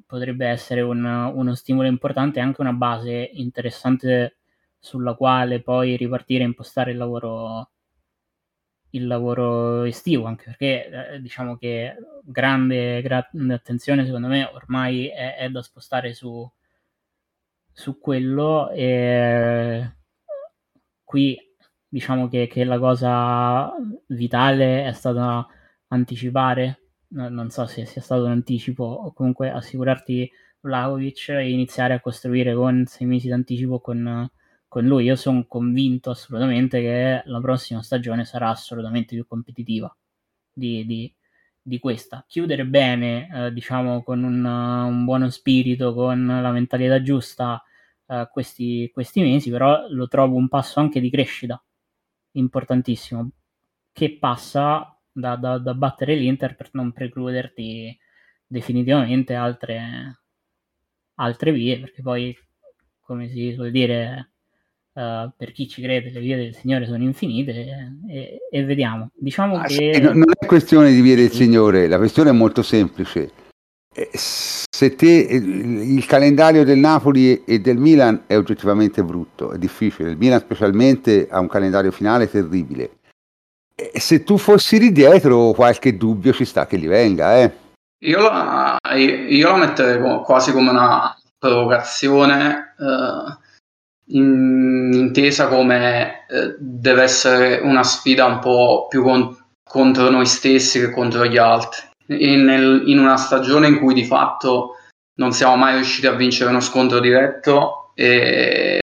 potrebbe 0.07 0.47
essere 0.47 0.81
un, 0.81 1.05
uno 1.05 1.55
stimolo 1.55 1.89
importante 1.89 2.39
e 2.39 2.43
anche 2.43 2.63
una 2.63 2.73
base 2.73 3.29
interessante 3.35 4.37
sulla 4.79 5.15
quale 5.15 5.61
poi 5.63 5.97
ripartire 5.97 6.43
e 6.43 6.47
impostare 6.47 6.93
il 6.93 6.99
lavoro 6.99 7.71
il 8.91 9.07
lavoro 9.07 9.83
estivo, 9.85 10.25
anche 10.27 10.45
perché 10.47 11.13
eh, 11.15 11.21
diciamo 11.21 11.57
che 11.57 11.95
grande, 12.25 13.03
grande, 13.03 13.55
attenzione 13.55 14.05
secondo 14.05 14.29
me 14.29 14.45
ormai 14.45 15.09
è, 15.09 15.37
è 15.37 15.51
da 15.51 15.63
spostare 15.63 16.15
su, 16.15 16.49
su 17.73 17.99
quello 18.01 18.71
e 18.71 19.93
qui 21.05 21.39
diciamo 21.89 22.29
che, 22.29 22.47
che, 22.47 22.65
la 22.65 22.79
cosa 22.79 23.73
vitale 24.09 24.85
è 24.87 24.93
stata 24.93 25.47
anticipare, 25.89 26.81
non 27.09 27.51
so 27.51 27.67
se 27.67 27.85
sia 27.87 28.01
stato 28.01 28.25
un 28.25 28.31
anticipo 28.31 28.85
o 28.85 29.13
comunque 29.13 29.51
assicurarti 29.51 30.31
Vlaovic 30.61 31.29
e 31.31 31.51
iniziare 31.51 31.95
a 31.95 32.01
costruire 32.01 32.55
con 32.55 32.85
sei 32.87 33.07
mesi 33.07 33.29
d'anticipo 33.29 33.81
con, 33.81 34.29
con 34.77 34.85
lui. 34.85 35.05
Io 35.05 35.17
sono 35.17 35.47
convinto 35.47 36.11
assolutamente 36.11 36.83
che 36.83 37.23
la 37.25 37.41
prossima 37.41 37.83
stagione 37.83 38.27
sarà 38.27 38.51
assolutamente 38.51 39.15
più 39.15 39.27
competitiva 39.27 39.95
di, 40.53 40.85
di, 40.85 41.15
di 41.63 41.79
questa. 41.79 42.23
Chiudere 42.29 42.67
bene, 42.67 43.29
eh, 43.33 43.53
diciamo, 43.55 44.03
con 44.03 44.23
un, 44.23 44.45
un, 44.45 45.05
buono 45.07 45.31
spirito, 45.31 45.95
con 45.95 46.27
la 46.27 46.51
mentalità 46.51 47.01
giusta 47.01 47.63
eh, 48.07 48.29
questi, 48.31 48.91
questi 48.93 49.23
mesi, 49.23 49.49
però 49.51 49.87
lo 49.89 50.09
trovo 50.09 50.37
un 50.37 50.49
passo 50.49 50.79
anche 50.81 51.01
di 51.01 51.09
crescita 51.09 51.63
importantissimo 52.33 53.31
che 53.93 54.19
passa 54.19 54.95
da, 55.11 55.37
da, 55.37 55.57
da 55.59 55.73
battere 55.75 56.15
l'Inter 56.17 56.55
per 56.55 56.69
non 56.73 56.93
precluderti 56.93 57.99
definitivamente 58.47 59.35
altre, 59.35 60.21
altre 61.15 61.53
vie, 61.53 61.81
perché 61.81 62.03
poi, 62.03 62.37
come 63.01 63.29
si 63.31 63.53
suol 63.55 63.71
dire, 63.71 64.33
uh, 64.97 65.31
per 65.37 65.53
chi 65.53 65.69
ci 65.69 65.83
crede, 65.83 66.11
le 66.11 66.21
vie 66.21 66.37
del 66.37 66.55
Signore 66.55 66.87
sono 66.87 67.03
infinite 67.03 67.53
e, 68.09 68.39
e 68.51 68.65
vediamo. 68.65 69.11
Diciamo 69.15 69.59
ah, 69.59 69.65
che... 69.65 70.01
non 70.01 70.25
è 70.39 70.47
questione 70.47 70.91
di 70.91 71.01
vie 71.01 71.15
del 71.15 71.31
Signore, 71.31 71.87
la 71.87 71.99
questione 71.99 72.31
è 72.31 72.33
molto 72.33 72.63
semplice. 72.63 73.31
Eh, 73.95 74.11
se 74.13 74.95
te 74.95 75.07
il 75.07 76.05
calendario 76.07 76.65
del 76.65 76.79
Napoli 76.79 77.45
e 77.45 77.61
del 77.61 77.79
Milan 77.79 78.25
è 78.27 78.37
oggettivamente 78.37 79.03
brutto, 79.03 79.53
è 79.53 79.59
difficile, 79.59 80.11
il 80.11 80.19
Milan 80.19 80.41
specialmente 80.41 81.29
ha 81.31 81.39
un 81.39 81.49
calendario 81.49 81.91
finale 81.91 82.31
terribile. 82.31 82.99
E 83.75 84.01
se 84.01 84.25
tu 84.25 84.39
fossi 84.39 84.79
lì 84.79 84.91
dietro 84.91 85.53
qualche 85.53 85.97
dubbio 85.99 86.33
ci 86.33 86.47
sta 86.47 86.67
che 86.67 86.79
gli 86.79 86.89
venga, 86.89 87.37
eh. 87.39 87.53
Io 88.05 88.21
la, 88.21 88.79
io 88.95 89.51
la 89.51 89.57
metterei 89.57 90.23
quasi 90.23 90.53
come 90.53 90.71
una 90.71 91.15
provocazione 91.39 92.75
eh, 92.79 93.39
in, 94.11 94.91
intesa 94.93 95.49
come 95.49 96.27
eh, 96.29 96.55
deve 96.59 97.03
essere 97.03 97.59
una 97.63 97.83
sfida 97.83 98.25
un 98.27 98.39
po' 98.39 98.87
più 98.89 99.03
con, 99.03 99.37
contro 99.63 100.11
noi 100.11 100.27
stessi 100.27 100.81
che 100.81 100.91
contro 100.91 101.27
gli 101.27 101.37
altri. 101.37 101.85
Nel, 102.09 102.85
in 102.87 102.99
una 103.01 103.17
stagione 103.17 103.67
in 103.67 103.81
cui 103.81 103.93
di 103.93 104.05
fatto 104.05 104.77
non 105.15 105.33
siamo 105.33 105.57
mai 105.57 105.75
riusciti 105.75 106.07
a 106.07 106.13
vincere 106.13 106.51
uno 106.51 106.61
scontro 106.61 107.01
diretto 107.01 107.91
e 107.95 108.79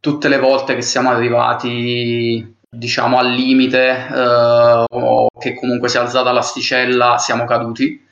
tutte 0.00 0.28
le 0.28 0.38
volte 0.38 0.74
che 0.74 0.82
siamo 0.82 1.10
arrivati 1.10 2.56
diciamo 2.68 3.18
al 3.18 3.30
limite 3.30 4.08
eh, 4.08 4.84
o 4.88 5.28
che 5.38 5.54
comunque 5.54 5.88
si 5.88 5.98
è 5.98 6.00
alzata 6.00 6.32
l'asticella 6.32 7.18
siamo 7.18 7.44
caduti 7.44 8.02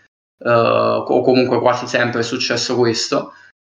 uh, 0.44 0.48
o 0.48 1.22
comunque 1.22 1.60
quasi 1.60 1.86
sempre 1.86 2.20
è 2.20 2.22
successo 2.22 2.76
questo. 2.76 3.32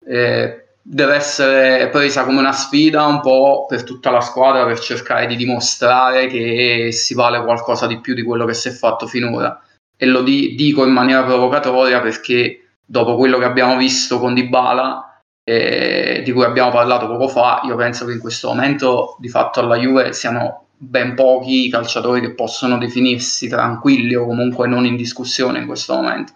Eh, 0.06 0.63
deve 0.86 1.16
essere 1.16 1.90
presa 1.90 2.26
come 2.26 2.40
una 2.40 2.52
sfida 2.52 3.06
un 3.06 3.22
po' 3.22 3.66
per 3.68 3.84
tutta 3.84 4.12
la 4.12 4.20
squadra 4.20 4.66
per 4.66 4.80
cercare 4.80 5.26
di 5.28 5.38
dimostrare 5.38 6.28
che 6.28 6.90
si 6.92 7.14
vale 7.14 7.42
qualcosa 7.42 7.88
di 7.88 8.02
più 8.02 8.14
di 8.14 8.24
quello 8.24 8.46
che 8.46 8.54
si 8.54 8.68
è 8.68 8.72
fatto 8.72 9.08
finora. 9.08 9.62
E 9.96 10.06
lo 10.06 10.22
di- 10.22 10.56
dico 10.56 10.86
in 10.86 10.92
maniera 10.92 11.24
provocatoria 11.24 12.02
perché 12.02 12.64
dopo 12.86 13.16
quello 13.16 13.38
che 13.38 13.46
abbiamo 13.46 13.78
visto 13.78 14.20
con 14.20 14.34
Dybala, 14.34 15.22
eh, 15.46 16.22
di 16.24 16.32
cui 16.34 16.44
abbiamo 16.44 16.72
parlato 16.72 17.08
poco 17.08 17.30
fa, 17.30 17.62
io 17.64 17.76
penso 17.76 18.06
che 18.06 18.14
in 18.14 18.20
questo 18.20 18.50
momento 18.50 19.16
di 19.20 19.30
fatto 19.30 19.62
alla 19.62 19.78
Juve 19.78 20.12
siano 20.14 20.68
ben 20.78 21.16
pochi 21.16 21.68
i 21.68 21.70
calciatori 21.70 22.20
che 22.20 22.34
possono 22.34 22.78
definirsi 22.78 23.48
tranquilli 23.48 24.16
o 24.16 24.26
comunque 24.26 24.68
non 24.68 24.86
in 24.86 24.98
discussione 24.98 25.60
in 25.60 25.66
questo 25.66 25.96
momento. 25.96 26.34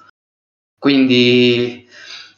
Quindi, 0.79 1.86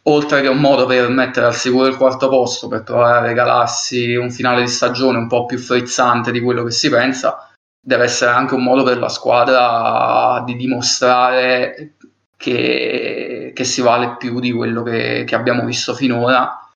oltre 0.03 0.41
che 0.41 0.47
un 0.47 0.59
modo 0.59 0.85
per 0.85 1.09
mettere 1.09 1.47
al 1.47 1.55
sicuro 1.55 1.87
il 1.87 1.97
quarto 1.97 2.29
posto, 2.29 2.67
per 2.67 2.83
provare 2.83 3.17
a 3.17 3.21
regalarsi 3.21 4.15
un 4.15 4.31
finale 4.31 4.61
di 4.61 4.67
stagione 4.67 5.17
un 5.17 5.27
po' 5.27 5.45
più 5.45 5.57
frizzante 5.57 6.31
di 6.31 6.39
quello 6.41 6.63
che 6.63 6.71
si 6.71 6.89
pensa, 6.89 7.49
deve 7.79 8.03
essere 8.03 8.31
anche 8.31 8.55
un 8.55 8.63
modo 8.63 8.83
per 8.83 8.97
la 8.97 9.09
squadra 9.09 10.41
di 10.45 10.55
dimostrare 10.55 11.95
che, 12.37 13.51
che 13.53 13.63
si 13.63 13.81
vale 13.81 14.15
più 14.17 14.39
di 14.39 14.51
quello 14.51 14.83
che, 14.83 15.23
che 15.25 15.35
abbiamo 15.35 15.65
visto 15.65 15.93
finora 15.93 16.69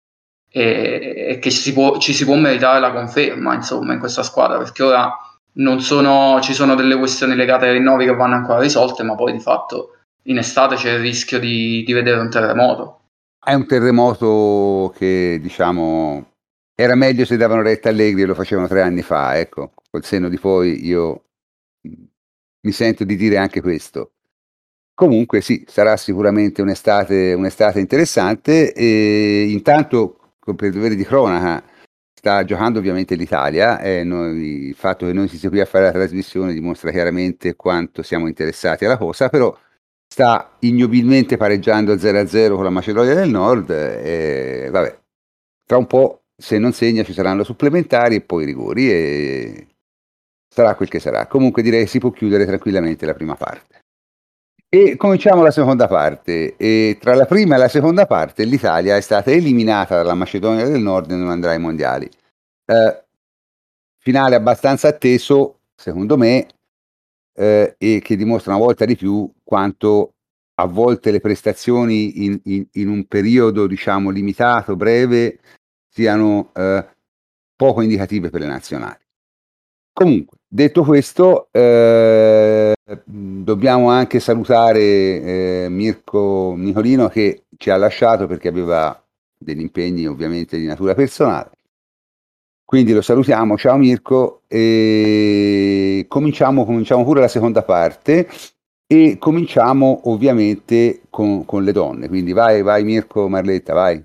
e, 0.50 1.26
e 1.30 1.40
che 1.40 1.50
si 1.50 1.74
può, 1.74 1.98
ci 1.98 2.14
si 2.14 2.26
può 2.26 2.36
meritare 2.36 2.80
la 2.80 2.92
conferma 2.92 3.54
insomma 3.54 3.94
in 3.94 4.00
questa 4.00 4.24
squadra 4.24 4.58
perché 4.58 4.84
ora 4.84 5.18
sono, 5.78 6.40
ci 6.42 6.54
sono 6.54 6.76
delle 6.76 6.98
questioni 6.98 7.36
legate 7.36 7.68
ai 7.68 7.74
rinnovi 7.74 8.06
che 8.06 8.14
vanno 8.14 8.36
ancora 8.36 8.60
risolte 8.60 9.04
ma 9.04 9.16
poi 9.16 9.32
di 9.32 9.40
fatto 9.40 9.98
in 10.24 10.38
estate 10.38 10.76
c'è 10.76 10.92
il 10.92 11.00
rischio 11.00 11.40
di, 11.40 11.84
di 11.84 11.94
vedere 11.94 12.20
un 12.20 12.30
terremoto. 12.30 13.00
È 13.46 13.54
un 13.54 13.68
terremoto 13.68 14.94
che 14.96 15.38
diciamo 15.42 16.32
era 16.76 16.96
meglio 16.96 17.26
se 17.26 17.36
davano 17.36 17.62
retta 17.62 17.90
Allegri 17.90 18.22
e 18.22 18.26
lo 18.26 18.36
facevano 18.36 18.68
tre 18.68 18.82
anni 18.82 19.02
fa, 19.02 19.38
ecco, 19.38 19.74
col 19.92 20.04
senno 20.06 20.30
di 20.30 20.40
poi 20.40 20.86
io 20.86 21.26
mi 22.62 22.72
sento 22.72 23.04
di 23.04 23.18
dire 23.18 23.36
anche 23.38 23.60
questo. 23.62 24.14
Comunque 24.94 25.42
sì, 25.42 25.66
sarà 25.68 25.98
sicuramente 25.98 26.62
un'estate, 26.62 27.34
un'estate 27.34 27.80
interessante 27.82 28.74
e 28.74 29.50
intanto 29.50 30.36
per 30.56 30.72
dovere 30.72 30.96
di 30.96 31.04
cronaca 31.04 31.62
sta 32.14 32.46
giocando 32.46 32.80
ovviamente 32.80 33.16
l'Italia 33.16 33.80
e 33.82 34.04
noi, 34.06 34.68
il 34.68 34.76
fatto 34.76 35.06
che 35.06 35.14
noi 35.14 35.28
si 35.28 35.38
sia 35.38 35.50
qui 35.50 35.60
a 35.60 35.66
fare 35.66 35.86
la 35.86 35.92
trasmissione 35.92 36.54
dimostra 36.54 36.92
chiaramente 36.92 37.56
quanto 37.56 38.04
siamo 38.04 38.28
interessati 38.28 38.86
alla 38.86 38.98
cosa, 38.98 39.28
però 39.28 39.54
sta 40.14 40.58
ignobilmente 40.60 41.38
pareggiando 41.38 41.96
0-0 41.96 42.54
con 42.54 42.64
la 42.64 42.70
Macedonia 42.70 43.16
del 43.16 43.32
Nord 43.32 43.72
e 43.72 44.70
vabbè, 44.72 45.00
tra 45.66 45.78
un 45.78 45.88
po' 45.88 46.26
se 46.38 46.60
non 46.60 46.72
segna 46.72 47.02
ci 47.02 47.14
saranno 47.14 47.44
supplementari 47.44 48.18
e 48.18 48.22
poi 48.22 48.46
rigori 48.46 48.92
e 48.92 49.68
sarà 50.48 50.76
quel 50.76 50.88
che 50.88 51.00
sarà. 51.00 51.26
Comunque 51.26 51.64
direi 51.64 51.86
che 51.86 51.90
si 51.90 51.98
può 51.98 52.12
chiudere 52.12 52.46
tranquillamente 52.46 53.08
la 53.08 53.16
prima 53.16 53.34
parte. 53.34 53.80
E 54.70 54.98
cominciamo 54.98 55.42
la 55.42 55.50
seconda 55.50 55.88
parte. 55.88 56.58
E 56.58 57.00
tra 57.02 57.16
la 57.16 57.26
prima 57.26 57.56
e 57.56 57.58
la 57.58 57.68
seconda 57.68 58.06
parte 58.06 58.44
l'Italia 58.44 58.96
è 58.96 59.02
stata 59.02 59.32
eliminata 59.32 59.96
dalla 59.96 60.14
Macedonia 60.14 60.68
del 60.68 60.80
Nord 60.80 61.10
e 61.10 61.16
non 61.16 61.32
andrà 61.32 61.54
ai 61.54 61.60
mondiali. 61.60 62.08
Eh, 62.68 63.04
finale 63.98 64.36
abbastanza 64.36 64.90
atteso, 64.90 65.62
secondo 65.76 66.18
me, 66.18 66.46
eh, 67.34 67.76
e 67.78 68.00
che 68.04 68.16
dimostra 68.16 68.56
una 68.56 68.64
volta 68.64 68.86
di 68.86 68.96
più 68.96 69.30
quanto 69.44 70.14
a 70.56 70.66
volte 70.66 71.12
le 71.12 71.20
prestazioni 71.20 72.26
in, 72.26 72.40
in, 72.44 72.66
in 72.74 72.88
un 72.88 73.06
periodo 73.06 73.66
diciamo 73.68 74.10
limitato, 74.10 74.76
breve, 74.76 75.40
siano 75.90 76.52
eh, 76.54 76.86
poco 77.56 77.82
indicative 77.82 78.30
per 78.30 78.42
le 78.42 78.48
nazionali. 78.48 79.00
Comunque, 79.92 80.38
detto 80.48 80.84
questo, 80.84 81.50
eh, 81.52 82.74
dobbiamo 83.04 83.90
anche 83.90 84.20
salutare 84.20 84.82
eh, 84.82 85.68
Mirko 85.70 86.56
Nicolino 86.58 87.10
che 87.10 87.44
ci 87.58 87.70
ha 87.70 87.78
lasciato 87.78 88.26
perché 88.26 88.48
aveva 88.48 89.00
degli 89.38 89.60
impegni 89.60 90.08
ovviamente 90.08 90.58
di 90.58 90.66
natura 90.66 90.96
personale. 90.96 91.52
Quindi 92.74 92.92
lo 92.92 93.04
salutiamo, 93.04 93.56
ciao 93.56 93.78
Mirko, 93.78 94.42
e 94.48 96.08
cominciamo, 96.10 96.66
cominciamo 96.66 97.04
pure 97.04 97.20
la 97.20 97.28
seconda 97.28 97.62
parte 97.62 98.28
e 98.88 99.20
cominciamo 99.20 100.02
ovviamente 100.06 101.04
con, 101.12 101.46
con 101.46 101.64
le 101.64 101.72
donne. 101.72 102.08
Quindi 102.08 102.34
vai, 102.34 102.64
vai 102.64 102.84
Mirko, 102.84 103.30
Marletta, 103.30 103.76
vai. 103.76 104.04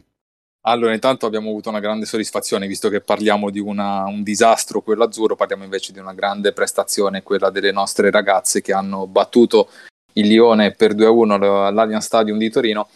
Allora, 0.66 0.93
intanto 0.93 1.25
abbiamo 1.25 1.49
avuto 1.49 1.71
una 1.71 1.81
grande 1.81 2.05
soddisfazione, 2.05 2.66
visto 2.66 2.91
che 2.91 3.01
parliamo 3.01 3.49
di 3.49 3.59
una, 3.59 4.05
un 4.05 4.23
disastro, 4.23 4.83
quello 4.83 5.05
azzurro, 5.05 5.35
parliamo 5.35 5.64
invece 5.64 5.95
di 5.95 5.99
una 5.99 6.12
grande 6.12 6.53
prestazione, 6.53 7.23
quella 7.23 7.49
delle 7.49 7.73
nostre 7.73 8.11
ragazze 8.11 8.61
che 8.61 8.75
hanno 8.75 9.07
battuto 9.07 9.71
il 10.12 10.27
Lione 10.27 10.73
per 10.73 10.95
2-1 10.95 11.43
all'Allianz 11.69 12.05
Stadium 12.05 12.37
di 12.37 12.51
Torino, 12.51 12.87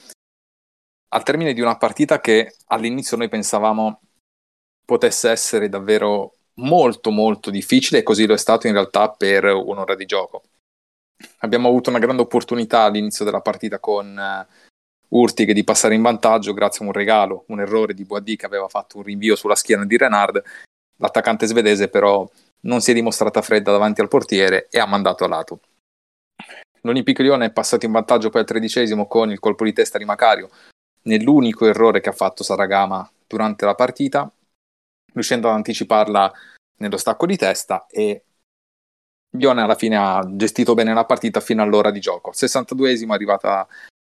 al 1.14 1.23
termine 1.23 1.55
di 1.55 1.62
una 1.62 1.79
partita 1.79 2.20
che 2.20 2.57
all'inizio 2.66 3.16
noi 3.16 3.31
pensavamo 3.31 4.01
potesse 4.85 5.30
essere 5.30 5.68
davvero 5.68 6.35
molto 6.55 7.11
molto 7.11 7.51
difficile 7.51 8.01
e 8.01 8.03
così 8.03 8.26
lo 8.26 8.35
è 8.35 8.39
stato 8.39 8.66
in 8.66 8.74
realtà 8.74 9.11
per 9.11 9.45
un'ora 9.45 9.95
di 9.95 10.07
gioco. 10.07 10.43
Abbiamo 11.39 11.68
avuto 11.68 11.91
una 11.91 11.99
grande 11.99 12.22
opportunità 12.22 12.83
all'inizio 12.83 13.24
della 13.24 13.41
partita 13.41 13.78
con 13.78 14.16
uh, 14.16 15.16
Urtig 15.16 15.53
di 15.53 15.64
passare 15.64 15.95
in 15.95 16.03
vantaggio 16.03 16.53
grazie 16.53 16.85
a 16.85 16.89
un 16.89 16.95
regalo, 16.95 17.45
un 17.49 17.61
errore 17.61 17.95
di 17.95 18.05
Boadì 18.05 18.37
che 18.37 18.47
aveva 18.47 18.68
fatto 18.68 18.99
un 18.99 19.05
rinvio 19.05 19.37
sulla 19.37 19.55
schiena 19.55 19.85
di 19.85 19.97
Renard. 19.97 20.43
L'attaccante 20.97 21.47
svedese 21.47 21.89
però 21.89 22.28
non 22.62 22.80
si 22.80 22.91
è 22.91 22.95
dimostrata 22.95 23.43
fredda 23.43 23.72
davanti 23.72 24.01
al 24.01 24.09
portiere 24.09 24.68
e 24.70 24.78
ha 24.78 24.87
mandato 24.87 25.24
a 25.24 25.28
lato. 25.28 25.61
L'Olimpico 26.83 27.22
Lione 27.22 27.47
è 27.47 27.53
passato 27.53 27.87
in 27.87 27.93
vantaggio 27.93 28.30
poi 28.30 28.41
al 28.41 28.47
tredicesimo 28.47 29.07
con 29.07 29.30
il 29.30 29.39
colpo 29.39 29.64
di 29.64 29.72
testa 29.72 29.99
di 29.99 30.05
Macario, 30.05 30.51
nell'unico 31.03 31.66
errore 31.66 32.01
che 32.01 32.09
ha 32.09 32.12
fatto 32.12 32.43
Saragama 32.43 33.09
durante 33.26 33.64
la 33.64 33.74
partita, 33.74 34.30
riuscendo 35.12 35.48
ad 35.48 35.54
anticiparla 35.54 36.32
nello 36.78 36.96
stacco 36.96 37.26
di 37.26 37.36
testa 37.36 37.86
e 37.88 38.24
Lione 39.34 39.62
alla 39.62 39.76
fine 39.76 39.96
ha 39.96 40.22
gestito 40.34 40.74
bene 40.74 40.92
la 40.92 41.06
partita 41.06 41.40
fino 41.40 41.62
all'ora 41.62 41.90
di 41.90 42.00
gioco. 42.00 42.30
Al 42.30 42.36
62esimo 42.36 43.12
è 43.12 43.14
arrivata 43.14 43.66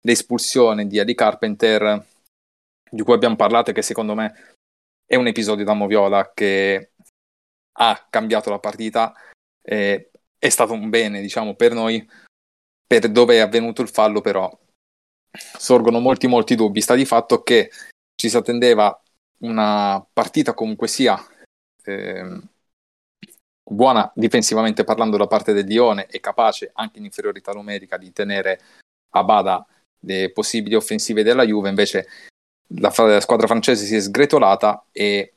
l'espulsione 0.02 0.86
di 0.86 0.98
Eddie 0.98 1.14
Carpenter, 1.16 2.06
di 2.88 3.02
cui 3.02 3.14
abbiamo 3.14 3.34
parlato 3.34 3.70
e 3.70 3.72
che 3.72 3.82
secondo 3.82 4.14
me 4.14 4.54
è 5.04 5.16
un 5.16 5.26
episodio 5.26 5.64
da 5.64 5.72
Moviola 5.72 6.32
che 6.32 6.92
ha 7.72 8.06
cambiato 8.08 8.50
la 8.50 8.60
partita. 8.60 9.12
Eh, 9.60 10.10
è 10.38 10.48
stato 10.48 10.72
un 10.72 10.88
bene, 10.88 11.20
diciamo, 11.20 11.54
per 11.54 11.72
noi. 11.72 12.08
Per 12.86 13.10
dove 13.10 13.34
è 13.34 13.38
avvenuto 13.40 13.82
il 13.82 13.88
fallo, 13.88 14.20
però, 14.20 14.50
sorgono 15.30 15.98
molti, 15.98 16.26
molti 16.26 16.54
dubbi. 16.54 16.80
Sta 16.80 16.94
di 16.94 17.04
fatto 17.04 17.42
che 17.42 17.70
ci 18.14 18.28
si 18.28 18.36
attendeva 18.36 18.98
una 19.38 20.04
partita 20.12 20.54
comunque 20.54 20.88
sia 20.88 21.18
eh, 21.84 22.40
buona 23.70 24.10
difensivamente 24.14 24.84
parlando 24.84 25.16
da 25.16 25.26
parte 25.26 25.52
del 25.52 25.66
Lione 25.66 26.06
e 26.06 26.20
capace 26.20 26.70
anche 26.74 26.98
in 26.98 27.04
inferiorità 27.04 27.52
numerica 27.52 27.96
di 27.96 28.12
tenere 28.12 28.60
a 29.10 29.24
bada 29.24 29.64
le 30.00 30.30
possibili 30.32 30.74
offensive 30.74 31.22
della 31.22 31.44
Juve, 31.44 31.68
invece 31.68 32.06
la, 32.74 32.92
la 32.96 33.20
squadra 33.20 33.46
francese 33.46 33.84
si 33.84 33.96
è 33.96 34.00
sgretolata 34.00 34.86
e 34.92 35.32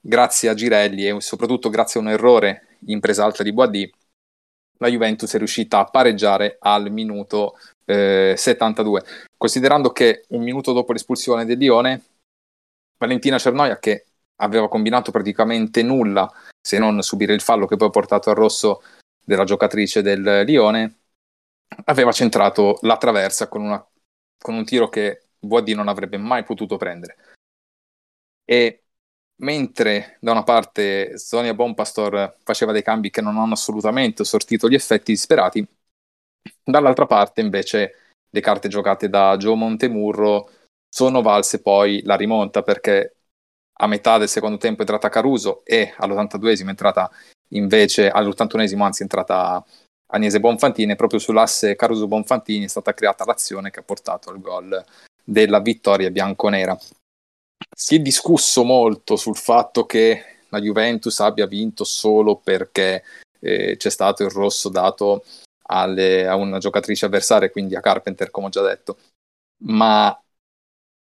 grazie 0.00 0.48
a 0.48 0.54
Girelli 0.54 1.08
e 1.08 1.20
soprattutto 1.20 1.70
grazie 1.70 1.98
a 1.98 2.02
un 2.02 2.10
errore 2.10 2.78
in 2.86 3.00
presa 3.00 3.24
alta 3.24 3.42
di 3.42 3.52
Boadì, 3.52 3.90
la 4.78 4.88
Juventus 4.88 5.32
è 5.32 5.38
riuscita 5.38 5.78
a 5.78 5.84
pareggiare 5.84 6.56
al 6.60 6.90
minuto 6.90 7.56
eh, 7.86 8.34
72. 8.36 9.02
Considerando 9.36 9.90
che 9.90 10.24
un 10.28 10.42
minuto 10.42 10.72
dopo 10.72 10.92
l'espulsione 10.92 11.44
del 11.44 11.58
Lione, 11.58 12.02
Valentina 12.96 13.38
Cernoia, 13.38 13.78
che 13.78 14.06
aveva 14.36 14.68
combinato 14.68 15.10
praticamente 15.10 15.82
nulla 15.82 16.30
se 16.60 16.78
non 16.78 17.02
subire 17.02 17.34
il 17.34 17.40
fallo 17.40 17.66
che 17.66 17.76
poi 17.76 17.88
ha 17.88 17.90
portato 17.90 18.30
al 18.30 18.36
rosso 18.36 18.82
della 19.24 19.44
giocatrice 19.44 20.02
del 20.02 20.42
Lione, 20.44 20.98
aveva 21.84 22.12
centrato 22.12 22.78
la 22.82 22.96
traversa 22.96 23.48
con, 23.48 23.62
una, 23.62 23.86
con 24.38 24.54
un 24.54 24.64
tiro 24.64 24.88
che 24.88 25.28
Boadì 25.38 25.74
non 25.74 25.88
avrebbe 25.88 26.16
mai 26.16 26.44
potuto 26.44 26.76
prendere. 26.76 27.16
E 28.44 28.84
mentre 29.36 30.18
da 30.20 30.32
una 30.32 30.42
parte 30.42 31.18
Sonia 31.18 31.54
Bonpastor 31.54 32.36
faceva 32.42 32.72
dei 32.72 32.82
cambi 32.82 33.10
che 33.10 33.20
non 33.20 33.36
hanno 33.36 33.54
assolutamente 33.54 34.24
sortito 34.24 34.68
gli 34.68 34.74
effetti 34.74 35.12
disperati, 35.12 35.66
dall'altra 36.62 37.06
parte 37.06 37.40
invece 37.40 37.94
le 38.30 38.40
carte 38.40 38.68
giocate 38.68 39.08
da 39.08 39.36
Joe 39.36 39.56
Montemurro 39.56 40.50
sono 40.94 41.22
valse 41.22 41.60
poi 41.60 42.02
la 42.04 42.14
rimonta 42.14 42.62
perché 42.62 43.16
a 43.78 43.88
metà 43.88 44.16
del 44.16 44.28
secondo 44.28 44.58
tempo 44.58 44.78
è 44.78 44.80
entrata 44.82 45.08
Caruso 45.08 45.64
e 45.64 45.92
all'82esimo 45.96 46.66
è 46.66 46.68
entrata 46.68 47.10
invece 47.48 48.08
all'81esimo 48.08 48.82
anzi 48.82 49.00
è 49.00 49.02
entrata 49.02 49.64
Agnese 50.12 50.38
Bonfantini 50.38 50.92
e 50.92 50.96
proprio 50.96 51.18
sull'asse 51.18 51.74
Caruso-Bonfantini 51.74 52.66
è 52.66 52.68
stata 52.68 52.94
creata 52.94 53.24
l'azione 53.24 53.70
che 53.70 53.80
ha 53.80 53.82
portato 53.82 54.30
al 54.30 54.40
gol 54.40 54.84
della 55.24 55.58
vittoria 55.58 56.12
bianconera. 56.12 56.78
Si 57.76 57.96
è 57.96 57.98
discusso 57.98 58.62
molto 58.62 59.16
sul 59.16 59.36
fatto 59.36 59.86
che 59.86 60.42
la 60.50 60.60
Juventus 60.60 61.18
abbia 61.18 61.46
vinto 61.46 61.82
solo 61.82 62.36
perché 62.36 63.02
eh, 63.40 63.76
c'è 63.76 63.90
stato 63.90 64.22
il 64.22 64.30
rosso 64.30 64.68
dato 64.68 65.24
alle, 65.70 66.28
a 66.28 66.36
una 66.36 66.58
giocatrice 66.58 67.06
avversaria, 67.06 67.50
quindi 67.50 67.74
a 67.74 67.80
Carpenter, 67.80 68.30
come 68.30 68.46
ho 68.46 68.50
già 68.50 68.62
detto, 68.62 68.98
ma 69.64 70.16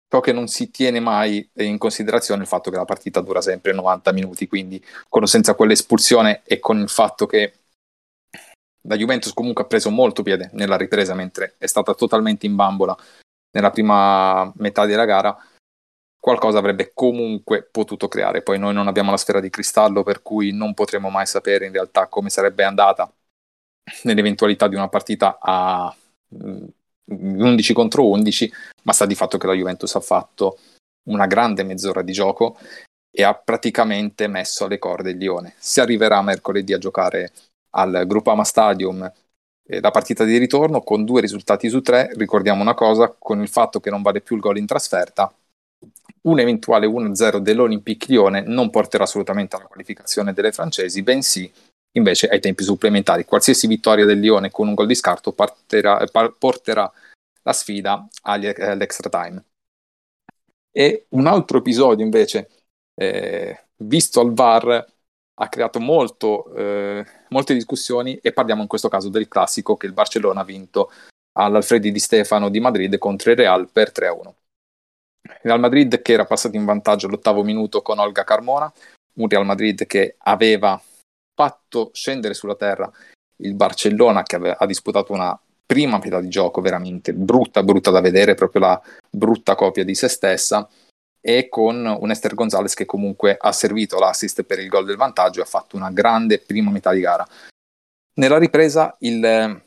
ciò 0.09 0.19
che 0.21 0.31
non 0.31 0.47
si 0.47 0.71
tiene 0.71 0.99
mai 0.99 1.49
in 1.55 1.77
considerazione 1.77 2.41
è 2.41 2.43
il 2.43 2.49
fatto 2.49 2.69
che 2.71 2.77
la 2.77 2.85
partita 2.85 3.21
dura 3.21 3.41
sempre 3.41 3.73
90 3.73 4.11
minuti, 4.13 4.47
quindi 4.47 4.83
con 5.09 5.23
o 5.23 5.25
senza 5.25 5.53
quell'espulsione 5.53 6.41
e 6.45 6.59
con 6.59 6.79
il 6.79 6.89
fatto 6.89 7.25
che 7.25 7.53
la 8.81 8.95
Juventus 8.95 9.33
comunque 9.33 9.63
ha 9.63 9.67
preso 9.67 9.89
molto 9.89 10.23
piede 10.23 10.49
nella 10.53 10.77
ripresa 10.77 11.13
mentre 11.13 11.55
è 11.57 11.67
stata 11.67 11.93
totalmente 11.93 12.45
in 12.45 12.55
bambola 12.55 12.95
nella 13.51 13.69
prima 13.71 14.51
metà 14.57 14.85
della 14.85 15.05
gara, 15.05 15.35
qualcosa 16.19 16.57
avrebbe 16.57 16.91
comunque 16.93 17.63
potuto 17.63 18.07
creare. 18.07 18.43
Poi 18.43 18.59
noi 18.59 18.73
non 18.73 18.87
abbiamo 18.87 19.11
la 19.11 19.17
sfera 19.17 19.39
di 19.39 19.49
cristallo, 19.49 20.03
per 20.03 20.21
cui 20.21 20.51
non 20.51 20.73
potremo 20.73 21.09
mai 21.09 21.25
sapere 21.25 21.65
in 21.65 21.71
realtà 21.71 22.07
come 22.07 22.29
sarebbe 22.29 22.63
andata 22.63 23.11
nell'eventualità 24.03 24.67
di 24.67 24.75
una 24.75 24.89
partita 24.89 25.37
a 25.41 25.93
11 27.09 27.73
contro 27.73 28.07
11, 28.07 28.51
ma 28.83 28.93
sta 28.93 29.05
di 29.05 29.15
fatto 29.15 29.37
che 29.37 29.47
la 29.47 29.53
Juventus 29.53 29.95
ha 29.95 29.99
fatto 29.99 30.57
una 31.09 31.25
grande 31.25 31.63
mezz'ora 31.63 32.01
di 32.01 32.11
gioco 32.11 32.57
e 33.09 33.23
ha 33.23 33.33
praticamente 33.33 34.27
messo 34.27 34.65
alle 34.65 34.77
corde 34.77 35.11
il 35.11 35.17
Lione. 35.17 35.55
Si 35.57 35.79
arriverà 35.79 36.21
mercoledì 36.21 36.73
a 36.73 36.77
giocare 36.77 37.31
al 37.71 38.03
Groupama 38.05 38.43
Stadium 38.43 39.11
eh, 39.67 39.79
la 39.81 39.91
partita 39.91 40.23
di 40.23 40.37
ritorno 40.37 40.81
con 40.81 41.05
due 41.05 41.21
risultati 41.21 41.69
su 41.69 41.81
tre. 41.81 42.11
Ricordiamo 42.13 42.61
una 42.61 42.73
cosa, 42.73 43.15
con 43.17 43.41
il 43.41 43.49
fatto 43.49 43.79
che 43.79 43.89
non 43.89 44.01
vale 44.01 44.21
più 44.21 44.35
il 44.35 44.41
gol 44.41 44.57
in 44.57 44.65
trasferta, 44.65 45.33
un 46.23 46.39
eventuale 46.39 46.87
1-0 46.87 47.37
dell'Olympique 47.37 48.07
Lione 48.09 48.41
non 48.41 48.69
porterà 48.69 49.03
assolutamente 49.03 49.55
alla 49.55 49.65
qualificazione 49.65 50.33
delle 50.33 50.51
francesi, 50.51 51.01
bensì 51.01 51.51
invece 51.93 52.27
ai 52.27 52.39
tempi 52.39 52.63
supplementari. 52.63 53.25
Qualsiasi 53.25 53.67
vittoria 53.67 54.05
del 54.05 54.19
Lione 54.19 54.51
con 54.51 54.67
un 54.67 54.73
gol 54.73 54.87
di 54.87 54.95
scarto 54.95 55.31
parterà, 55.31 56.05
porterà 56.37 56.91
la 57.41 57.53
sfida 57.53 58.07
agli, 58.23 58.47
all'extra 58.47 59.09
time. 59.09 59.43
E 60.71 61.07
un 61.09 61.25
altro 61.25 61.57
episodio 61.57 62.05
invece, 62.05 62.49
eh, 62.93 63.65
visto 63.77 64.19
al 64.19 64.33
VAR, 64.33 64.85
ha 65.39 65.49
creato 65.49 65.79
molto, 65.79 66.53
eh, 66.55 67.05
molte 67.29 67.53
discussioni 67.53 68.17
e 68.17 68.33
parliamo 68.33 68.61
in 68.61 68.67
questo 68.67 68.89
caso 68.89 69.09
del 69.09 69.27
classico 69.27 69.77
che 69.77 69.85
il 69.85 69.93
Barcellona 69.93 70.41
ha 70.41 70.43
vinto 70.43 70.91
all'Alfredi 71.33 71.91
di 71.91 71.99
Stefano 71.99 72.49
di 72.49 72.59
Madrid 72.59 72.97
contro 72.97 73.31
il 73.31 73.37
Real 73.37 73.69
per 73.71 73.91
3-1. 73.91 74.35
Real 75.41 75.59
Madrid 75.59 76.01
che 76.01 76.13
era 76.13 76.25
passato 76.25 76.55
in 76.55 76.65
vantaggio 76.65 77.07
all'ottavo 77.07 77.43
minuto 77.43 77.81
con 77.81 77.99
Olga 77.99 78.23
Carmona, 78.23 78.71
un 79.13 79.27
Real 79.27 79.45
Madrid 79.45 79.85
che 79.85 80.15
aveva 80.19 80.81
fatto 81.37 81.91
scendere 81.93 82.33
sulla 82.33 82.55
terra 82.55 82.91
il 83.41 83.53
Barcellona 83.53 84.23
che 84.23 84.35
aveva, 84.35 84.57
ha 84.57 84.65
disputato 84.65 85.13
una 85.13 85.39
prima 85.63 85.99
metà 86.01 86.19
di 86.19 86.29
gioco 86.29 86.61
veramente 86.61 87.13
brutta, 87.13 87.61
brutta 87.61 87.91
da 87.91 88.01
vedere, 88.01 88.33
proprio 88.33 88.61
la 88.61 88.81
brutta 89.11 89.53
copia 89.53 89.83
di 89.83 89.93
se 89.93 90.07
stessa 90.07 90.67
e 91.21 91.47
con 91.47 91.85
un 91.85 92.09
Esther 92.09 92.33
Gonzalez 92.33 92.73
che 92.73 92.85
comunque 92.85 93.37
ha 93.39 93.51
servito 93.51 93.99
l'assist 93.99 94.43
per 94.43 94.59
il 94.59 94.69
gol 94.69 94.85
del 94.85 94.95
vantaggio 94.95 95.39
e 95.39 95.43
ha 95.43 95.47
fatto 95.47 95.75
una 95.75 95.91
grande 95.91 96.39
prima 96.39 96.71
metà 96.71 96.91
di 96.91 97.01
gara. 97.01 97.27
Nella 98.15 98.39
ripresa 98.39 98.95
il 99.01 99.23
eh, 99.23 99.65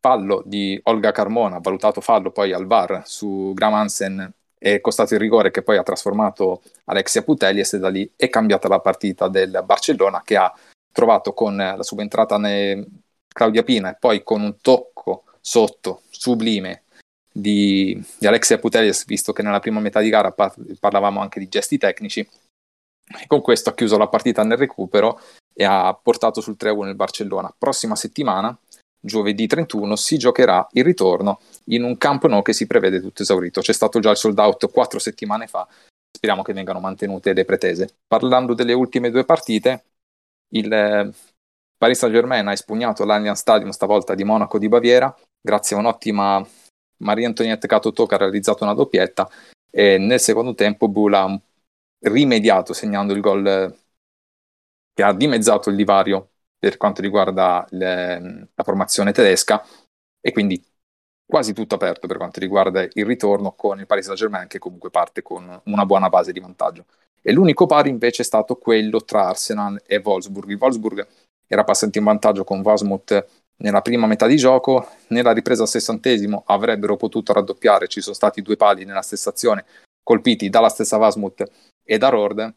fallo 0.00 0.42
di 0.46 0.80
Olga 0.84 1.12
Carmona, 1.12 1.58
valutato 1.58 2.00
fallo 2.00 2.30
poi 2.30 2.52
al 2.52 2.66
VAR 2.66 3.02
su 3.04 3.52
Graham 3.54 3.74
Hansen, 3.74 4.32
è 4.62 4.80
costato 4.80 5.14
il 5.14 5.20
rigore 5.20 5.50
che 5.50 5.62
poi 5.62 5.76
ha 5.76 5.82
trasformato 5.82 6.62
Alexia 6.84 7.24
Putellies 7.24 7.72
e 7.72 7.78
da 7.80 7.88
lì 7.88 8.08
è 8.14 8.28
cambiata 8.28 8.68
la 8.68 8.78
partita 8.78 9.26
del 9.26 9.60
Barcellona 9.64 10.22
che 10.24 10.36
ha 10.36 10.54
trovato 10.92 11.32
con 11.32 11.56
la 11.56 11.82
subentrata 11.82 12.38
Claudia 13.26 13.62
Pina 13.64 13.90
e 13.90 13.96
poi 13.98 14.22
con 14.22 14.40
un 14.40 14.60
tocco 14.60 15.24
sotto 15.40 16.02
sublime 16.10 16.84
di, 17.32 18.00
di 18.18 18.26
Alexia 18.26 18.58
Putellas, 18.58 19.04
visto 19.04 19.32
che 19.32 19.42
nella 19.42 19.58
prima 19.58 19.80
metà 19.80 20.00
di 20.00 20.10
gara 20.10 20.30
par- 20.30 20.54
parlavamo 20.78 21.20
anche 21.20 21.40
di 21.40 21.48
gesti 21.48 21.78
tecnici. 21.78 22.20
E 22.20 23.26
con 23.26 23.40
questo 23.40 23.70
ha 23.70 23.74
chiuso 23.74 23.98
la 23.98 24.06
partita 24.06 24.44
nel 24.44 24.58
recupero 24.58 25.20
e 25.52 25.64
ha 25.64 25.92
portato 26.00 26.40
sul 26.40 26.56
3-1 26.58 26.88
il 26.88 26.94
Barcellona. 26.94 27.52
Prossima 27.56 27.96
settimana, 27.96 28.56
giovedì 29.02 29.46
31, 29.46 29.96
si 29.96 30.16
giocherà 30.16 30.66
il 30.72 30.84
ritorno 30.84 31.40
in 31.66 31.82
un 31.82 31.98
campo 31.98 32.28
no 32.28 32.40
che 32.40 32.52
si 32.52 32.66
prevede 32.66 33.00
tutto 33.00 33.22
esaurito. 33.22 33.60
C'è 33.60 33.72
stato 33.72 33.98
già 33.98 34.10
il 34.10 34.16
sold 34.16 34.38
out 34.38 34.70
quattro 34.70 34.98
settimane 34.98 35.46
fa, 35.48 35.66
speriamo 36.10 36.42
che 36.42 36.52
vengano 36.52 36.80
mantenute 36.80 37.32
le 37.32 37.44
pretese. 37.44 37.96
Parlando 38.06 38.54
delle 38.54 38.72
ultime 38.72 39.10
due 39.10 39.24
partite, 39.24 39.84
il 40.54 40.72
eh, 40.72 41.10
Paris 41.76 41.98
Saint-Germain 41.98 42.46
ha 42.46 42.52
espugnato 42.52 43.04
l'Allianz 43.04 43.40
Stadium 43.40 43.70
stavolta 43.70 44.14
di 44.14 44.22
Monaco 44.22 44.58
di 44.58 44.68
Baviera 44.68 45.12
grazie 45.40 45.74
a 45.74 45.80
un'ottima 45.80 46.46
Maria 46.98 47.26
Antonietta 47.26 47.66
Catotò 47.66 48.06
che 48.06 48.14
ha 48.14 48.18
realizzato 48.18 48.62
una 48.62 48.74
doppietta 48.74 49.28
e 49.68 49.98
nel 49.98 50.20
secondo 50.20 50.54
tempo 50.54 50.88
Bula 50.88 51.24
ha 51.24 51.40
rimediato 52.02 52.72
segnando 52.72 53.12
il 53.14 53.20
gol 53.20 53.76
che 54.94 55.02
ha 55.02 55.12
dimezzato 55.12 55.70
il 55.70 55.76
divario 55.76 56.31
per 56.62 56.76
quanto 56.76 57.02
riguarda 57.02 57.66
le, 57.70 58.48
la 58.54 58.62
formazione 58.62 59.10
tedesca 59.10 59.66
e 60.20 60.30
quindi 60.30 60.64
quasi 61.26 61.52
tutto 61.52 61.74
aperto 61.74 62.06
per 62.06 62.18
quanto 62.18 62.38
riguarda 62.38 62.82
il 62.82 63.04
ritorno 63.04 63.50
con 63.54 63.80
il 63.80 63.86
Paris 63.86 64.04
Saint-Germain 64.04 64.46
che 64.46 64.60
comunque 64.60 64.88
parte 64.88 65.22
con 65.22 65.60
una 65.64 65.84
buona 65.84 66.08
base 66.08 66.30
di 66.30 66.38
vantaggio. 66.38 66.84
E 67.20 67.32
l'unico 67.32 67.66
pari 67.66 67.88
invece 67.88 68.22
è 68.22 68.24
stato 68.24 68.54
quello 68.54 69.02
tra 69.02 69.26
Arsenal 69.26 69.82
e 69.84 70.00
Wolfsburg. 70.04 70.50
Il 70.50 70.58
Wolfsburg 70.60 71.04
era 71.48 71.64
passato 71.64 71.98
in 71.98 72.04
vantaggio 72.04 72.44
con 72.44 72.62
Vasmut 72.62 73.26
nella 73.56 73.82
prima 73.82 74.06
metà 74.06 74.28
di 74.28 74.36
gioco, 74.36 74.86
nella 75.08 75.32
ripresa 75.32 75.62
al 75.62 75.68
sessantesimo 75.68 76.44
avrebbero 76.46 76.96
potuto 76.96 77.32
raddoppiare, 77.32 77.88
ci 77.88 78.00
sono 78.00 78.14
stati 78.14 78.40
due 78.40 78.56
pali 78.56 78.84
nella 78.84 79.02
stessa 79.02 79.30
azione 79.30 79.64
colpiti 80.00 80.48
dalla 80.48 80.68
stessa 80.68 80.96
Vasmut 80.96 81.44
e 81.82 81.98
da 81.98 82.08
Rode 82.08 82.54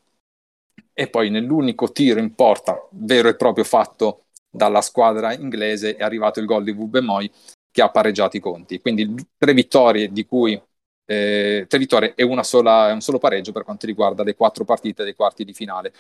e 0.94 1.08
poi 1.08 1.30
nell'unico 1.30 1.92
tiro 1.92 2.20
in 2.20 2.34
porta 2.36 2.88
vero 2.92 3.28
e 3.28 3.36
proprio 3.36 3.64
fatto 3.64 4.26
dalla 4.50 4.82
squadra 4.82 5.34
inglese 5.34 5.96
è 5.96 6.04
arrivato 6.04 6.40
il 6.40 6.46
gol 6.46 6.64
di 6.64 6.72
Vubemoy 6.72 7.30
che 7.72 7.82
ha 7.82 7.90
pareggiato 7.90 8.38
i 8.38 8.40
conti. 8.40 8.80
Quindi 8.80 9.14
tre 9.38 9.54
vittorie 9.54 10.12
di 10.12 10.26
cui 10.26 10.60
eh, 11.06 11.66
tre 11.68 11.78
vittorie 11.78 12.14
e 12.16 12.44
sola, 12.44 12.92
un 12.94 13.02
solo 13.02 13.20
pareggio 13.20 13.52
per 13.52 13.64
quanto 13.64 13.86
riguarda 13.86 14.24
le 14.24 14.36
quattro 14.36 14.64
partite 14.64 15.04
dei 15.04 15.14
quarti 15.14 15.44
di 15.44 15.54
finale. 15.54 15.94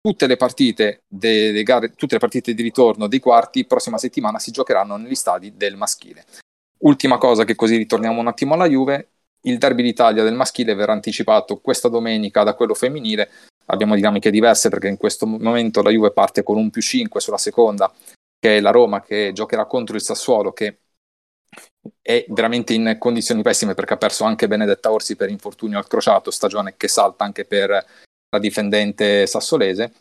Tutte 0.00 0.26
le 0.26 0.36
partite, 0.36 1.02
de 1.06 1.62
gare, 1.62 1.92
tutte 1.92 2.14
le 2.14 2.20
partite 2.20 2.54
di 2.54 2.62
ritorno 2.62 3.06
dei 3.06 3.20
quarti 3.20 3.66
prossima 3.66 3.98
settimana 3.98 4.38
si 4.38 4.50
giocheranno 4.50 4.96
negli 4.96 5.14
stadi 5.14 5.56
del 5.56 5.76
maschile. 5.76 6.24
Ultima 6.78 7.18
cosa 7.18 7.44
che 7.44 7.54
così 7.54 7.76
ritorniamo 7.76 8.18
un 8.18 8.26
attimo 8.26 8.54
alla 8.54 8.66
Juve, 8.66 9.10
il 9.42 9.58
derby 9.58 9.82
d'Italia 9.82 10.22
del 10.22 10.34
maschile 10.34 10.74
verrà 10.74 10.92
anticipato 10.92 11.60
questa 11.60 11.88
domenica 11.88 12.42
da 12.42 12.54
quello 12.54 12.74
femminile. 12.74 13.30
Abbiamo 13.70 13.94
dinamiche 13.94 14.30
diverse 14.30 14.68
perché 14.68 14.88
in 14.88 14.96
questo 14.96 15.26
momento 15.26 15.82
la 15.82 15.90
Juve 15.90 16.12
parte 16.12 16.42
con 16.42 16.56
un 16.56 16.70
più 16.70 16.82
5 16.82 17.20
sulla 17.20 17.38
seconda, 17.38 17.92
che 18.38 18.56
è 18.56 18.60
la 18.60 18.70
Roma 18.70 19.02
che 19.02 19.32
giocherà 19.32 19.66
contro 19.66 19.96
il 19.96 20.02
Sassuolo 20.02 20.52
che 20.52 20.78
è 22.02 22.24
veramente 22.28 22.74
in 22.74 22.96
condizioni 22.98 23.42
pessime 23.42 23.74
perché 23.74 23.94
ha 23.94 23.98
perso 23.98 24.24
anche 24.24 24.48
Benedetta 24.48 24.92
Orsi 24.92 25.16
per 25.16 25.30
infortunio 25.30 25.78
al 25.78 25.86
crociato, 25.86 26.30
stagione 26.30 26.76
che 26.76 26.88
salta 26.88 27.24
anche 27.24 27.44
per 27.44 27.70
la 27.70 28.38
difendente 28.38 29.26
sassolese, 29.26 29.92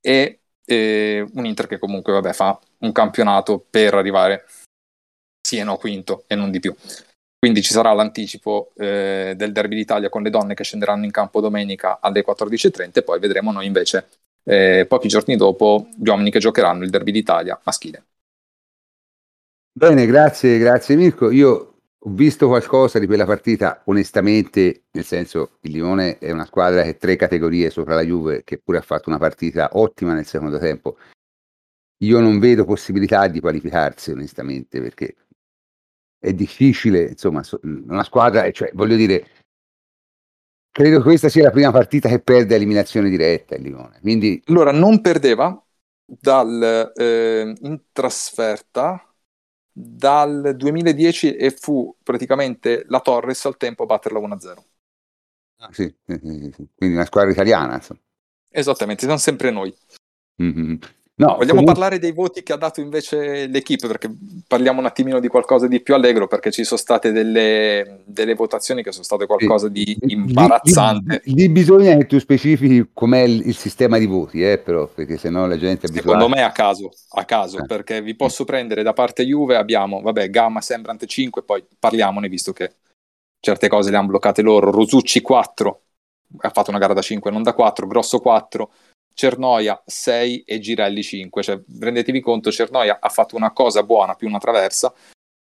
e 0.00 0.40
eh, 0.64 1.26
un 1.34 1.46
Inter 1.46 1.66
che 1.66 1.78
comunque 1.78 2.12
vabbè, 2.12 2.32
fa 2.32 2.58
un 2.78 2.92
campionato 2.92 3.58
per 3.58 3.94
arrivare 3.94 4.46
sì 5.40 5.58
e 5.58 5.64
no 5.64 5.76
quinto 5.76 6.24
e 6.26 6.34
non 6.34 6.50
di 6.50 6.60
più. 6.60 6.74
Quindi 7.44 7.60
ci 7.60 7.74
sarà 7.74 7.92
l'anticipo 7.92 8.72
eh, 8.74 9.34
del 9.36 9.52
Derby 9.52 9.76
d'Italia 9.76 10.08
con 10.08 10.22
le 10.22 10.30
donne 10.30 10.54
che 10.54 10.64
scenderanno 10.64 11.04
in 11.04 11.10
campo 11.10 11.42
domenica 11.42 11.98
alle 12.00 12.24
14.30 12.24 12.90
e 12.94 13.02
poi 13.02 13.20
vedremo 13.20 13.52
noi 13.52 13.66
invece 13.66 14.08
eh, 14.44 14.86
pochi 14.88 15.08
giorni 15.08 15.36
dopo 15.36 15.88
gli 15.94 16.08
uomini 16.08 16.30
che 16.30 16.38
giocheranno 16.38 16.84
il 16.84 16.88
Derby 16.88 17.12
d'Italia 17.12 17.60
maschile. 17.62 18.02
Bene, 19.70 20.06
grazie, 20.06 20.56
grazie 20.56 20.96
Mirko. 20.96 21.30
Io 21.30 21.74
ho 21.98 22.10
visto 22.12 22.46
qualcosa 22.46 22.98
di 22.98 23.04
quella 23.04 23.26
partita, 23.26 23.82
onestamente, 23.84 24.84
nel 24.92 25.04
senso 25.04 25.58
il 25.60 25.72
Lione 25.72 26.16
è 26.16 26.30
una 26.30 26.46
squadra 26.46 26.82
che 26.82 26.88
ha 26.88 26.94
tre 26.94 27.16
categorie 27.16 27.68
sopra 27.68 27.94
la 27.94 28.04
Juve, 28.04 28.42
che 28.42 28.56
pure 28.56 28.78
ha 28.78 28.80
fatto 28.80 29.10
una 29.10 29.18
partita 29.18 29.68
ottima 29.74 30.14
nel 30.14 30.24
secondo 30.24 30.58
tempo. 30.58 30.96
Io 31.98 32.20
non 32.20 32.38
vedo 32.38 32.64
possibilità 32.64 33.28
di 33.28 33.40
qualificarsi, 33.40 34.12
onestamente, 34.12 34.80
perché 34.80 35.14
è 36.24 36.32
difficile, 36.32 37.08
insomma, 37.10 37.42
una 37.62 38.02
squadra, 38.02 38.50
cioè, 38.50 38.70
voglio 38.72 38.96
dire, 38.96 39.28
credo 40.70 40.96
che 40.96 41.02
questa 41.02 41.28
sia 41.28 41.44
la 41.44 41.50
prima 41.50 41.70
partita 41.70 42.08
che 42.08 42.20
perde 42.20 42.54
eliminazione 42.54 43.10
diretta 43.10 43.54
il 43.56 43.62
Lione. 43.62 44.00
Quindi... 44.00 44.42
Allora, 44.46 44.72
non 44.72 45.02
perdeva 45.02 45.62
dal, 46.04 46.92
eh, 46.96 47.54
in 47.60 47.80
trasferta 47.92 49.14
dal 49.70 50.54
2010 50.56 51.36
e 51.36 51.50
fu 51.50 51.94
praticamente 52.02 52.84
la 52.88 53.00
Torres 53.00 53.44
al 53.44 53.58
tempo 53.58 53.82
a 53.82 53.86
batterla 53.86 54.18
1-0. 54.18 54.64
Ah, 55.58 55.72
sì, 55.72 55.94
sì, 56.06 56.18
sì, 56.20 56.68
quindi 56.74 56.96
una 56.96 57.04
squadra 57.04 57.30
italiana. 57.30 57.74
Insomma. 57.74 58.00
Esattamente, 58.48 59.02
siamo 59.02 59.18
sempre 59.18 59.50
noi. 59.50 59.74
Mm-hmm. 60.42 60.76
No, 61.16 61.28
Vogliamo 61.28 61.60
comunque... 61.60 61.72
parlare 61.74 61.98
dei 62.00 62.10
voti 62.10 62.42
che 62.42 62.52
ha 62.52 62.56
dato 62.56 62.80
invece 62.80 63.46
l'equipe, 63.46 63.86
perché 63.86 64.12
parliamo 64.48 64.80
un 64.80 64.86
attimino 64.86 65.20
di 65.20 65.28
qualcosa 65.28 65.68
di 65.68 65.80
più 65.80 65.94
allegro, 65.94 66.26
perché 66.26 66.50
ci 66.50 66.64
sono 66.64 66.80
state 66.80 67.12
delle, 67.12 68.00
delle 68.04 68.34
votazioni 68.34 68.82
che 68.82 68.90
sono 68.90 69.04
state 69.04 69.26
qualcosa 69.26 69.68
di 69.68 69.96
imbarazzante. 70.06 71.22
Di, 71.24 71.48
bisogna 71.50 71.96
che 71.96 72.06
tu 72.06 72.18
specifichi 72.18 72.90
com'è 72.92 73.20
il, 73.20 73.46
il 73.46 73.54
sistema 73.54 73.98
di 73.98 74.06
voti, 74.06 74.42
eh, 74.42 74.58
però, 74.58 74.88
perché 74.88 75.16
sennò 75.16 75.46
la 75.46 75.56
gente... 75.56 75.86
Secondo 75.86 76.28
me 76.28 76.42
a 76.42 76.50
caso, 76.50 76.90
a 77.10 77.24
caso, 77.24 77.58
eh. 77.58 77.66
perché 77.66 78.02
vi 78.02 78.16
posso 78.16 78.44
prendere 78.44 78.82
da 78.82 78.92
parte 78.92 79.24
Juve, 79.24 79.54
abbiamo, 79.54 80.00
vabbè, 80.00 80.30
Gamma 80.30 80.60
Sembrante 80.60 81.06
5, 81.06 81.44
poi 81.44 81.64
parliamone, 81.78 82.28
visto 82.28 82.52
che 82.52 82.72
certe 83.38 83.68
cose 83.68 83.92
le 83.92 83.98
hanno 83.98 84.08
bloccate 84.08 84.42
loro, 84.42 84.72
Rosucci 84.72 85.20
4, 85.20 85.80
ha 86.38 86.50
fatto 86.50 86.70
una 86.70 86.80
gara 86.80 86.92
da 86.92 87.02
5, 87.02 87.30
non 87.30 87.44
da 87.44 87.52
4, 87.52 87.86
Grosso 87.86 88.18
4, 88.18 88.70
Cernoia 89.14 89.80
6 89.86 90.42
e 90.42 90.58
Girelli 90.58 91.02
5. 91.02 91.42
Cioè, 91.42 91.60
rendetevi 91.80 92.20
conto, 92.20 92.50
Cernoia 92.50 92.98
ha 93.00 93.08
fatto 93.08 93.36
una 93.36 93.52
cosa 93.52 93.82
buona 93.82 94.14
più 94.14 94.28
una 94.28 94.38
traversa 94.38 94.92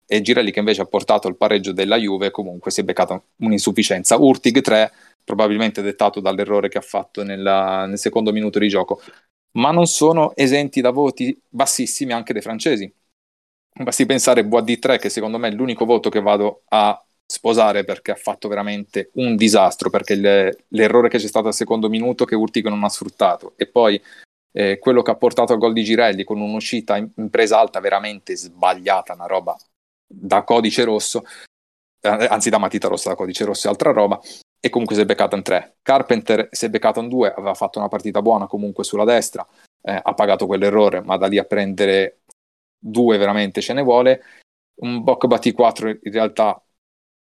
e 0.06 0.22
Girelli 0.22 0.52
che 0.52 0.60
invece 0.60 0.82
ha 0.82 0.86
portato 0.86 1.30
il 1.30 1.38
pareggio 1.38 1.72
della 1.72 1.96
Juve 1.96 2.32
comunque 2.32 2.70
si 2.70 2.82
è 2.82 2.84
beccato 2.84 3.28
un'insufficienza. 3.38 4.18
Urtig 4.18 4.60
3, 4.60 4.92
probabilmente 5.24 5.82
dettato 5.82 6.20
dall'errore 6.20 6.68
che 6.68 6.78
ha 6.78 6.82
fatto 6.82 7.24
nella, 7.24 7.86
nel 7.86 7.98
secondo 7.98 8.34
minuto 8.34 8.60
di 8.60 8.68
gioco. 8.68 9.02
Ma 9.54 9.72
non 9.72 9.88
sono 9.88 10.36
esenti 10.36 10.82
da 10.82 10.92
voti 10.92 11.40
bassissimi 11.48 12.12
anche 12.12 12.34
dei 12.34 12.42
francesi. 12.42 12.94
Basti 13.74 14.06
pensare 14.06 14.42
a 14.42 14.44
Bois 14.44 14.80
3 14.80 14.98
che 15.00 15.08
secondo 15.10 15.38
me 15.38 15.48
è 15.48 15.52
l'unico 15.52 15.86
voto 15.86 16.10
che 16.10 16.20
vado 16.20 16.64
a 16.68 17.02
sposare 17.32 17.86
perché 17.86 18.12
ha 18.12 18.16
fatto 18.16 18.50
veramente 18.50 19.10
un 19.14 19.38
disastro, 19.38 19.90
perché 19.90 20.16
le, 20.16 20.66
l'errore 20.70 21.08
che 21.08 21.18
c'è 21.18 21.28
stato 21.28 21.48
al 21.48 21.54
secondo 21.54 21.88
minuto 21.88 22.26
che 22.26 22.36
Urtico 22.36 22.68
non 22.68 22.84
ha 22.84 22.90
sfruttato 22.90 23.54
e 23.56 23.68
poi 23.68 24.02
eh, 24.52 24.80
quello 24.80 25.02
che 25.02 25.12
ha 25.12 25.16
portato 25.16 25.54
al 25.54 25.60
gol 25.60 25.72
di 25.72 25.84
Girelli 25.84 26.26
con 26.26 26.42
un'uscita 26.42 26.98
in, 26.98 27.10
in 27.16 27.30
presa 27.30 27.58
alta 27.58 27.80
veramente 27.80 28.36
sbagliata, 28.36 29.14
una 29.14 29.28
roba 29.28 29.58
da 30.06 30.44
codice 30.44 30.84
rosso, 30.84 31.24
eh, 32.02 32.10
anzi 32.10 32.50
da 32.50 32.58
matita 32.58 32.90
rossa 32.90 33.10
da 33.10 33.16
codice 33.16 33.46
rosso 33.46 33.68
è 33.68 33.70
altra 33.70 33.92
roba, 33.92 34.20
e 34.60 34.70
comunque 34.70 34.96
si 34.96 35.02
è 35.02 35.06
beccato 35.06 35.38
in 35.38 35.44
tre. 35.44 35.78
Carpenter 35.82 36.50
si 36.52 36.66
è 36.66 36.70
beccato 36.70 37.00
in 37.00 37.08
due, 37.08 37.32
aveva 37.32 37.54
fatto 37.54 37.80
una 37.80 37.88
partita 37.88 38.22
buona 38.22 38.46
comunque 38.46 38.84
sulla 38.84 39.06
destra, 39.06 39.48
eh, 39.82 40.00
ha 40.04 40.14
pagato 40.14 40.48
quell'errore, 40.48 41.02
ma 41.02 41.16
da 41.16 41.28
lì 41.28 41.38
a 41.38 41.46
prendere 41.46 42.20
due 42.78 43.18
veramente 43.18 43.62
ce 43.62 43.72
ne 43.72 43.82
vuole. 43.82 44.22
Un 44.82 45.02
Boc 45.02 45.28
Batti 45.28 45.54
4 45.54 45.90
in 45.90 46.12
realtà 46.12 46.62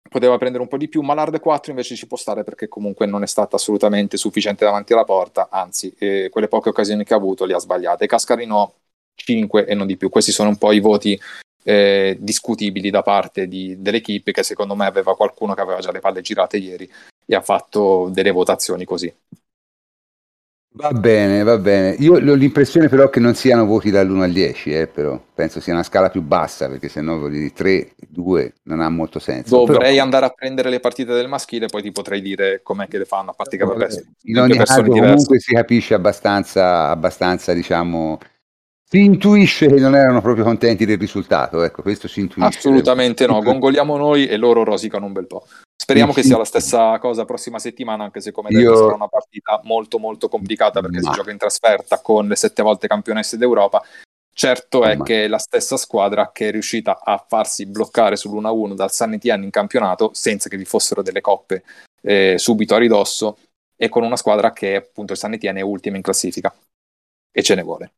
poteva 0.09 0.37
prendere 0.37 0.63
un 0.63 0.69
po' 0.69 0.77
di 0.77 0.89
più, 0.89 1.01
ma 1.01 1.13
l'Hard 1.13 1.39
4 1.39 1.71
invece 1.71 1.95
ci 1.95 2.07
può 2.07 2.17
stare 2.17 2.43
perché 2.43 2.67
comunque 2.67 3.05
non 3.05 3.23
è 3.23 3.27
stata 3.27 3.55
assolutamente 3.55 4.17
sufficiente 4.17 4.65
davanti 4.65 4.93
alla 4.93 5.05
porta, 5.05 5.47
anzi 5.49 5.93
eh, 5.97 6.29
quelle 6.31 6.47
poche 6.47 6.69
occasioni 6.69 7.03
che 7.03 7.13
ha 7.13 7.17
avuto 7.17 7.45
le 7.45 7.53
ha 7.53 7.59
sbagliate. 7.59 8.07
Cascarino 8.07 8.73
5 9.15 9.65
e 9.65 9.73
non 9.75 9.87
di 9.87 9.95
più, 9.95 10.09
questi 10.09 10.31
sono 10.31 10.49
un 10.49 10.57
po' 10.57 10.71
i 10.71 10.79
voti 10.79 11.19
eh, 11.63 12.17
discutibili 12.19 12.89
da 12.89 13.03
parte 13.03 13.47
di, 13.47 13.79
dell'equipe 13.79 14.31
che 14.31 14.43
secondo 14.43 14.75
me 14.75 14.85
aveva 14.85 15.15
qualcuno 15.15 15.53
che 15.53 15.61
aveva 15.61 15.79
già 15.79 15.91
le 15.91 15.99
palle 15.99 16.21
girate 16.21 16.57
ieri 16.57 16.89
e 17.25 17.35
ha 17.35 17.41
fatto 17.41 18.09
delle 18.11 18.31
votazioni 18.31 18.85
così. 18.85 19.13
Va 20.71 20.91
bene, 20.91 21.41
va 21.41 21.57
bene. 21.57 21.95
Io 21.97 22.13
ho 22.13 22.35
l'impressione 22.35 22.89
però 22.89 23.09
che 23.09 23.19
non 23.19 23.33
siano 23.33 23.65
voti 23.65 23.89
dall'1 23.89 24.21
al 24.21 24.31
10, 24.31 24.71
eh, 24.71 24.87
però 24.87 25.19
penso 25.33 25.59
sia 25.59 25.73
una 25.73 25.83
scala 25.83 26.09
più 26.09 26.21
bassa, 26.21 26.69
perché 26.69 26.89
se 26.89 27.01
no 27.01 27.27
di 27.27 27.51
3, 27.51 27.95
2 28.07 28.53
non 28.63 28.79
ha 28.79 28.89
molto 28.89 29.17
senso. 29.17 29.65
Dovrei 29.65 29.93
però... 29.93 30.03
andare 30.03 30.27
a 30.27 30.29
prendere 30.29 30.69
le 30.69 30.79
partite 30.79 31.13
del 31.13 31.27
maschile, 31.27 31.65
poi 31.65 31.81
ti 31.81 31.91
potrei 31.91 32.21
dire 32.21 32.61
com'è 32.61 32.87
che 32.87 32.99
le 32.99 33.05
fanno, 33.05 33.31
a 33.31 33.33
parte 33.33 33.57
che 33.57 33.65
vabbè, 33.65 33.87
in 34.25 34.37
ogni 34.37 34.55
caso 34.55 34.83
comunque 34.83 35.39
si 35.39 35.53
capisce 35.53 35.95
abbastanza, 35.95 36.89
abbastanza 36.89 37.53
diciamo, 37.53 38.19
si 38.87 39.03
intuisce 39.03 39.67
che 39.67 39.79
non 39.79 39.95
erano 39.95 40.21
proprio 40.21 40.43
contenti 40.43 40.85
del 40.85 40.99
risultato, 40.99 41.63
ecco, 41.63 41.81
questo 41.81 42.07
si 42.07 42.19
intuisce. 42.19 42.57
Assolutamente 42.59 43.25
no, 43.25 43.41
gongoliamo 43.41 43.97
noi 43.97 44.27
e 44.27 44.37
loro 44.37 44.63
rosicano 44.63 45.07
un 45.07 45.13
bel 45.13 45.25
po'. 45.25 45.45
Speriamo 45.81 46.11
che 46.11 46.23
sia 46.23 46.37
la 46.37 46.43
stessa 46.43 46.99
cosa 46.99 47.23
prossima 47.23 47.57
settimana, 47.57 48.03
anche 48.03 48.19
se 48.19 48.31
come 48.31 48.49
detto 48.49 48.61
Io... 48.61 48.75
sarà 48.75 48.95
una 48.95 49.07
partita 49.07 49.61
molto 49.63 49.97
molto 49.97 50.27
complicata 50.27 50.81
perché 50.81 50.99
Ma... 50.99 51.09
si 51.09 51.17
gioca 51.17 51.31
in 51.31 51.37
trasferta 51.37 52.01
con 52.01 52.27
le 52.27 52.35
sette 52.35 52.61
volte 52.61 52.87
campionesse 52.87 53.37
d'Europa. 53.37 53.81
Certo 54.31 54.83
è 54.83 54.97
Ma... 54.97 55.03
che 55.05 55.27
la 55.29 55.37
stessa 55.37 55.77
squadra 55.77 56.31
che 56.33 56.49
è 56.49 56.51
riuscita 56.51 56.99
a 57.01 57.23
farsi 57.25 57.65
bloccare 57.65 58.17
sull'1-1 58.17 58.73
dal 58.75 58.91
San 58.91 59.13
Etienne 59.13 59.45
in 59.45 59.51
campionato 59.51 60.11
senza 60.13 60.49
che 60.49 60.57
vi 60.57 60.65
fossero 60.65 61.01
delle 61.01 61.21
coppe 61.21 61.63
eh, 62.01 62.35
subito 62.37 62.75
a 62.75 62.77
ridosso 62.77 63.37
e 63.77 63.87
con 63.87 64.03
una 64.03 64.17
squadra 64.17 64.51
che 64.51 64.75
appunto 64.75 65.13
il 65.13 65.17
San 65.17 65.33
Etienne 65.33 65.61
è 65.61 65.63
ultima 65.63 65.95
in 65.95 66.03
classifica 66.03 66.53
e 67.31 67.41
ce 67.41 67.55
ne 67.55 67.63
vuole. 67.63 67.93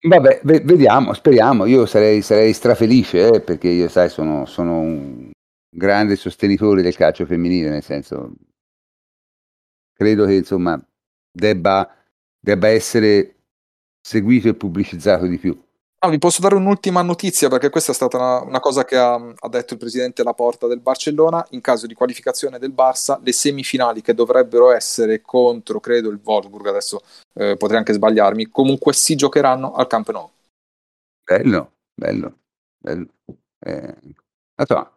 Vabbè, 0.00 0.40
vediamo, 0.42 1.14
speriamo. 1.14 1.66
Io 1.66 1.86
sarei, 1.86 2.20
sarei 2.20 2.52
strafelice 2.52 3.34
eh, 3.34 3.40
perché 3.40 3.68
io, 3.68 3.88
sai, 3.88 4.10
sono, 4.10 4.44
sono 4.44 4.78
un, 4.78 5.30
grande 5.76 6.16
sostenitore 6.16 6.82
del 6.82 6.96
calcio 6.96 7.26
femminile, 7.26 7.68
nel 7.68 7.82
senso, 7.82 8.32
credo 9.92 10.24
che 10.24 10.34
insomma 10.34 10.82
debba, 11.30 11.88
debba 12.40 12.68
essere 12.68 13.34
seguito 14.00 14.48
e 14.48 14.54
pubblicizzato 14.54 15.26
di 15.26 15.38
più. 15.38 15.64
Ah, 15.98 16.08
vi 16.08 16.18
posso 16.18 16.40
dare 16.40 16.54
un'ultima 16.54 17.02
notizia 17.02 17.48
perché 17.48 17.70
questa 17.70 17.92
è 17.92 17.94
stata 17.94 18.16
una, 18.16 18.40
una 18.42 18.60
cosa 18.60 18.84
che 18.84 18.96
ha, 18.96 19.14
ha, 19.14 19.48
detto 19.48 19.72
il 19.72 19.78
presidente 19.78 20.22
Laporta 20.22 20.66
del 20.66 20.80
Barcellona. 20.80 21.44
In 21.50 21.60
caso 21.60 21.86
di 21.86 21.94
qualificazione 21.94 22.58
del 22.58 22.72
Barça, 22.72 23.18
le 23.22 23.32
semifinali 23.32 24.02
che 24.02 24.14
dovrebbero 24.14 24.70
essere 24.70 25.20
contro, 25.22 25.80
credo, 25.80 26.10
il 26.10 26.20
Wolfsburg, 26.22 26.66
adesso 26.66 27.02
eh, 27.34 27.56
potrei 27.56 27.78
anche 27.78 27.94
sbagliarmi, 27.94 28.46
comunque 28.46 28.92
si 28.92 29.16
giocheranno 29.16 29.74
al 29.74 29.86
Camp 29.86 30.10
Nou. 30.10 30.30
Bello, 31.24 31.72
bello, 31.94 32.38
bello. 32.78 33.08
Eh, 33.58 33.96
allora, 34.56 34.95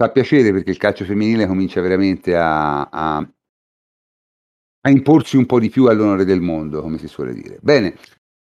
fa 0.00 0.08
piacere 0.08 0.50
perché 0.50 0.70
il 0.70 0.78
calcio 0.78 1.04
femminile 1.04 1.46
comincia 1.46 1.82
veramente 1.82 2.34
a, 2.34 2.84
a, 2.84 3.18
a 3.18 4.88
imporsi 4.88 5.36
un 5.36 5.44
po' 5.44 5.60
di 5.60 5.68
più 5.68 5.88
all'onore 5.88 6.24
del 6.24 6.40
mondo, 6.40 6.80
come 6.80 6.96
si 6.96 7.06
suole 7.06 7.34
dire. 7.34 7.58
Bene, 7.60 7.96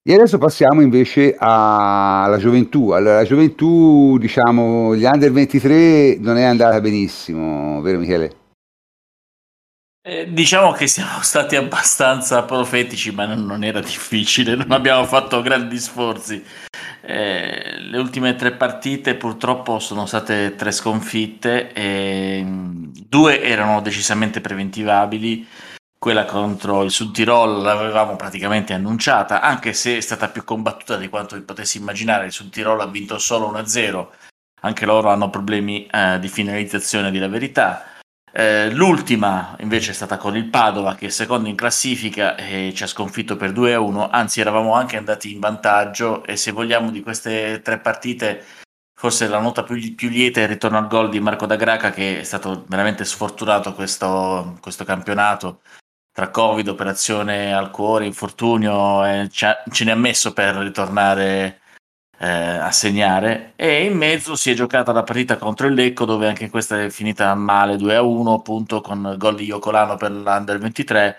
e 0.03 0.15
adesso 0.15 0.39
passiamo 0.39 0.81
invece 0.81 1.37
alla 1.39 2.39
gioventù. 2.39 2.93
Allora, 2.93 3.17
la 3.17 3.25
gioventù, 3.25 4.17
diciamo, 4.17 4.97
gli 4.97 5.05
under 5.05 5.33
23 5.33 6.17
non 6.19 6.39
è 6.39 6.45
andata 6.45 6.81
benissimo, 6.81 7.83
vero 7.83 7.99
Michele? 7.99 8.44
Eh, 10.07 10.31
diciamo 10.31 10.73
che 10.73 10.87
siamo 10.87 11.23
stati 11.23 11.57
abbastanza 11.57 12.43
profetici, 12.43 13.11
ma 13.11 13.25
non, 13.25 13.47
non 13.47 13.65
era 13.65 13.81
difficile, 13.81 14.55
non 14.55 14.71
abbiamo 14.71 15.07
fatto 15.07 15.41
grandi 15.41 15.79
sforzi. 15.79 16.45
Eh, 17.01 17.79
le 17.79 17.99
ultime 17.99 18.35
tre 18.35 18.53
partite 18.53 19.15
purtroppo 19.15 19.79
sono 19.79 20.05
state 20.05 20.57
tre 20.57 20.73
sconfitte, 20.73 21.73
e 21.73 22.45
due 22.45 23.43
erano 23.43 23.81
decisamente 23.81 24.43
preventivabili 24.43 25.49
quella 25.99 26.27
contro 26.27 26.83
il 26.83 26.91
Sud 26.91 27.15
Tirol 27.15 27.63
l'avevamo 27.63 28.15
praticamente 28.17 28.75
annunciata, 28.75 29.41
anche 29.41 29.73
se 29.73 29.97
è 29.97 30.01
stata 30.03 30.29
più 30.29 30.45
combattuta 30.45 30.99
di 30.99 31.09
quanto 31.09 31.43
potessi 31.43 31.79
immaginare. 31.79 32.27
Il 32.27 32.33
Sud 32.33 32.51
Tirol 32.51 32.83
ha 32.83 32.87
vinto 32.87 33.17
solo 33.17 33.51
1-0, 33.51 34.09
anche 34.61 34.85
loro 34.85 35.09
hanno 35.09 35.31
problemi 35.31 35.87
eh, 35.87 36.19
di 36.21 36.29
finalizzazione 36.29 37.11
di 37.11 37.19
la 37.19 37.29
verità. 37.29 37.94
Eh, 38.37 38.69
l'ultima 38.73 39.55
invece 39.61 39.93
è 39.93 39.95
stata 39.95 40.17
con 40.17 40.37
il 40.37 40.47
Padova 40.51 40.97
che 40.97 41.07
è 41.07 41.09
secondo 41.09 41.49
in 41.49 41.55
classifica 41.55 42.35
e 42.35 42.73
ci 42.75 42.83
ha 42.83 42.89
sconfitto 42.89 43.37
per 43.37 43.53
2-1, 43.53 44.09
anzi 44.11 44.41
eravamo 44.41 44.75
anche 44.75 44.97
andati 44.97 45.31
in 45.31 45.39
vantaggio 45.39 46.25
e 46.25 46.37
se 46.37 46.51
vogliamo 46.51 46.91
di 46.91 47.01
queste 47.01 47.61
tre 47.63 47.79
partite 47.79 48.45
forse 48.93 49.29
la 49.29 49.39
nota 49.39 49.63
più, 49.63 49.95
più 49.95 50.09
lieta 50.09 50.41
è 50.41 50.45
il 50.45 50.49
ritorno 50.49 50.79
al 50.79 50.89
gol 50.89 51.11
di 51.11 51.21
Marco 51.21 51.47
da 51.47 51.55
Graca 51.55 51.93
che 51.93 52.19
è 52.21 52.23
stato 52.25 52.65
veramente 52.67 53.05
sfortunato 53.05 53.73
questo, 53.73 54.59
questo 54.61 54.85
campionato. 54.85 55.61
Tra 56.13 56.31
Covid, 56.31 56.67
operazione 56.69 57.55
al 57.55 57.71
cuore, 57.71 58.07
infortunio, 58.07 59.05
eh, 59.05 59.29
ce 59.31 59.85
ne 59.85 59.91
ha 59.93 59.97
messo 59.97 60.33
per 60.33 60.57
ritornare 60.57 61.61
eh, 62.19 62.29
a 62.29 62.71
segnare. 62.71 63.53
E 63.57 63.85
in 63.85 63.97
mezzo 63.97 64.37
si 64.37 64.51
è 64.51 64.55
giocata 64.55 64.93
la 64.93 65.03
partita 65.03 65.37
contro 65.37 65.67
il 65.67 65.75
Lecco, 65.75 66.05
dove 66.05 66.29
anche 66.29 66.51
questa 66.51 66.83
è 66.83 66.91
finita 66.91 67.35
male 67.35 67.77
2 67.77 67.97
a 67.97 68.03
1, 68.03 68.33
appunto 68.35 68.81
con 68.81 69.15
gol 69.19 69.37
di 69.37 69.45
Iocolano 69.45 69.97
per 69.97 70.13
l'Under 70.13 70.59
23. 70.59 71.17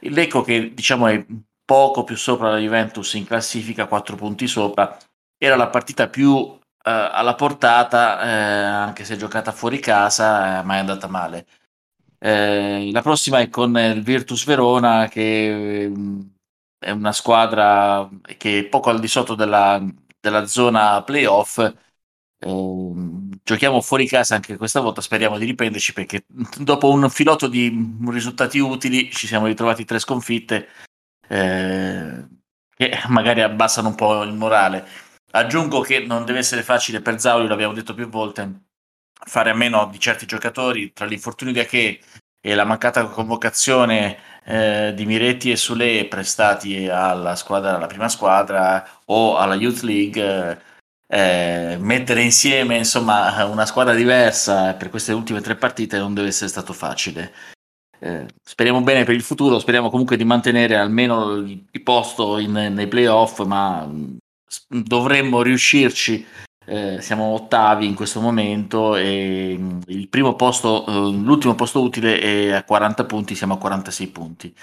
Il 0.00 0.12
Lecco, 0.12 0.42
che 0.42 0.72
diciamo 0.74 1.06
è 1.06 1.24
poco 1.64 2.04
più 2.04 2.16
sopra 2.16 2.50
la 2.50 2.58
Juventus 2.58 3.14
in 3.14 3.26
classifica, 3.26 3.86
4 3.86 4.16
punti 4.16 4.46
sopra, 4.46 4.96
era 5.38 5.56
la 5.56 5.68
partita 5.68 6.08
più 6.08 6.58
eh, 6.82 6.90
alla 6.90 7.34
portata, 7.34 8.20
eh, 8.22 8.30
anche 8.30 9.04
se 9.04 9.16
giocata 9.16 9.52
fuori 9.52 9.78
casa, 9.78 10.60
eh, 10.60 10.62
ma 10.64 10.76
è 10.76 10.78
andata 10.78 11.06
male. 11.08 11.46
Eh, 12.18 12.90
la 12.92 13.02
prossima 13.02 13.38
è 13.40 13.48
con 13.48 13.76
il 13.78 14.02
Virtus 14.02 14.44
Verona, 14.44 15.08
che 15.08 15.86
mm, 15.88 16.20
è 16.78 16.90
una 16.90 17.12
squadra 17.12 18.08
che 18.36 18.60
è 18.60 18.64
poco 18.64 18.90
al 18.90 19.00
di 19.00 19.08
sotto 19.08 19.34
della, 19.34 19.82
della 20.20 20.46
zona 20.46 21.02
playoff. 21.02 21.58
Eh, 21.58 22.92
giochiamo 23.42 23.80
fuori 23.80 24.06
casa 24.06 24.34
anche 24.34 24.56
questa 24.56 24.80
volta, 24.80 25.00
speriamo 25.00 25.38
di 25.38 25.44
riprenderci 25.44 25.92
perché 25.92 26.24
dopo 26.58 26.90
un 26.90 27.08
filotto 27.10 27.48
di 27.48 27.96
risultati 28.08 28.58
utili 28.58 29.10
ci 29.10 29.26
siamo 29.26 29.46
ritrovati 29.46 29.84
tre 29.84 29.98
sconfitte 29.98 30.68
eh, 31.28 32.26
che 32.74 32.98
magari 33.08 33.42
abbassano 33.42 33.88
un 33.88 33.94
po' 33.94 34.22
il 34.22 34.32
morale. 34.32 34.86
Aggiungo 35.32 35.80
che 35.80 36.00
non 36.00 36.24
deve 36.24 36.40
essere 36.40 36.62
facile 36.62 37.00
per 37.00 37.20
Zauli, 37.20 37.46
l'abbiamo 37.46 37.72
detto 37.72 37.94
più 37.94 38.08
volte, 38.08 38.64
fare 39.12 39.50
a 39.50 39.54
meno 39.54 39.86
di 39.86 40.00
certi 40.00 40.26
giocatori 40.26 40.92
tra 40.92 41.06
l'infortunio 41.06 41.52
di 41.52 41.60
Ache 41.60 42.00
e 42.40 42.54
la 42.54 42.64
mancata 42.64 43.04
convocazione 43.06 44.18
eh, 44.44 44.92
di 44.94 45.06
Miretti 45.06 45.50
e 45.50 45.56
Sule 45.56 46.06
prestati 46.06 46.88
alla 46.88 47.36
squadra, 47.36 47.76
alla 47.76 47.86
prima 47.86 48.08
squadra 48.08 48.86
o 49.06 49.36
alla 49.36 49.54
Youth 49.54 49.82
League. 49.82 50.62
Eh, 51.12 51.76
mettere 51.80 52.22
insieme 52.22 52.76
insomma 52.76 53.44
una 53.46 53.66
squadra 53.66 53.94
diversa 53.94 54.74
per 54.74 54.90
queste 54.90 55.12
ultime 55.12 55.40
tre 55.40 55.56
partite 55.56 55.98
non 55.98 56.14
deve 56.14 56.28
essere 56.28 56.48
stato 56.48 56.72
facile. 56.72 57.32
Eh, 57.98 58.26
speriamo 58.42 58.80
bene 58.80 59.04
per 59.04 59.14
il 59.14 59.22
futuro, 59.22 59.58
speriamo 59.58 59.90
comunque 59.90 60.16
di 60.16 60.24
mantenere 60.24 60.76
almeno 60.76 61.34
il, 61.34 61.82
posto 61.82 62.38
in, 62.38 62.52
nei 62.52 62.86
playoff, 62.86 63.44
ma 63.44 63.86
dovremmo 64.68 65.42
riuscirci 65.42 66.26
eh, 66.70 67.00
siamo 67.00 67.24
ottavi 67.34 67.84
in 67.84 67.96
questo 67.96 68.20
momento 68.20 68.94
e 68.94 69.56
mm, 69.58 69.80
posto, 70.36 70.86
eh, 70.86 70.92
l'ultimo 70.92 71.56
posto 71.56 71.82
utile 71.82 72.20
è 72.20 72.52
a 72.52 72.62
40 72.62 73.04
punti, 73.06 73.34
siamo 73.34 73.54
a 73.54 73.58
46 73.58 74.06
punti. 74.08 74.54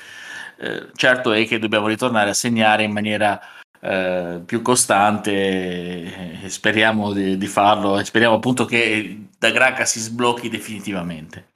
Eh, 0.60 0.88
certo 0.96 1.34
è 1.34 1.46
che 1.46 1.60
dobbiamo 1.60 1.88
ritornare 1.88 2.30
a 2.30 2.34
segnare 2.34 2.84
in 2.84 2.94
maniera 2.94 3.40
eh, 3.82 4.42
più 4.46 4.62
costante 4.62 6.42
e 6.44 6.50
speriamo 6.50 7.12
di, 7.12 7.38
di, 7.38 7.48
farlo 7.48 8.00
e 8.00 8.06
speriamo 8.06 8.36
appunto 8.36 8.64
che 8.64 9.28
da 9.38 9.52
Graca 9.52 9.84
si 9.84 10.00
sblocchi 10.00 10.48
definitivamente. 10.48 11.50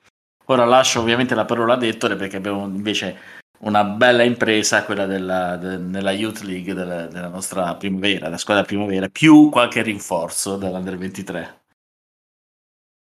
Ora 0.47 0.65
lascio 0.65 0.99
ovviamente 0.99 1.33
la 1.33 1.45
parola 1.45 1.75
a 1.75 1.85
Ettore 1.85 2.17
perché 2.17 2.35
abbiamo 2.35 2.65
invece 2.65 3.40
una 3.62 3.84
bella 3.84 4.24
impresa 4.24 4.84
quella 4.86 5.05
della, 5.05 5.57
de, 5.57 5.78
nella 5.78 6.12
Youth 6.12 6.41
League 6.41 6.74
della, 6.74 7.07
della, 7.07 7.28
nostra 7.28 7.76
primavera, 7.76 8.30
la 8.30 8.38
squadra 8.38 8.64
primavera, 8.64 9.07
più 9.09 9.49
qualche 9.49 9.82
rinforzo 9.82 10.57
dell'Under 10.57 10.97
23. 10.97 11.62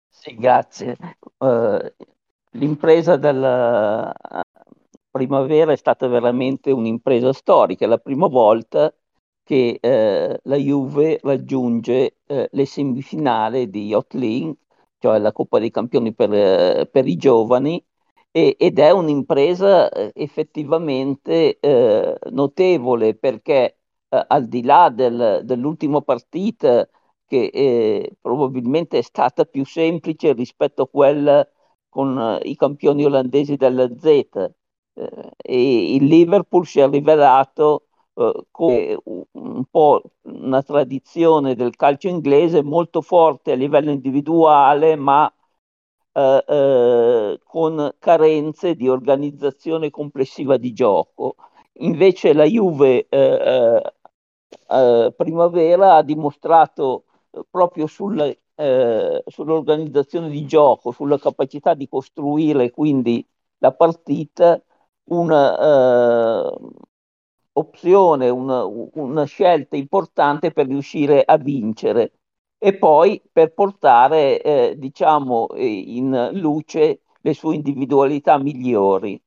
Sì, 0.09 0.35
grazie. 0.35 0.95
Uh, 1.37 1.79
l'impresa 2.51 3.17
della 3.17 4.13
primavera 5.09 5.71
è 5.71 5.75
stata 5.77 6.07
veramente 6.07 6.71
un'impresa 6.71 7.33
storica, 7.33 7.85
è 7.85 7.87
la 7.87 7.97
prima 7.97 8.27
volta 8.27 8.93
che 9.43 9.79
uh, 9.81 10.39
la 10.49 10.55
Juve 10.55 11.19
raggiunge 11.23 12.17
uh, 12.27 12.45
le 12.49 12.65
semifinali 12.65 13.69
di 13.69 13.87
Youth 13.87 14.13
League, 14.13 14.55
cioè 14.99 15.19
la 15.19 15.31
Coppa 15.31 15.59
dei 15.59 15.71
Campioni 15.71 16.13
per, 16.13 16.87
per 16.89 17.07
i 17.07 17.15
giovani, 17.15 17.83
e, 18.37 18.55
ed 18.59 18.77
è 18.79 18.91
un'impresa 18.91 19.89
eh, 19.89 20.11
effettivamente 20.15 21.57
eh, 21.59 22.17
notevole 22.31 23.15
perché 23.15 23.79
eh, 24.09 24.25
al 24.27 24.47
di 24.47 24.61
là 24.63 24.89
del, 24.89 25.41
dell'ultima 25.43 26.01
partita 26.01 26.87
che 27.25 27.45
eh, 27.51 28.15
probabilmente 28.21 28.99
è 28.99 29.01
stata 29.01 29.45
più 29.45 29.65
semplice 29.65 30.33
rispetto 30.33 30.83
a 30.83 30.87
quella 30.87 31.47
con 31.89 32.15
eh, 32.19 32.47
i 32.49 32.55
campioni 32.55 33.05
olandesi 33.05 33.55
della 33.55 33.89
Z 33.97 34.05
eh, 34.05 34.51
e 35.37 35.95
il 35.95 36.05
Liverpool 36.05 36.65
si 36.67 36.79
è 36.79 36.87
rivelato 36.89 37.83
come 38.49 38.97
un 39.03 39.63
po' 39.69 40.01
una 40.23 40.63
tradizione 40.63 41.53
del 41.53 41.75
calcio 41.75 42.07
inglese 42.07 42.63
molto 42.63 43.01
forte 43.03 43.51
a 43.51 43.55
livello 43.55 43.91
individuale 43.91 44.95
ma 44.95 45.31
eh, 46.17 46.43
eh, 46.47 47.39
con 47.43 47.93
carenze 47.99 48.73
di 48.75 48.89
organizzazione 48.89 49.91
complessiva 49.91 50.57
di 50.57 50.73
gioco. 50.73 51.35
Invece 51.73 52.33
la 52.33 52.45
Juve 52.45 53.05
eh, 53.07 53.81
eh, 54.69 55.13
primavera 55.15 55.95
ha 55.95 56.01
dimostrato 56.03 57.03
proprio 57.51 57.85
sul, 57.85 58.35
sull'organizzazione 59.27 60.29
di 60.29 60.45
gioco, 60.47 60.91
sulla 60.91 61.19
capacità 61.19 61.75
di 61.75 61.87
costruire 61.87 62.71
quindi 62.71 63.23
la 63.59 63.71
partita, 63.73 64.59
una 65.09 66.51
opzione, 67.53 68.29
una, 68.29 68.65
una 68.65 69.25
scelta 69.25 69.75
importante 69.75 70.51
per 70.51 70.65
riuscire 70.67 71.23
a 71.23 71.37
vincere 71.37 72.13
e 72.59 72.77
poi 72.77 73.21
per 73.31 73.53
portare 73.53 74.41
eh, 74.41 74.75
diciamo 74.77 75.47
in 75.55 76.29
luce 76.33 77.01
le 77.21 77.33
sue 77.33 77.55
individualità 77.55 78.37
migliori. 78.37 79.19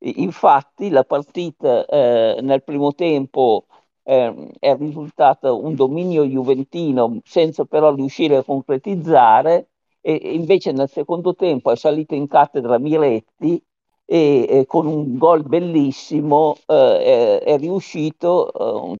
Infatti 0.00 0.90
la 0.90 1.04
partita 1.04 1.84
eh, 1.86 2.38
nel 2.40 2.62
primo 2.62 2.94
tempo 2.94 3.66
eh, 4.04 4.52
è 4.58 4.76
risultata 4.76 5.52
un 5.52 5.74
dominio 5.74 6.24
juventino 6.24 7.18
senza 7.24 7.64
però 7.64 7.92
riuscire 7.94 8.36
a 8.36 8.44
concretizzare 8.44 9.70
e, 10.00 10.14
invece 10.34 10.72
nel 10.72 10.88
secondo 10.88 11.34
tempo 11.34 11.70
è 11.72 11.76
salito 11.76 12.14
in 12.14 12.28
cattedra 12.28 12.78
Miretti 12.78 13.60
e, 14.04 14.46
e 14.48 14.66
con 14.66 14.86
un 14.86 15.18
gol 15.18 15.42
bellissimo 15.42 16.56
eh, 16.66 17.40
è, 17.44 17.54
è, 17.54 17.58
riuscito, 17.58 18.92
eh, 18.94 18.96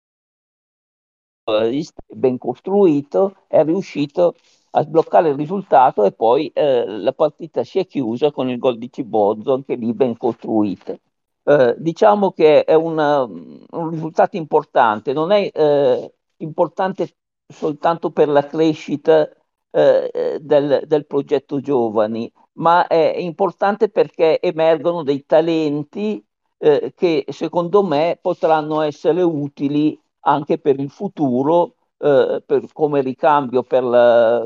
ben 2.06 2.38
costruito, 2.38 3.34
è 3.46 3.64
riuscito 3.64 4.34
a 4.72 4.82
sbloccare 4.82 5.30
il 5.30 5.34
risultato 5.34 6.04
e 6.04 6.12
poi 6.12 6.50
eh, 6.54 6.84
la 6.86 7.12
partita 7.12 7.64
si 7.64 7.78
è 7.78 7.86
chiusa 7.86 8.30
con 8.30 8.48
il 8.50 8.58
gol 8.58 8.78
di 8.78 8.90
Cibozzo, 8.92 9.54
anche 9.54 9.74
lì 9.74 9.92
ben 9.94 10.16
costruito. 10.16 10.98
Eh, 11.44 11.74
diciamo 11.78 12.32
che 12.32 12.64
è 12.64 12.74
una, 12.74 13.22
un 13.22 13.90
risultato 13.90 14.36
importante, 14.36 15.12
non 15.14 15.30
è 15.30 15.50
eh, 15.52 16.12
importante 16.38 17.16
soltanto 17.46 18.10
per 18.10 18.28
la 18.28 18.46
crescita 18.46 19.28
eh, 19.70 20.38
del, 20.40 20.82
del, 20.86 21.06
progetto 21.06 21.60
giovani, 21.60 22.30
ma 22.54 22.86
è 22.86 23.16
importante 23.18 23.88
perché 23.88 24.40
emergono 24.40 25.02
dei 25.02 25.24
talenti 25.24 26.22
eh, 26.58 26.92
che 26.94 27.24
secondo 27.28 27.82
me 27.82 28.18
potranno 28.20 28.82
essere 28.82 29.22
utili 29.22 29.98
anche 30.28 30.58
per 30.58 30.78
il 30.78 30.90
futuro 30.90 31.74
eh, 31.98 32.42
per, 32.44 32.72
come 32.72 33.00
ricambio 33.00 33.62
per 33.62 33.82
la, 33.82 34.44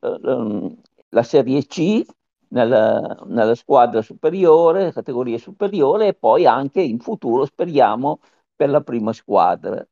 la, 0.00 0.70
la 1.08 1.22
Serie 1.22 1.64
C 1.66 2.04
nella, 2.48 3.18
nella, 3.26 3.54
squadra 3.54 4.02
superiore, 4.02 4.92
categoria 4.92 5.38
superiore 5.38 6.08
e 6.08 6.14
poi 6.14 6.46
anche 6.46 6.80
in 6.82 6.98
futuro 7.00 7.44
speriamo 7.46 8.20
per 8.54 8.70
la 8.70 8.80
prima 8.82 9.12
squadra. 9.12 9.86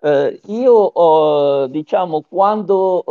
Eh, 0.00 0.40
io 0.46 0.72
ho, 0.72 1.66
diciamo, 1.66 2.22
quando 2.22 3.04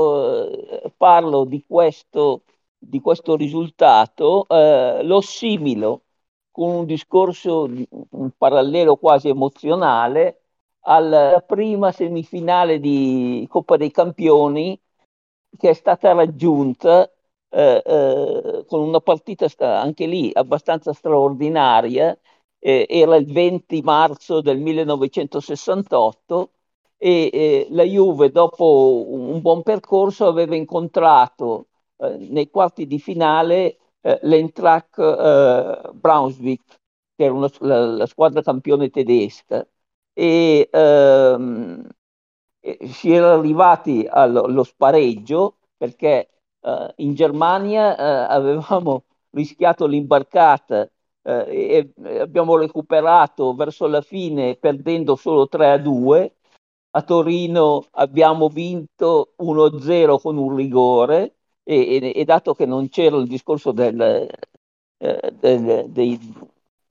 eh, 0.51 0.93
parlo 0.95 1.43
di 1.45 1.63
questo, 1.67 2.43
di 2.77 2.99
questo 3.01 3.35
risultato, 3.35 4.45
eh, 4.47 5.01
lo 5.03 5.21
similo 5.21 6.03
con 6.51 6.69
un 6.69 6.85
discorso, 6.85 7.63
un 8.09 8.31
parallelo 8.37 8.95
quasi 8.97 9.29
emozionale 9.29 10.42
alla 10.83 11.43
prima 11.45 11.91
semifinale 11.91 12.79
di 12.79 13.45
Coppa 13.49 13.77
dei 13.77 13.91
Campioni 13.91 14.79
che 15.57 15.69
è 15.69 15.73
stata 15.73 16.13
raggiunta 16.13 17.09
eh, 17.49 17.81
eh, 17.85 18.65
con 18.67 18.81
una 18.81 18.99
partita 18.99 19.47
anche 19.79 20.05
lì 20.07 20.31
abbastanza 20.33 20.93
straordinaria, 20.93 22.17
eh, 22.59 22.85
era 22.89 23.15
il 23.15 23.31
20 23.31 23.81
marzo 23.81 24.41
del 24.41 24.57
1968 24.59 26.51
e 26.97 27.29
eh, 27.31 27.67
la 27.71 27.83
Juve 27.83 28.31
dopo 28.31 29.05
un 29.07 29.41
buon 29.41 29.61
percorso 29.63 30.25
aveva 30.25 30.55
incontrato 30.55 31.67
eh, 31.97 32.17
nei 32.29 32.49
quarti 32.49 32.87
di 32.87 32.99
finale 32.99 33.77
eh, 34.01 34.19
l'Eintracht 34.23 35.91
Braunschweig, 35.93 36.59
che 37.15 37.23
era 37.23 37.33
una, 37.33 37.49
la, 37.59 37.85
la 37.85 38.05
squadra 38.05 38.41
campione 38.41 38.89
tedesca 38.89 39.65
e 40.13 40.69
ehm, 40.71 41.87
si 42.85 43.11
era 43.11 43.33
arrivati 43.33 44.05
allo, 44.09 44.63
spareggio 44.63 45.57
perché 45.77 46.29
eh, 46.61 46.93
in 46.97 47.13
Germania 47.13 47.95
eh, 47.97 48.33
avevamo 48.33 49.03
rischiato 49.31 49.85
l'imbarcata 49.85 50.89
eh, 51.23 51.91
e 51.95 52.19
abbiamo 52.19 52.55
recuperato 52.57 53.53
verso 53.55 53.87
la 53.87 54.01
fine 54.01 54.55
perdendo 54.55 55.15
solo 55.15 55.47
3 55.47 55.71
a 55.71 55.77
2. 55.77 56.35
A 56.95 57.01
Torino 57.01 57.87
abbiamo 57.93 58.49
vinto 58.49 59.33
1-0 59.37 60.19
con 60.21 60.37
un 60.37 60.55
rigore 60.55 61.35
e, 61.63 61.95
e, 61.95 62.13
e 62.15 62.23
dato 62.25 62.53
che 62.53 62.65
non 62.67 62.87
c'era 62.89 63.17
il 63.17 63.27
discorso 63.27 63.71
del, 63.71 64.27
eh, 64.97 65.33
del, 65.39 65.89
dei, 65.89 66.19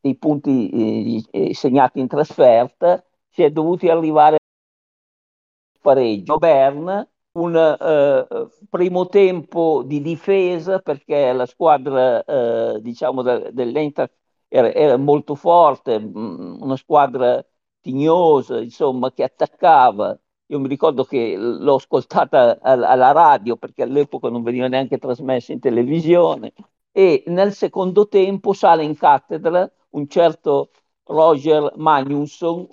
dei, 0.01 0.17
punti 0.17 1.25
eh, 1.31 1.55
segnati 1.55 2.01
in 2.01 2.09
trasferta, 2.09 3.05
si 3.33 3.43
è 3.43 3.51
dovuti 3.51 3.89
arrivare 3.89 4.35
al 4.35 5.81
pareggio. 5.81 6.37
Bern, 6.37 7.09
un 7.33 7.57
eh, 7.57 8.27
primo 8.69 9.07
tempo 9.07 9.83
di 9.85 10.03
difesa 10.03 10.81
perché 10.81 11.33
la 11.33 11.47
squadra 11.47 12.23
eh, 12.25 12.81
diciamo 12.83 13.23
de, 13.23 13.51
dell'Eintracht 13.53 14.13
era, 14.49 14.73
era, 14.73 14.97
molto 14.99 15.35
forte, 15.35 15.99
mm, 15.99 16.61
una 16.61 16.77
squadra 16.77 17.45
tignosa, 17.81 18.61
insomma, 18.61 19.11
che 19.13 19.25
attaccava. 19.25 20.19
Io 20.47 20.61
mi 20.61 20.69
ricordo 20.69 21.05
che 21.05 21.35
l'ho 21.37 21.77
ascoltata 21.77 22.59
alla 22.61 23.13
radio 23.13 23.57
perché 23.57 23.83
all'epoca 23.85 24.29
non 24.29 24.43
veniva 24.43 24.69
neanche 24.69 24.99
trasmessa 24.99 25.53
in 25.53 25.61
televisione 25.61 26.53
e 26.93 27.25
nel 27.29 27.53
secondo 27.55 28.07
tempo 28.09 28.53
sale 28.53 28.85
in 28.85 28.97
cattedra 28.97 29.71
un 29.91 30.09
certo 30.09 30.71
Roger 31.05 31.73
Magnusson, 31.77 32.69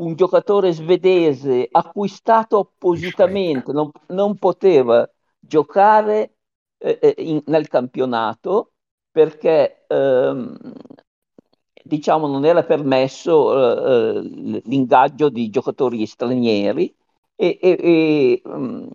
un 0.00 0.14
giocatore 0.14 0.72
svedese 0.72 1.68
acquistato 1.70 2.58
appositamente, 2.58 3.72
non, 3.72 3.90
non 4.08 4.36
poteva 4.38 5.08
giocare 5.38 6.36
eh, 6.78 6.98
eh, 7.00 7.14
in, 7.18 7.42
nel 7.46 7.68
campionato 7.68 8.72
perché 9.10 9.84
ehm, 9.86 10.56
diciamo 11.82 12.26
non 12.26 12.44
era 12.44 12.62
permesso 12.64 14.16
eh, 14.16 14.18
eh 14.18 14.60
l'ingaggio 14.64 15.28
di 15.28 15.50
giocatori 15.50 16.06
stranieri 16.06 16.94
e, 17.36 17.58
e, 17.60 17.76
e 17.80 18.42
um, 18.44 18.88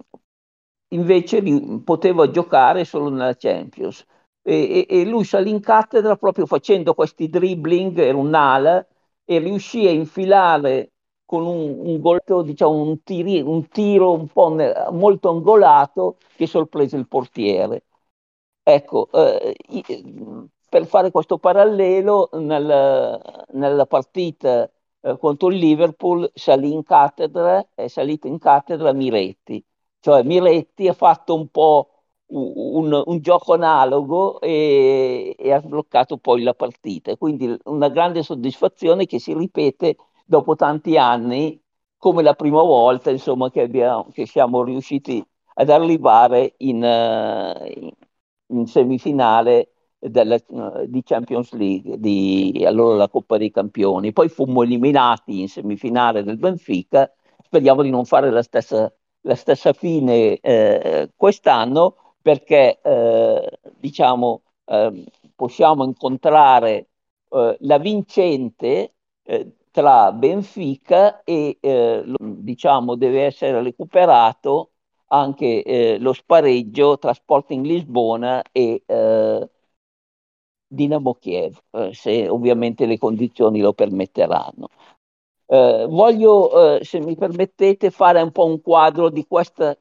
invece 0.90 1.42
poteva 1.84 2.30
giocare 2.30 2.86
solo 2.86 3.10
nella 3.10 3.36
Champions. 3.36 4.06
E, 4.42 4.86
e, 4.88 5.06
lui 5.06 5.24
salì 5.24 5.50
in 5.50 5.60
cattedra 5.60 6.16
proprio 6.18 6.46
facendo 6.46 6.94
questi 6.94 7.30
dribbling, 7.30 7.98
era 7.98 8.18
un'ala, 8.18 8.86
e 9.26 9.40
riuscì 9.40 9.88
a 9.88 9.92
infilare 9.92 10.92
con 11.26 11.46
un, 11.46 11.80
un, 11.80 12.00
golpe, 12.00 12.44
diciamo, 12.44 12.82
un, 12.82 13.04
tiri, 13.04 13.42
un 13.42 13.68
tiro 13.70 14.14
un 14.14 14.28
po' 14.28 14.54
ne, 14.54 14.74
molto 14.92 15.30
angolato 15.30 16.18
che 16.36 16.48
sorprese 16.48 16.98
il 16.98 17.08
portiere. 17.08 17.84
Ecco, 18.64 19.10
eh, 19.12 19.56
per 20.70 20.86
fare 20.88 21.12
questo 21.12 21.38
parallelo, 21.38 22.30
nel, 22.34 23.22
nella 23.54 23.86
partita 23.86 24.70
eh, 25.02 25.18
contro 25.18 25.50
il 25.50 25.58
Liverpool 25.58 26.30
salì 26.34 26.72
in 26.74 26.84
cattedra, 26.84 27.66
è 27.74 27.88
salito 27.88 28.28
in 28.28 28.40
cattedra 28.40 28.92
Miretti, 28.94 29.64
cioè 30.00 30.24
Miretti 30.24 30.88
ha 30.88 30.94
fatto 30.94 31.36
un 31.36 31.48
po' 31.50 31.90
un, 32.28 33.04
un 33.06 33.20
gioco 33.20 33.54
analogo 33.54 34.40
e, 34.42 35.36
e, 35.38 35.52
ha 35.52 35.62
sbloccato 35.62 36.18
poi 36.18 36.42
la 36.44 36.54
partita. 36.54 37.16
Quindi 37.18 37.56
una 37.66 37.90
grande 37.90 38.24
soddisfazione 38.24 39.06
che 39.06 39.20
si 39.20 39.34
ripete 39.34 39.96
dopo 40.26 40.56
tanti 40.56 40.98
anni, 40.98 41.60
come 41.98 42.24
la 42.24 42.34
prima 42.34 42.62
volta 42.62 43.10
insomma, 43.12 43.50
che, 43.50 43.62
abbiamo, 43.62 44.08
che 44.12 44.26
siamo 44.26 44.64
riusciti 44.64 45.24
ad 45.56 45.70
arrivare 45.70 46.56
in, 46.58 46.84
uh, 46.84 47.94
in 48.48 48.66
semifinale 48.68 49.70
della, 50.00 50.38
uh, 50.48 50.86
di 50.88 51.02
Champions 51.04 51.54
League, 51.54 52.00
di 52.00 52.64
allora 52.66 52.96
la 52.96 53.10
Coppa 53.10 53.38
dei 53.38 53.52
Campioni. 53.52 54.12
Poi 54.12 54.30
fummo 54.30 54.64
eliminati 54.64 55.42
in 55.42 55.48
semifinale 55.48 56.24
del 56.24 56.38
Benfica, 56.38 57.12
speriamo 57.44 57.82
di 57.82 57.90
non 57.90 58.06
fare 58.06 58.30
la 58.32 58.44
stessa, 58.44 58.92
la 59.22 59.36
stessa 59.36 59.74
fine 59.74 60.40
eh, 60.40 61.12
quest'anno 61.16 61.96
perché 62.22 62.80
eh, 62.82 63.60
diciamo, 63.78 64.42
eh, 64.66 65.04
possiamo 65.36 65.84
incontrare 65.84 66.88
eh, 67.30 67.58
la 67.60 67.78
vincente 67.78 68.94
eh, 69.24 69.52
tra 69.76 70.12
Benfica 70.14 71.22
e 71.26 71.58
eh, 71.60 72.02
diciamo 72.18 72.96
deve 72.96 73.26
essere 73.26 73.62
recuperato 73.62 74.70
anche 75.08 75.64
eh, 75.64 75.98
lo 76.00 76.14
spareggio 76.14 76.98
tra 76.98 77.14
Sporting 77.14 77.66
Lisbona 77.66 78.42
e 78.54 78.84
eh, 78.86 79.50
Dinamo 80.66 81.16
Kiev, 81.16 81.58
eh, 81.72 81.94
se 81.94 82.30
ovviamente 82.30 82.86
le 82.86 82.98
condizioni 82.98 83.60
lo 83.60 83.74
permetteranno. 83.74 84.70
Eh, 85.46 85.88
voglio, 85.90 86.78
eh, 86.78 86.86
se 86.86 87.02
mi 87.02 87.18
permettete, 87.18 87.92
fare 87.92 88.22
un 88.22 88.32
po' 88.32 88.46
un 88.46 88.62
quadro 88.62 89.10
di 89.10 89.28
questa 89.28 89.78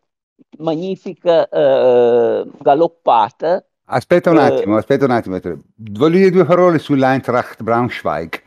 magnifica 0.59 1.49
galoppata. 1.49 3.65
Aspetta 3.85 4.33
un 4.33 4.39
attimo, 4.39 4.77
aspetta 4.77 5.05
un 5.05 5.13
attimo. 5.13 5.39
Voglio 5.77 6.17
dire 6.17 6.31
due 6.31 6.45
parole 6.45 6.81
sull'Eintracht 6.81 7.63
Braunschweig. 7.63 8.44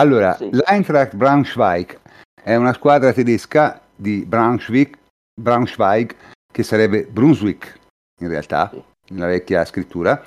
Allora, 0.00 0.34
sì. 0.34 0.48
l'Eintracht 0.50 1.14
Braunschweig 1.14 2.00
è 2.42 2.56
una 2.56 2.72
squadra 2.72 3.12
tedesca 3.12 3.82
di 3.94 4.24
Braunschweig, 4.24 4.96
Braunschweig 5.38 6.16
che 6.50 6.62
sarebbe 6.62 7.04
Brunswick 7.04 7.78
in 8.20 8.28
realtà, 8.28 8.70
sì. 8.72 8.82
nella 9.12 9.26
vecchia 9.26 9.62
scrittura. 9.66 10.24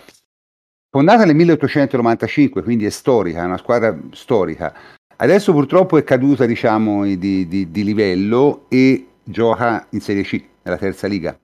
Fondata 0.91 1.25
nel 1.25 1.33
1895, 1.33 2.61
quindi 2.61 2.85
è 2.85 2.91
storica, 2.91 3.41
è 3.41 3.45
una 3.45 3.57
squadra 3.57 3.97
storica. 4.11 4.75
Adesso 5.15 5.51
purtroppo 5.51 5.97
è 5.97 6.03
caduta 6.03 6.45
diciamo, 6.45 7.03
di, 7.05 7.47
di, 7.47 7.71
di 7.71 7.83
livello 7.83 8.65
e 8.69 9.07
gioca 9.23 9.87
in 9.89 10.01
Serie 10.01 10.21
C, 10.21 10.39
nella 10.61 10.77
terza 10.77 11.07
liga. 11.07 11.35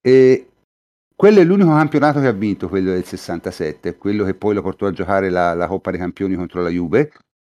E 0.00 0.48
quello 1.14 1.38
è 1.38 1.44
l'unico 1.44 1.70
campionato 1.70 2.18
che 2.18 2.26
ha 2.26 2.32
vinto, 2.32 2.68
quello 2.68 2.90
del 2.90 3.04
67, 3.04 3.96
quello 3.96 4.24
che 4.24 4.34
poi 4.34 4.54
lo 4.54 4.62
portò 4.62 4.86
a 4.86 4.92
giocare 4.92 5.30
la, 5.30 5.54
la 5.54 5.68
Coppa 5.68 5.90
dei 5.90 6.00
Campioni 6.00 6.34
contro 6.34 6.60
la 6.60 6.68
Juve 6.68 7.12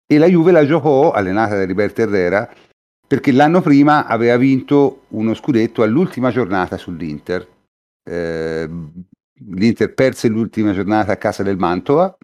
e 0.06 0.18
la 0.18 0.26
Juve 0.26 0.52
la 0.52 0.66
giocò, 0.66 1.12
allenata 1.12 1.56
da 1.56 1.66
Roberto 1.66 2.02
Herrera, 2.02 2.52
perché 3.06 3.32
l'anno 3.32 3.60
prima 3.60 4.06
aveva 4.06 4.36
vinto 4.36 5.02
uno 5.08 5.34
scudetto 5.34 5.82
all'ultima 5.82 6.30
giornata 6.30 6.76
sull'Inter. 6.76 7.46
Eh, 8.02 8.70
L'Inter 9.46 9.92
perse 9.92 10.28
l'ultima 10.28 10.72
giornata 10.72 11.12
a 11.12 11.16
casa 11.16 11.42
del 11.42 11.58
Mantova 11.58 12.16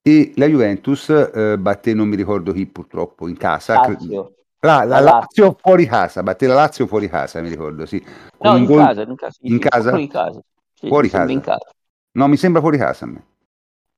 e 0.00 0.32
la 0.36 0.46
Juventus 0.46 1.08
eh, 1.10 1.58
batté, 1.58 1.94
non 1.94 2.08
mi 2.08 2.14
ricordo 2.16 2.52
chi 2.52 2.64
purtroppo, 2.66 3.26
in 3.28 3.36
casa. 3.36 3.74
Lazio. 3.74 4.34
La, 4.60 4.84
la, 4.84 5.00
la 5.00 5.00
Lazio 5.00 5.56
fuori 5.60 5.86
casa, 5.86 6.22
batté 6.22 6.46
la 6.46 6.54
Lazio 6.54 6.86
fuori 6.86 7.08
casa, 7.08 7.40
mi 7.40 7.48
ricordo, 7.48 7.86
sì. 7.86 8.00
Con 8.36 8.52
no, 8.52 8.56
in, 8.56 8.64
gol... 8.64 8.78
casa, 8.78 9.02
in 9.02 9.16
casa, 9.16 9.38
in 9.42 9.58
casa? 9.58 9.88
Fuori 9.90 10.06
casa. 10.08 10.40
Sì, 10.74 10.86
fuori 10.86 11.08
casa. 11.08 11.32
In 11.32 11.40
casa. 11.40 11.70
No, 12.12 12.28
mi 12.28 12.36
sembra 12.36 12.60
fuori 12.60 12.78
casa 12.78 13.04
a 13.04 13.08
me. 13.08 13.24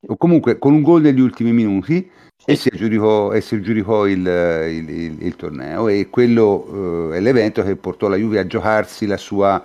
O 0.09 0.17
comunque 0.17 0.59
con 0.59 0.73
un 0.73 0.83
gol 0.83 1.03
negli 1.03 1.21
ultimi 1.21 1.53
minuti 1.53 2.11
sì. 2.37 2.51
e, 2.51 2.57
si 2.57 2.71
aggiudicò, 2.73 3.33
e 3.33 3.41
si 3.41 3.57
aggiudicò 3.57 4.07
il, 4.07 4.21
il, 4.21 4.89
il, 4.89 5.23
il 5.23 5.37
torneo 5.37 5.89
e 5.89 6.09
quello 6.09 7.11
eh, 7.13 7.19
è 7.19 7.21
l'evento 7.21 7.63
che 7.63 7.77
portò 7.77 8.09
la 8.09 8.17
Juve 8.17 8.39
a 8.39 8.47
giocarsi 8.47 9.07
la 9.07 9.19
sua 9.19 9.63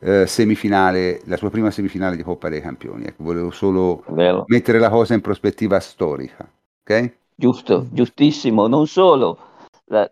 eh, 0.00 0.26
semifinale, 0.26 1.20
la 1.26 1.36
sua 1.36 1.50
prima 1.50 1.70
semifinale 1.70 2.16
di 2.16 2.24
Coppa 2.24 2.48
dei 2.48 2.60
Campioni. 2.60 3.04
Ecco, 3.04 3.22
volevo 3.22 3.50
solo 3.52 4.02
Vero. 4.08 4.44
mettere 4.48 4.78
la 4.80 4.90
cosa 4.90 5.14
in 5.14 5.20
prospettiva 5.20 5.78
storica. 5.78 6.50
Okay? 6.82 7.14
Giusto, 7.34 7.86
giustissimo. 7.92 8.66
Non 8.66 8.88
solo, 8.88 9.38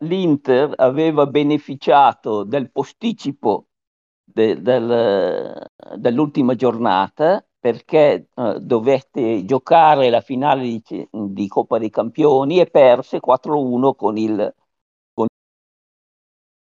l'Inter 0.00 0.72
aveva 0.76 1.26
beneficiato 1.26 2.44
del 2.44 2.70
posticipo 2.70 3.66
de, 4.24 4.60
del, 4.62 5.66
dell'ultima 5.96 6.54
giornata 6.54 7.44
perché 7.60 8.28
uh, 8.34 8.58
dovette 8.58 9.44
giocare 9.44 10.10
la 10.10 10.20
finale 10.22 10.62
di, 10.62 11.08
di, 11.10 11.48
Coppa 11.48 11.78
dei 11.78 11.90
Campioni 11.90 12.58
e 12.60 12.66
perse 12.66 13.20
4-1 13.20 13.94
con 13.94 14.16
il, 14.16 14.54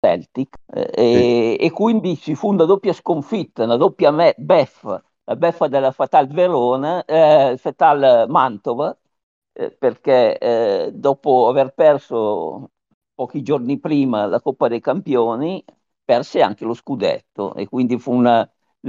Celtic 0.07 0.57
eh, 0.73 0.91
e, 0.95 1.57
e, 1.61 1.71
quindi 1.71 2.17
ci 2.17 2.35
fu 2.35 2.49
una 2.53 2.65
doppia 2.65 2.93
sconfitta, 2.93 3.65
una 3.65 3.77
doppia 3.77 4.11
me- 4.11 4.35
beffa, 4.39 5.03
la 5.25 5.37
beffa 5.37 5.69
della 5.69 5.91
Fatal 5.93 6.29
Verona, 6.29 7.05
eh, 7.05 7.57
Fatal 7.59 8.27
Mantova, 8.29 8.97
eh, 9.53 9.71
perché 9.73 10.39
eh, 10.39 10.93
dopo 10.95 11.49
aver 11.49 11.73
perso 11.75 12.71
pochi 13.15 13.43
giorni 13.43 13.79
prima 13.81 14.27
la 14.27 14.41
Coppa 14.41 14.69
dei 14.69 14.81
Campioni, 14.81 15.65
perse 16.05 16.41
anche 16.43 16.65
lo 16.65 16.75
scudetto 16.75 17.55
e 17.55 17.67
quindi 17.69 17.99
fu 17.99 18.13
una, 18.13 18.49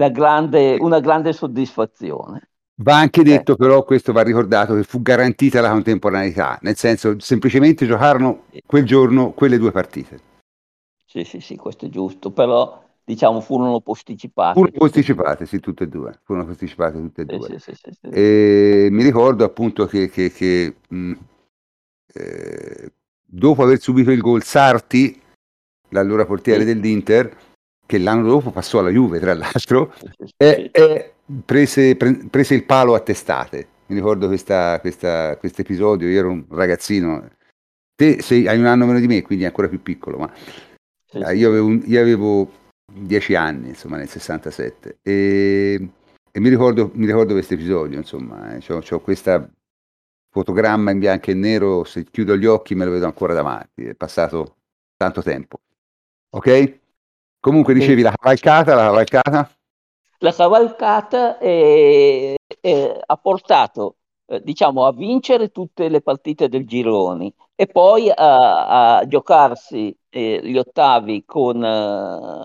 grande, 0.09 0.77
una 0.79 0.99
grande 0.99 1.33
soddisfazione. 1.33 2.49
Va 2.79 2.99
anche 2.99 3.23
detto, 3.23 3.53
eh. 3.53 3.55
però, 3.55 3.83
questo 3.83 4.13
va 4.13 4.21
ricordato 4.21 4.75
che 4.75 4.83
fu 4.83 5.01
garantita 5.01 5.61
la 5.61 5.71
contemporaneità, 5.71 6.59
nel 6.61 6.75
senso 6.75 7.19
semplicemente 7.19 7.87
giocarono 7.87 8.43
quel 8.65 8.85
giorno 8.85 9.31
quelle 9.31 9.57
due 9.57 9.71
partite. 9.71 10.19
Sì, 11.03 11.23
sì, 11.23 11.39
sì, 11.39 11.55
questo 11.55 11.87
è 11.87 11.89
giusto, 11.89 12.31
però 12.31 12.83
diciamo 13.03 13.41
furono 13.41 13.79
posticipate. 13.79 14.53
Furono 14.53 14.77
posticipate, 14.77 15.47
sì, 15.47 15.59
tutte 15.59 15.85
e 15.85 15.87
due. 15.87 16.19
Furono 16.23 16.45
posticipate 16.45 16.99
tutte 16.99 17.21
e 17.21 17.25
due. 17.25 17.57
Sì, 17.57 17.73
sì, 17.73 17.91
sì, 17.91 18.07
e 18.09 18.89
mi 18.91 19.01
ricordo 19.01 19.43
appunto 19.43 19.87
che, 19.87 20.09
che, 20.09 20.31
che 20.31 20.75
mh, 20.87 21.13
eh, 22.13 22.91
dopo 23.25 23.63
aver 23.63 23.79
subito 23.79 24.11
il 24.11 24.21
gol 24.21 24.43
Sarti, 24.43 25.19
l'allora 25.89 26.25
portiere 26.25 26.63
dell'Inter, 26.63 27.35
che 27.87 27.97
l'anno 27.97 28.27
dopo 28.27 28.51
passò 28.51 28.79
alla 28.79 28.91
Juve, 28.91 29.19
tra 29.19 29.33
l'altro, 29.33 29.93
e, 30.37 30.69
e 30.71 31.13
prese, 31.43 31.95
pre, 31.95 32.27
prese, 32.29 32.53
il 32.53 32.65
palo 32.65 32.93
a 32.93 32.99
testate. 32.99 33.67
Mi 33.87 33.95
ricordo 33.95 34.27
questo 34.27 34.51
episodio, 35.39 36.09
io 36.09 36.19
ero 36.19 36.29
un 36.29 36.45
ragazzino, 36.49 37.29
te 37.95 38.21
sei, 38.21 38.45
hai 38.47 38.59
un 38.59 38.65
anno 38.65 38.85
meno 38.85 38.99
di 38.99 39.07
me, 39.07 39.21
quindi 39.21 39.45
ancora 39.45 39.69
più 39.69 39.81
piccolo, 39.81 40.17
ma 40.17 40.31
ah, 41.23 41.31
io, 41.31 41.47
avevo, 41.47 41.71
io, 41.71 42.01
avevo, 42.01 42.51
dieci 42.91 43.33
anni, 43.33 43.69
insomma, 43.69 43.95
nel 43.95 44.09
67 44.09 44.99
e, 45.01 45.89
e 46.31 46.39
mi, 46.39 46.49
ricordo, 46.49 46.91
mi 46.95 47.05
ricordo 47.05 47.33
questo 47.33 47.53
episodio, 47.53 47.97
insomma, 47.97 48.57
eh, 48.57 48.73
ho 48.73 48.99
questa 48.99 49.49
fotogramma 50.29 50.91
in 50.91 50.99
bianco 50.99 51.31
e 51.31 51.33
nero, 51.33 51.85
se 51.85 52.03
chiudo 52.03 52.35
gli 52.35 52.45
occhi 52.45 52.75
me 52.75 52.83
lo 52.83 52.91
vedo 52.91 53.05
ancora 53.05 53.33
davanti, 53.33 53.85
è 53.85 53.95
passato 53.95 54.57
tanto 54.97 55.23
tempo. 55.23 55.61
Ok? 56.31 56.79
Comunque 57.47 57.73
dicevi 57.73 58.01
la 58.01 58.11
cavalcata, 58.11 58.75
la 58.75 58.83
cavalcata? 58.87 59.49
La 60.17 60.33
cavalcata 60.33 61.37
è, 61.37 62.35
è, 62.59 62.99
ha 63.05 63.15
portato 63.15 63.95
eh, 64.25 64.41
diciamo, 64.43 64.85
a 64.85 64.91
vincere 64.91 65.47
tutte 65.47 65.87
le 65.87 66.01
partite 66.01 66.49
del 66.49 66.67
gironi 66.67 67.33
e 67.55 67.67
poi 67.67 68.11
a, 68.13 68.97
a 68.97 69.07
giocarsi 69.07 69.97
eh, 70.09 70.41
gli 70.43 70.57
ottavi 70.57 71.23
con, 71.23 71.63
eh, 71.63 72.43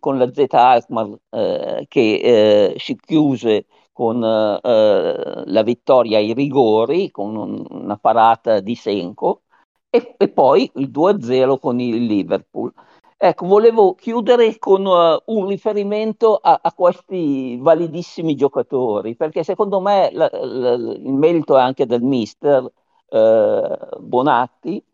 con 0.00 0.16
la 0.16 0.32
Z 0.32 0.46
Alkmaar 0.48 1.18
eh, 1.28 1.84
che 1.86 2.14
eh, 2.14 2.74
si 2.78 2.96
chiuse 2.96 3.66
con 3.92 4.20
la 4.20 5.62
vittoria 5.62 6.16
ai 6.16 6.32
rigori, 6.32 7.10
con 7.10 7.36
un, 7.36 7.62
una 7.68 7.98
parata 7.98 8.60
di 8.60 8.74
Senko 8.74 9.42
e, 9.90 10.14
e 10.16 10.28
poi 10.30 10.68
il 10.76 10.90
2-0 10.90 11.58
con 11.58 11.78
il 11.78 12.06
Liverpool. 12.06 12.72
Ecco, 13.16 13.46
volevo 13.46 13.94
chiudere 13.94 14.58
con 14.58 14.84
uh, 14.84 15.22
un 15.26 15.46
riferimento 15.46 16.36
a, 16.36 16.60
a, 16.62 16.72
questi 16.74 17.56
validissimi 17.58 18.34
giocatori, 18.34 19.16
perché 19.16 19.42
secondo 19.44 19.80
me 19.80 20.10
la, 20.12 20.28
la, 20.32 20.72
il 20.74 21.12
merito 21.12 21.56
è 21.56 21.60
anche 21.60 21.86
del 21.86 22.02
mister 22.02 22.70
eh, 23.08 23.78
Bonatti, 23.98 24.84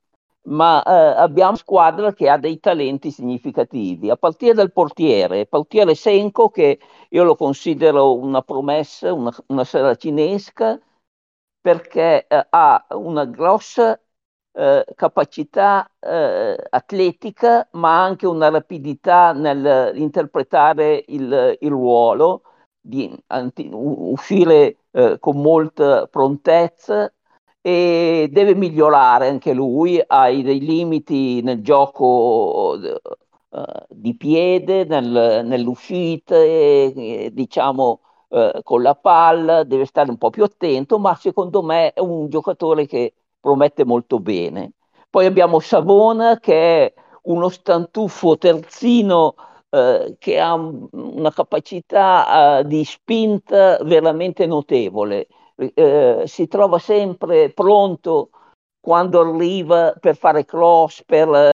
ma 0.42 0.82
eh, 0.82 1.20
abbiamo 1.20 1.56
squadra 1.56 2.12
che 2.12 2.28
ha 2.28 2.38
dei 2.38 2.60
talenti 2.60 3.10
significativi, 3.10 4.10
a 4.10 4.16
partire 4.16 4.54
dal 4.54 4.72
portiere, 4.72 5.46
portiere 5.46 5.94
Senko 5.94 6.50
che 6.50 6.78
io 7.10 7.24
lo 7.24 7.34
considero 7.36 8.14
una 8.16 8.42
promessa, 8.42 9.12
una, 9.12 9.32
una 9.48 9.64
seracinesca, 9.64 10.78
perché 11.60 12.26
eh, 12.26 12.46
ha 12.50 12.86
una 12.90 13.24
grossa 13.26 14.00
eh, 14.60 14.84
capacità 14.94 15.90
eh, 15.98 16.54
atletica, 16.68 17.66
ma 17.72 18.02
anche 18.04 18.26
una 18.26 18.50
rapidità 18.50 19.32
nell'interpretare 19.32 21.02
il, 21.08 21.56
il 21.58 21.70
ruolo, 21.70 22.42
di 22.78 23.10
anti, 23.28 23.70
uscire 23.72 24.76
eh, 24.90 25.16
con 25.18 25.40
molta 25.40 26.06
prontezza 26.08 27.10
e 27.62 28.28
deve 28.30 28.54
migliorare 28.54 29.28
anche 29.28 29.54
lui, 29.54 30.02
ha 30.06 30.24
dei 30.30 30.60
limiti 30.60 31.40
nel 31.42 31.62
gioco 31.62 32.78
uh, 33.50 33.66
di 33.88 34.14
piede, 34.16 34.84
nel, 34.84 35.42
nell'uscita, 35.44 36.36
diciamo 37.30 38.00
uh, 38.28 38.62
con 38.62 38.82
la 38.82 38.94
palla, 38.94 39.64
deve 39.64 39.84
stare 39.86 40.10
un 40.10 40.18
po' 40.18 40.30
più 40.30 40.44
attento, 40.44 40.98
ma 40.98 41.14
secondo 41.14 41.62
me 41.62 41.92
è 41.92 42.00
un 42.00 42.28
giocatore 42.28 42.86
che 42.86 43.14
promette 43.40 43.84
molto 43.84 44.20
bene. 44.20 44.72
Poi 45.08 45.26
abbiamo 45.26 45.58
Savona 45.60 46.38
che 46.38 46.86
è 46.86 46.94
uno 47.22 47.48
stantuffo 47.48 48.38
terzino 48.38 49.34
eh, 49.70 50.16
che 50.18 50.38
ha 50.38 50.54
una 50.54 51.32
capacità 51.32 52.58
eh, 52.60 52.66
di 52.66 52.84
spinta 52.84 53.78
veramente 53.82 54.46
notevole. 54.46 55.26
Eh, 55.56 56.22
si 56.26 56.46
trova 56.48 56.78
sempre 56.78 57.50
pronto 57.52 58.30
quando 58.80 59.20
arriva 59.20 59.94
per 59.98 60.16
fare 60.16 60.44
cross, 60.44 61.02
per 61.04 61.50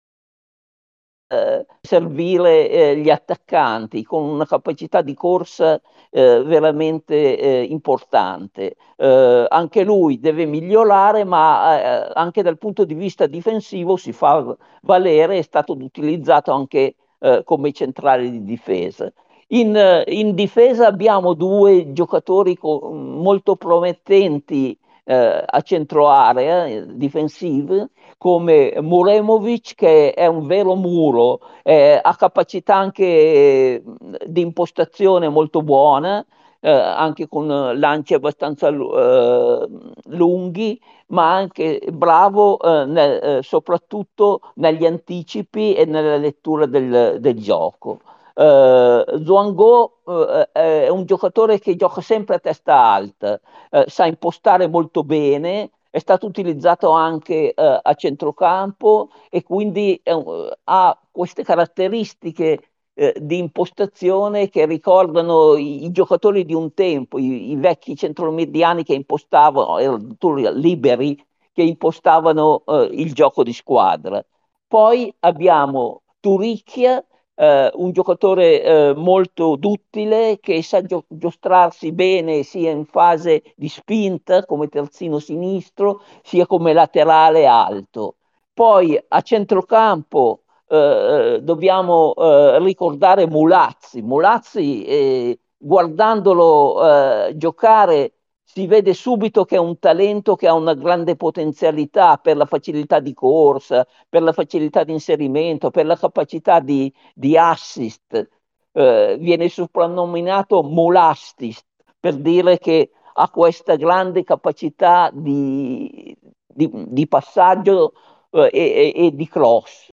eh, 1.27 1.65
servire 1.81 2.69
eh, 2.69 2.97
gli 2.97 3.09
attaccanti 3.09 4.03
con 4.03 4.23
una 4.23 4.45
capacità 4.45 5.01
di 5.01 5.15
corsa 5.15 5.81
eh, 6.11 6.43
veramente 6.43 7.37
eh, 7.37 7.63
importante. 7.63 8.75
Eh, 8.95 9.45
anche 9.49 9.83
lui 9.83 10.19
deve 10.19 10.45
migliorare, 10.45 11.23
ma 11.23 12.13
anche 12.13 12.43
dal 12.43 12.57
punto 12.57 12.85
di 12.85 12.93
vista 12.93 13.25
difensivo 13.27 13.97
si 13.97 14.11
fa 14.11 14.55
valere, 14.81 15.39
è 15.39 15.41
stato 15.41 15.73
utilizzato 15.73 16.51
anche 16.51 16.95
come 17.43 17.71
centrale 17.71 18.29
di 18.29 18.43
difesa. 18.43 19.11
In, 19.47 20.03
in, 20.05 20.35
difesa 20.35 20.85
abbiamo 20.85 21.33
due 21.33 21.91
giocatori 21.91 22.55
co- 22.55 22.91
molto 22.91 23.55
promettenti 23.55 24.77
eh, 25.05 25.43
a 25.45 25.61
centro 25.61 26.09
area 26.09 26.65
eh, 26.65 26.85
difensive 26.95 27.89
come 28.17 28.73
Muremovic 28.81 29.75
che 29.75 30.13
è 30.13 30.25
un 30.25 30.47
vero 30.47 30.75
muro, 30.75 31.39
eh, 31.63 31.99
ha 32.01 32.15
capacità 32.15 32.75
anche 32.75 33.83
di 34.25 34.41
impostazione 34.41 35.29
molto 35.29 35.61
buona, 35.61 36.25
eh, 36.59 36.71
anche 36.71 37.27
con 37.27 37.47
lanci 37.47 38.15
abbastanza 38.15 38.69
eh, 38.69 39.67
lunghi, 40.05 40.81
ma 41.07 41.35
anche 41.35 41.79
bravo 41.91 42.59
eh, 42.59 42.85
nel, 42.85 43.19
eh, 43.23 43.43
soprattutto 43.43 44.41
negli 44.55 44.85
anticipi 44.85 45.75
e 45.75 45.85
nella 45.85 46.17
lettura 46.17 46.65
del, 46.65 47.17
del 47.19 47.35
gioco. 47.39 47.99
Uh, 48.37 49.23
Zhuanggo 49.23 50.01
uh, 50.03 50.49
è 50.51 50.89
un 50.89 51.05
giocatore 51.05 51.57
che 51.59 51.77
gioca 51.77 52.01
sempre 52.01 52.35
a 52.35 52.39
testa 52.39 52.75
alta, 52.75 53.39
uh, 53.71 53.83
sa 53.87 54.05
impostare 54.05 54.67
molto 54.67 55.03
bene, 55.03 55.71
è 55.95 55.99
stato 55.99 56.25
utilizzato 56.25 56.89
anche 56.89 57.53
eh, 57.53 57.79
a 57.81 57.93
centrocampo 57.93 59.11
e 59.29 59.43
quindi 59.43 59.95
eh, 60.03 60.57
ha 60.65 60.99
queste 61.09 61.41
caratteristiche 61.43 62.71
eh, 62.93 63.13
di 63.17 63.37
impostazione 63.37 64.49
che 64.49 64.65
ricordano 64.65 65.55
i, 65.55 65.85
i, 65.85 65.91
giocatori 65.91 66.43
di 66.43 66.53
un 66.53 66.73
tempo, 66.73 67.17
i, 67.17 67.51
i 67.51 67.55
vecchi 67.55 67.95
centromediani 67.95 68.83
che 68.83 68.93
impostavano, 68.93 69.77
erano 69.77 70.17
liberi, 70.51 71.15
che 71.53 71.61
impostavano 71.63 72.63
eh, 72.65 72.89
il 72.91 73.13
gioco 73.13 73.43
di 73.43 73.53
squadra. 73.53 74.21
Poi 74.67 75.13
abbiamo 75.19 76.01
Turicchia, 76.19 77.01
eh, 77.35 77.71
un 77.75 77.91
giocatore 77.91 78.63
eh, 78.63 78.93
molto 78.95 79.55
duttile 79.55 80.39
che 80.39 80.61
sa 80.63 80.81
gio- 80.81 81.05
giostrarsi 81.07 81.91
bene 81.91 82.43
sia 82.43 82.71
in 82.71 82.85
fase 82.85 83.43
di 83.55 83.67
spinta 83.69 84.45
come 84.45 84.67
terzino 84.67 85.19
sinistro, 85.19 86.01
sia 86.23 86.45
come 86.45 86.73
laterale 86.73 87.45
alto. 87.45 88.15
Poi 88.53 88.97
a 89.09 89.21
centrocampo 89.21 90.43
eh, 90.67 91.39
dobbiamo 91.41 92.13
eh, 92.15 92.59
ricordare 92.59 93.27
Mulazzi. 93.27 94.01
Mulazzi, 94.01 94.85
eh, 94.85 95.39
guardandolo 95.57 97.27
eh, 97.27 97.37
giocare, 97.37 98.13
si 98.55 98.67
vede 98.67 98.93
subito 98.93 99.43
che 99.43 99.57
è 99.57 99.59
un 99.59 99.77
talento 99.79 100.37
che 100.37 100.47
ha 100.47 100.53
una 100.53 100.75
grande 100.75 101.17
potenzialità 101.17 102.15
per 102.17 102.37
la 102.37 102.45
facilità 102.45 103.01
di 103.01 103.13
corsa, 103.13 103.85
per 104.07 104.21
la 104.21 104.31
facilità 104.31 104.85
di 104.85 104.93
inserimento, 104.93 105.71
per 105.71 105.85
la 105.85 105.97
capacità 105.97 106.61
di, 106.61 106.91
di 107.13 107.37
assist. 107.37 108.29
Eh, 108.71 109.17
viene 109.19 109.49
soprannominato 109.49 110.63
Molastist 110.63 111.65
per 111.99 112.15
dire 112.15 112.57
che 112.57 112.91
ha 113.15 113.29
questa 113.29 113.75
grande 113.75 114.23
capacità 114.23 115.11
di, 115.13 116.15
di, 116.45 116.69
di 116.71 117.07
passaggio 117.09 117.91
eh, 118.29 118.49
e, 118.53 118.93
e, 118.95 119.11
di 119.13 119.27
cross. 119.27 119.89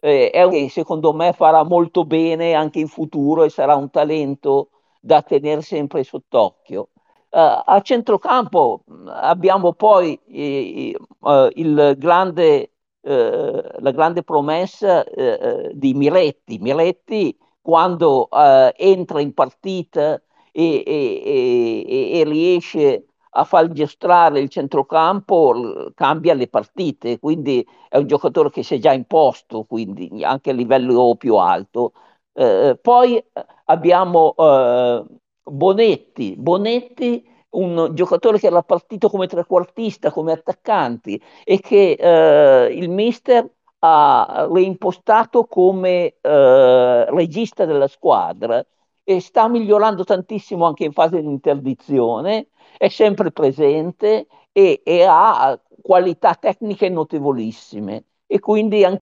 Eh, 0.00 0.30
è 0.30 0.48
che 0.48 0.68
secondo 0.68 1.12
me 1.12 1.32
farà 1.32 1.64
molto 1.64 2.04
bene 2.04 2.54
anche 2.54 2.78
in 2.78 2.86
futuro 2.86 3.42
e 3.42 3.50
sarà 3.50 3.74
un 3.74 3.90
talento 3.90 4.70
da 5.00 5.22
tenere 5.22 5.62
sempre 5.62 6.04
sott'occhio. 6.04 6.90
Uh, 7.30 7.60
a 7.62 7.80
centrocampo 7.82 8.84
abbiamo 9.06 9.74
poi 9.74 10.18
eh, 10.28 10.96
grande, 11.98 12.72
uh, 13.00 13.60
la 13.80 13.90
grande 13.90 14.22
promessa 14.22 15.04
di 15.72 15.92
Miretti. 15.94 16.58
Miretti 16.58 17.36
quando 17.60 18.28
entra 18.76 19.20
in 19.20 19.34
partita 19.34 20.20
e, 20.52 20.82
e, 20.86 21.84
e, 21.86 22.18
e, 22.20 22.24
riesce 22.24 23.04
a 23.30 23.44
far 23.44 23.70
giostrare 23.72 24.40
il 24.40 24.48
centrocampo 24.48 25.92
cambia 25.94 26.32
le 26.34 26.48
partite, 26.48 27.18
quindi 27.18 27.64
è 27.88 27.98
un 27.98 28.06
giocatore 28.06 28.50
che 28.50 28.62
si 28.62 28.76
è 28.76 28.78
già 28.78 28.92
imposto, 28.92 29.64
quindi 29.64 30.10
anche 30.24 30.50
a 30.50 30.54
livello 30.54 31.14
più 31.16 31.36
alto. 31.36 31.92
poi 32.80 33.22
abbiamo 33.66 34.34
Bonetti, 35.50 36.34
Bonetti 36.36 37.24
un 37.50 37.90
giocatore 37.94 38.38
che 38.38 38.46
era 38.46 38.62
partito 38.62 39.08
come 39.08 39.26
trequartista, 39.26 40.10
come 40.10 40.32
attaccanti 40.32 41.20
e 41.44 41.60
che 41.60 41.92
eh, 41.92 42.74
il 42.74 42.90
mister 42.90 43.50
ha 43.80 44.46
reimpostato 44.50 45.46
come 45.46 46.16
eh, 46.20 47.04
regista 47.10 47.64
della 47.64 47.86
squadra 47.86 48.64
e 49.04 49.20
sta 49.20 49.48
migliorando 49.48 50.04
tantissimo 50.04 50.66
anche 50.66 50.84
in 50.84 50.92
fase 50.92 51.20
di 51.20 51.26
interdizione, 51.26 52.48
è 52.76 52.88
sempre 52.88 53.30
presente 53.32 54.26
e, 54.52 54.82
e 54.84 55.02
ha 55.04 55.58
qualità 55.80 56.34
tecniche 56.34 56.88
notevolissime 56.90 58.04
e 58.26 58.38
quindi 58.40 58.84
anche 58.84 59.00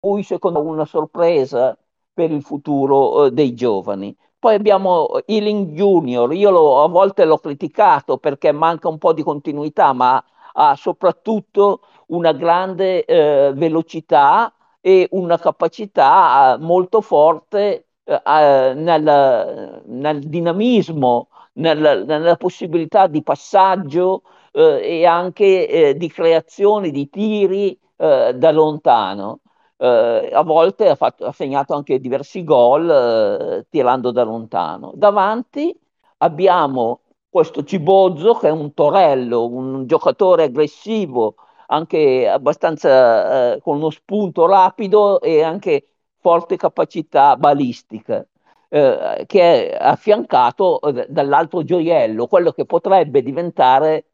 lui 0.00 0.22
secondo 0.22 0.62
me 0.62 0.70
una 0.70 0.84
sorpresa 0.84 1.76
per 2.12 2.30
il 2.30 2.42
futuro 2.42 3.26
eh, 3.26 3.30
dei 3.32 3.54
giovani. 3.54 4.16
Poi 4.40 4.54
abbiamo 4.54 5.20
Ealing 5.26 5.72
Junior, 5.74 6.32
io 6.32 6.50
lo, 6.50 6.82
a 6.82 6.88
volte 6.88 7.26
l'ho 7.26 7.36
criticato 7.36 8.16
perché 8.16 8.52
manca 8.52 8.88
un 8.88 8.96
po' 8.96 9.12
di 9.12 9.22
continuità, 9.22 9.92
ma 9.92 10.22
ha 10.54 10.74
soprattutto 10.76 11.80
una 12.06 12.32
grande 12.32 13.04
eh, 13.04 13.52
velocità 13.54 14.50
e 14.80 15.06
una 15.10 15.38
capacità 15.38 16.54
eh, 16.54 16.58
molto 16.58 17.02
forte 17.02 17.88
eh, 18.02 18.72
nel, 18.74 19.82
nel, 19.84 20.20
dinamismo, 20.20 21.28
nel, 21.54 22.04
nella 22.06 22.36
possibilità 22.36 23.08
di 23.08 23.22
passaggio 23.22 24.22
eh, 24.52 24.80
e 25.00 25.04
anche 25.06 25.68
eh, 25.68 25.96
di 25.96 26.08
creazione 26.08 26.90
di 26.90 27.10
tiri 27.10 27.78
eh, 27.96 28.32
da 28.34 28.50
lontano 28.52 29.40
eh, 29.80 30.30
a 30.32 30.42
volte 30.42 30.88
ha, 30.88 30.94
fatto, 30.94 31.24
ha, 31.26 31.32
segnato 31.32 31.74
anche 31.74 32.00
diversi 32.00 32.44
gol 32.44 32.88
eh, 32.90 33.66
tirando 33.70 34.10
da 34.12 34.22
lontano. 34.24 34.92
Davanti 34.94 35.74
abbiamo 36.18 37.00
questo 37.28 37.64
Cibozzo 37.64 38.34
che 38.34 38.48
è 38.48 38.50
un 38.50 38.74
torello, 38.74 39.46
un 39.46 39.86
giocatore 39.86 40.44
aggressivo, 40.44 41.36
anche 41.68 42.28
abbastanza 42.28 43.54
eh, 43.54 43.60
con 43.62 43.76
uno 43.76 43.90
spunto 43.90 44.46
rapido 44.46 45.20
e 45.20 45.42
anche 45.42 45.86
forte 46.18 46.56
capacità 46.56 47.36
balistica. 47.36 48.24
Eh, 48.72 49.24
che 49.26 49.70
è 49.70 49.76
affiancato 49.80 50.80
eh, 50.82 51.06
dall'altro 51.08 51.64
gioiello, 51.64 52.26
quello 52.28 52.52
che 52.52 52.66
potrebbe 52.66 53.22
diventare 53.22 54.04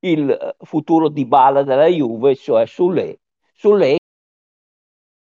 il 0.00 0.56
futuro 0.58 1.08
di 1.08 1.24
bala 1.26 1.62
della 1.62 1.86
Juve, 1.86 2.34
cioè 2.36 2.66
Sule. 2.66 3.20
Sule 3.54 3.99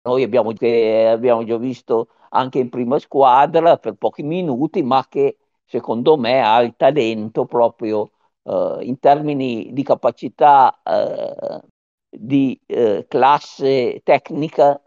noi 0.03 0.23
abbiamo, 0.23 0.51
abbiamo 0.51 1.45
già 1.45 1.57
visto 1.59 2.09
anche 2.31 2.59
in 2.59 2.69
prima 2.69 2.99
squadra 2.99 3.77
per 3.77 3.95
pochi 3.95 4.23
minuti, 4.23 4.83
ma 4.83 5.07
che 5.09 5.39
secondo 5.65 6.17
me 6.17 6.41
ha 6.43 6.61
il 6.63 6.75
talento 6.77 7.45
proprio 7.47 8.11
eh, 8.45 8.79
in 8.83 8.99
termini 8.99 9.73
di 9.73 9.83
capacità 9.83 10.81
eh, 10.83 11.61
di 12.09 12.61
eh, 12.67 13.07
classe 13.09 14.01
tecnica 14.03 14.81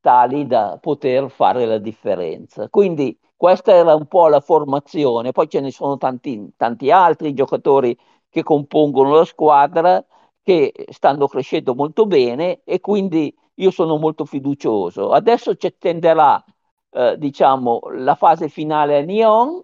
tali 0.00 0.46
da 0.46 0.78
poter 0.80 1.30
fare 1.30 1.64
la 1.66 1.78
differenza. 1.78 2.68
Quindi 2.68 3.18
questa 3.36 3.72
era 3.72 3.94
un 3.94 4.06
po' 4.06 4.28
la 4.28 4.40
formazione, 4.40 5.32
poi 5.32 5.48
ce 5.48 5.60
ne 5.60 5.70
sono 5.70 5.96
tanti, 5.96 6.52
tanti 6.56 6.90
altri 6.90 7.32
giocatori 7.34 7.96
che 8.28 8.42
compongono 8.42 9.14
la 9.14 9.24
squadra 9.24 10.04
che 10.42 10.72
stanno 10.90 11.26
crescendo 11.26 11.74
molto 11.74 12.06
bene 12.06 12.60
e 12.64 12.80
quindi 12.80 13.34
io 13.56 13.70
sono 13.70 13.96
molto 13.98 14.24
fiducioso. 14.24 15.10
Adesso 15.10 15.54
ci 15.56 15.66
attenderà, 15.66 16.42
eh, 16.90 17.16
diciamo, 17.18 17.80
la 17.96 18.14
fase 18.14 18.48
finale 18.48 18.98
a 18.98 19.00
Nyon 19.02 19.62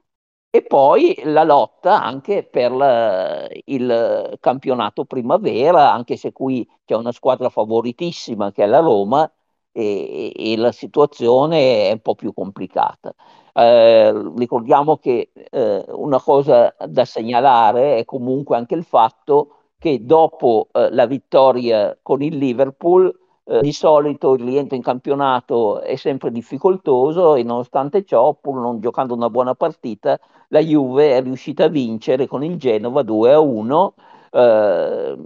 e 0.53 0.63
poi 0.63 1.21
la 1.25 1.45
lotta 1.45 2.03
anche 2.03 2.43
per 2.45 2.73
la, 2.73 3.47
il 3.67 4.37
campionato 4.41 5.05
primavera, 5.05 5.93
anche 5.93 6.17
se 6.17 6.33
qui 6.33 6.69
c'è 6.85 6.95
una 6.97 7.13
squadra 7.13 7.49
favoritissima 7.51 8.51
che 8.53 8.65
è 8.65 8.67
la 8.67 8.81
Roma 8.81 9.31
e, 9.73 10.33
e 10.35 10.57
la 10.57 10.73
situazione 10.73 11.89
è 11.89 11.93
un 11.93 12.01
po' 12.01 12.15
più 12.17 12.33
complicata. 12.33 13.15
Eh, 13.53 14.13
ricordiamo 14.37 14.97
che 14.99 15.31
eh, 15.33 15.85
una 15.89 16.21
cosa 16.21 16.75
da 16.87 17.05
segnalare 17.05 17.99
è 17.99 18.05
comunque 18.05 18.57
anche 18.57 18.75
il 18.75 18.85
fatto 18.85 19.57
che 19.79 20.05
dopo 20.05 20.69
eh, 20.73 20.91
la 20.93 21.07
vittoria 21.07 21.97
con 22.03 22.23
il 22.23 22.37
Liverpool 22.37 23.13
eh, 23.51 23.61
di 23.61 23.73
solito 23.73 24.35
il 24.35 24.45
rientro 24.45 24.77
in 24.77 24.83
campionato 24.83 25.81
è 25.81 25.97
sempre 25.97 26.31
difficoltoso 26.31 27.35
e 27.35 27.43
nonostante 27.43 28.05
ciò, 28.05 28.33
pur 28.35 28.61
non 28.61 28.81
giocando 28.81 29.15
una 29.15 29.29
buona 29.31 29.55
partita, 29.55 30.19
la 30.49 30.61
Juve 30.61 31.17
è 31.17 31.23
riuscita 31.23 31.65
a 31.65 31.69
vincere 31.69 32.27
con 32.27 32.45
il 32.45 32.57
Genova 32.59 33.03
2 33.03 33.33
a 33.33 33.41
1, 33.41 33.95
eh, 34.31 35.17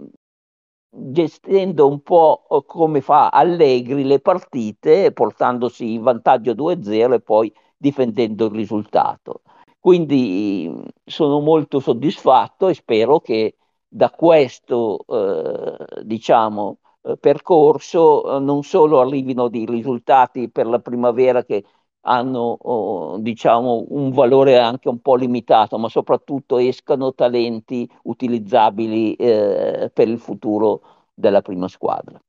gestendo 0.91 1.89
un 1.89 2.01
po' 2.03 2.47
come 2.67 3.01
fa 3.01 3.29
Allegri 3.31 4.05
le 4.05 4.21
partite, 4.21 5.13
portandosi 5.13 5.95
in 5.95 6.03
vantaggio 6.03 6.55
2-0 6.55 7.15
e 7.15 7.21
poi 7.21 7.53
difendendo 7.77 8.47
il 8.47 8.53
risultato. 8.53 9.43
Quindi 9.81 10.73
sono 11.05 11.41
molto 11.41 11.81
soddisfatto 11.81 12.69
e 12.69 12.75
spero 12.75 13.21
che 13.21 13.57
da 13.87 14.11
questo, 14.11 15.05
eh, 15.07 16.03
diciamo, 16.05 16.79
percorso 17.21 18.37
eh, 18.37 18.41
non 18.41 18.63
solo 18.63 19.01
arrivino 19.01 19.49
dei 19.49 19.67
risultati 19.67 20.49
per 20.49 20.67
la 20.67 20.79
primavera 20.79 21.45
che 21.45 21.65
hanno 22.07 22.59
oh, 22.61 23.19
diciamo 23.19 23.87
un 23.89 24.11
valore 24.11 24.59
anche 24.59 24.89
un 24.89 25.01
po' 25.01 25.17
limitato, 25.17 25.79
ma 25.79 25.89
soprattutto 25.89 26.59
escano 26.59 27.15
talenti 27.15 27.89
utilizzabili 28.05 29.15
eh, 29.15 29.91
per 29.93 30.09
il 30.09 30.19
futuro 30.19 30.83
della 31.15 31.43
prima 31.43 31.69
squadra. 31.69 32.21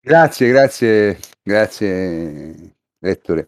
Grazie, 0.00 0.48
grazie, 0.48 1.18
grazie 1.42 2.76
Ettore. 3.00 3.46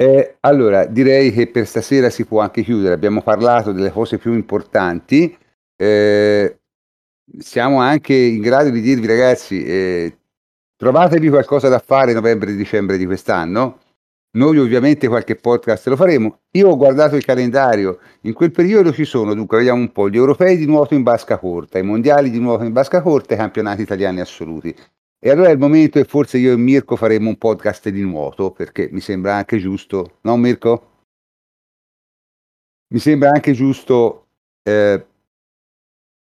Eh, 0.00 0.36
allora, 0.40 0.86
direi 0.86 1.32
che 1.32 1.50
per 1.50 1.66
stasera 1.66 2.08
si 2.08 2.24
può 2.24 2.40
anche 2.40 2.62
chiudere. 2.62 2.94
Abbiamo 2.94 3.20
parlato 3.20 3.72
delle 3.72 3.90
cose 3.90 4.18
più 4.18 4.32
importanti. 4.32 5.36
Eh, 5.76 6.60
siamo 7.38 7.80
anche 7.80 8.14
in 8.14 8.40
grado 8.40 8.70
di 8.70 8.80
dirvi 8.80 9.06
ragazzi, 9.06 9.64
eh, 9.64 10.18
trovatevi 10.76 11.28
qualcosa 11.28 11.68
da 11.68 11.78
fare 11.78 12.12
novembre 12.12 12.50
e 12.50 12.56
dicembre 12.56 12.96
di 12.96 13.06
quest'anno. 13.06 13.80
Noi 14.30 14.58
ovviamente 14.58 15.08
qualche 15.08 15.36
podcast 15.36 15.88
lo 15.88 15.96
faremo. 15.96 16.40
Io 16.52 16.68
ho 16.68 16.76
guardato 16.76 17.16
il 17.16 17.24
calendario, 17.24 17.98
in 18.22 18.34
quel 18.34 18.50
periodo 18.50 18.92
ci 18.92 19.04
sono, 19.04 19.34
dunque 19.34 19.58
vediamo 19.58 19.80
un 19.80 19.90
po', 19.90 20.08
gli 20.08 20.16
europei 20.16 20.56
di 20.56 20.66
nuoto 20.66 20.94
in 20.94 21.02
basca 21.02 21.38
corta, 21.38 21.78
i 21.78 21.82
mondiali 21.82 22.30
di 22.30 22.38
nuoto 22.38 22.62
in 22.64 22.72
basca 22.72 23.00
corta 23.00 23.34
i 23.34 23.38
campionati 23.38 23.82
italiani 23.82 24.20
assoluti. 24.20 24.74
E 25.20 25.30
allora 25.30 25.48
è 25.48 25.52
il 25.52 25.58
momento 25.58 25.98
e 25.98 26.04
forse 26.04 26.38
io 26.38 26.52
e 26.52 26.56
Mirko 26.56 26.94
faremo 26.94 27.28
un 27.30 27.38
podcast 27.38 27.88
di 27.88 28.02
nuoto, 28.02 28.52
perché 28.52 28.88
mi 28.92 29.00
sembra 29.00 29.34
anche 29.34 29.58
giusto, 29.58 30.18
no 30.20 30.36
Mirko? 30.36 30.90
Mi 32.90 33.00
sembra 33.00 33.30
anche 33.30 33.52
giusto 33.52 34.28
eh, 34.62 35.04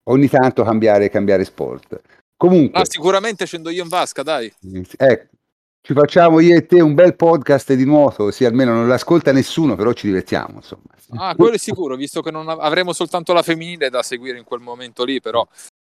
ogni 0.06 0.27
tanto 0.27 0.64
cambiare, 0.64 1.10
cambiare 1.10 1.44
sport. 1.44 2.02
Comunque, 2.38 2.82
ah, 2.82 2.86
sicuramente 2.86 3.45
scendo 3.45 3.69
io 3.69 3.84
in 3.84 3.90
vasca, 3.90 4.22
dai. 4.23 4.52
Ecco, 4.98 5.36
ci 5.82 5.94
facciamo 5.94 6.40
io 6.40 6.56
e 6.56 6.65
te 6.65 6.82
un 6.82 6.94
bel 6.94 7.15
podcast 7.15 7.73
di 7.73 7.86
nuoto, 7.86 8.32
sì, 8.32 8.44
almeno 8.44 8.73
non 8.73 8.88
l'ascolta 8.88 9.32
nessuno, 9.32 9.76
però 9.76 9.94
ci 9.94 10.07
divertiamo, 10.07 10.56
insomma. 10.56 10.84
Ah, 11.18 11.36
quello 11.36 11.53
è 11.53 11.60
sicuro, 11.60 11.95
visto 11.95 12.22
che 12.22 12.32
non 12.32 12.49
avremo 12.49 12.91
soltanto 12.91 13.32
la 13.34 13.44
femminile 13.44 13.90
da 13.90 14.02
seguire 14.02 14.38
in 14.38 14.44
quel 14.44 14.60
momento 14.60 15.06
lì, 15.06 15.22
però 15.22 15.48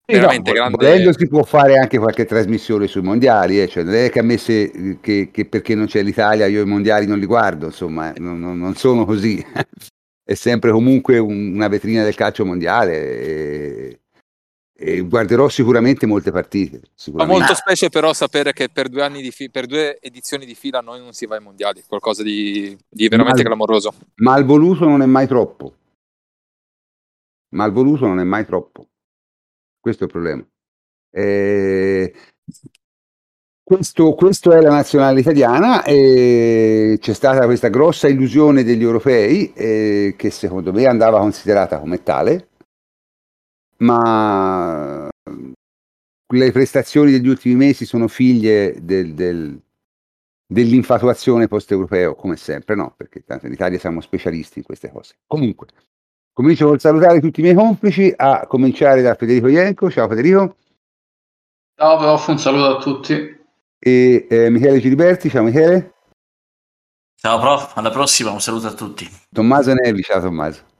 veramente 0.05 0.49
no, 0.49 0.55
grande. 0.55 0.77
Volendo 0.77 1.13
si 1.13 1.27
può 1.27 1.43
fare 1.43 1.77
anche 1.77 1.99
qualche 1.99 2.25
trasmissione 2.25 2.87
sui 2.87 3.03
mondiali, 3.03 3.61
eh? 3.61 3.67
cioè, 3.67 3.83
non 3.83 3.93
è 3.93 4.09
che 4.09 4.19
a 4.19 4.23
me 4.23 4.37
se, 4.37 4.97
che, 4.99 5.29
che, 5.31 5.45
perché 5.45 5.75
non 5.75 5.85
c'è 5.85 6.01
l'Italia 6.01 6.47
io 6.47 6.63
i 6.63 6.65
mondiali 6.65 7.05
non 7.05 7.19
li 7.19 7.25
guardo, 7.27 7.67
insomma, 7.67 8.11
non, 8.17 8.39
non 8.39 8.75
sono 8.75 9.05
così. 9.05 9.45
è 10.25 10.33
sempre 10.33 10.71
comunque 10.71 11.17
un, 11.17 11.53
una 11.53 11.67
vetrina 11.67 12.03
del 12.03 12.15
calcio 12.15 12.45
mondiale. 12.45 12.93
E, 12.93 13.99
e 14.75 15.01
guarderò 15.01 15.47
sicuramente 15.49 16.05
molte 16.05 16.31
partite. 16.31 16.81
Sicuramente. 16.95 17.39
Fa 17.39 17.45
molto 17.45 17.55
specie 17.55 17.89
però 17.89 18.11
sapere 18.13 18.53
che 18.53 18.69
per 18.69 18.89
due, 18.89 19.09
fi- 19.31 19.49
per 19.49 19.65
due, 19.67 19.99
edizioni 19.99 20.45
di 20.45 20.55
fila 20.55 20.81
noi 20.81 20.99
non 20.99 21.13
si 21.13 21.25
va 21.25 21.35
ai 21.35 21.41
mondiali, 21.41 21.83
qualcosa 21.87 22.23
di, 22.23 22.75
di 22.89 23.07
veramente 23.07 23.43
mal, 23.43 23.51
clamoroso. 23.51 23.93
Mal 24.15 24.43
voluto 24.43 24.85
non 24.85 25.01
è 25.01 25.05
mai 25.05 25.27
troppo. 25.27 25.75
Mal 27.49 27.71
voluto 27.71 28.07
non 28.07 28.19
è 28.19 28.23
mai 28.23 28.45
troppo. 28.45 28.87
Questo 29.79 30.03
è 30.03 30.07
il 30.07 30.11
problema. 30.11 30.45
Eh, 31.15 32.13
questo, 33.61 34.13
questo, 34.13 34.51
è 34.51 34.59
la 34.59 34.71
nazionale 34.71 35.19
italiana 35.19 35.83
e 35.83 36.97
c'è 36.99 37.13
stata 37.13 37.45
questa 37.45 37.69
grossa 37.69 38.07
illusione 38.07 38.63
degli 38.63 38.81
europei 38.81 39.53
eh, 39.53 40.15
che 40.17 40.31
secondo 40.31 40.73
me 40.73 40.85
andava 40.85 41.19
considerata 41.19 41.79
come 41.79 42.01
tale, 42.01 42.49
ma 43.83 45.09
le 46.33 46.51
prestazioni 46.51 47.11
degli 47.11 47.27
ultimi 47.27 47.55
mesi 47.55 47.85
sono 47.85 48.07
figlie 48.07 48.77
del, 48.81 49.13
del, 49.13 49.61
dell'infatuazione 50.45 51.47
post-europeo, 51.47 52.15
come 52.15 52.37
sempre, 52.37 52.75
no? 52.75 52.93
Perché 52.95 53.23
tanto 53.23 53.45
in 53.45 53.51
Italia 53.51 53.77
siamo 53.77 54.01
specialisti 54.01 54.59
in 54.59 54.65
queste 54.65 54.89
cose. 54.89 55.15
Comunque, 55.27 55.67
comincio 56.31 56.67
col 56.67 56.79
salutare 56.79 57.19
tutti 57.19 57.41
i 57.41 57.43
miei 57.43 57.55
complici, 57.55 58.11
a 58.15 58.47
cominciare 58.47 59.01
da 59.01 59.15
Federico 59.15 59.47
Ienco. 59.47 59.91
Ciao 59.91 60.07
Federico. 60.07 60.55
Ciao 61.75 61.97
prof, 61.97 62.27
un 62.27 62.39
saluto 62.39 62.77
a 62.77 62.81
tutti 62.81 63.41
e 63.79 64.27
eh, 64.29 64.49
Michele 64.49 64.79
Giliberti. 64.79 65.29
Ciao 65.29 65.43
Michele. 65.43 65.91
Ciao 67.15 67.39
prof, 67.39 67.75
alla 67.77 67.91
prossima, 67.91 68.31
un 68.31 68.41
saluto 68.41 68.67
a 68.67 68.73
tutti. 68.73 69.09
Tommaso 69.29 69.73
Nevi, 69.73 70.01
ciao 70.01 70.21
Tommaso. 70.21 70.71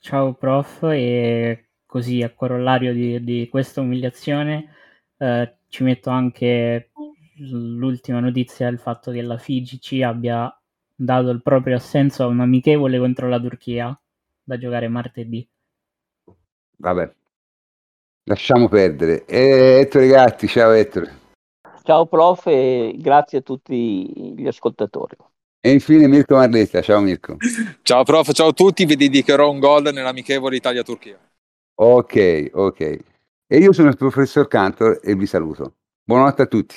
Ciao 0.00 0.32
prof 0.34 0.82
e 0.84 1.69
così 1.90 2.22
a 2.22 2.30
corollario 2.30 2.92
di, 2.92 3.22
di 3.24 3.48
questa 3.50 3.80
umiliazione 3.80 4.72
eh, 5.18 5.56
ci 5.66 5.82
metto 5.82 6.08
anche 6.08 6.92
l'ultima 7.38 8.20
notizia 8.20 8.68
del 8.70 8.78
fatto 8.78 9.10
che 9.10 9.20
la 9.22 9.36
FIGC 9.36 10.00
abbia 10.02 10.56
dato 10.94 11.30
il 11.30 11.42
proprio 11.42 11.74
assenso 11.74 12.22
a 12.22 12.26
un 12.26 12.38
amichevole 12.38 12.96
contro 12.96 13.28
la 13.28 13.40
Turchia 13.40 14.00
da 14.40 14.56
giocare 14.56 14.86
martedì. 14.86 15.46
Vabbè, 16.76 17.12
lasciamo 18.24 18.68
perdere. 18.68 19.24
E 19.24 19.80
Ettore 19.80 20.06
Gatti, 20.06 20.46
ciao 20.46 20.70
Ettore. 20.70 21.18
Ciao 21.82 22.06
prof 22.06 22.46
e 22.46 22.94
grazie 22.98 23.38
a 23.38 23.42
tutti 23.42 24.36
gli 24.36 24.46
ascoltatori. 24.46 25.16
E 25.60 25.72
infine 25.72 26.06
Mirko 26.06 26.36
Marletta, 26.36 26.82
ciao 26.82 27.00
Mirko. 27.00 27.36
ciao 27.82 28.04
prof, 28.04 28.30
ciao 28.30 28.48
a 28.48 28.52
tutti, 28.52 28.84
vi 28.84 28.94
dedicherò 28.94 29.50
un 29.50 29.58
gol 29.58 29.90
nell'amichevole 29.92 30.54
Italia-Turchia. 30.54 31.18
Ok, 31.82 32.50
ok. 32.52 32.80
E 33.46 33.56
io 33.56 33.72
sono 33.72 33.88
il 33.88 33.96
professor 33.96 34.46
Cantor 34.46 35.00
e 35.02 35.14
vi 35.14 35.24
saluto. 35.24 35.76
Buonanotte 36.04 36.42
a 36.42 36.46
tutti. 36.46 36.76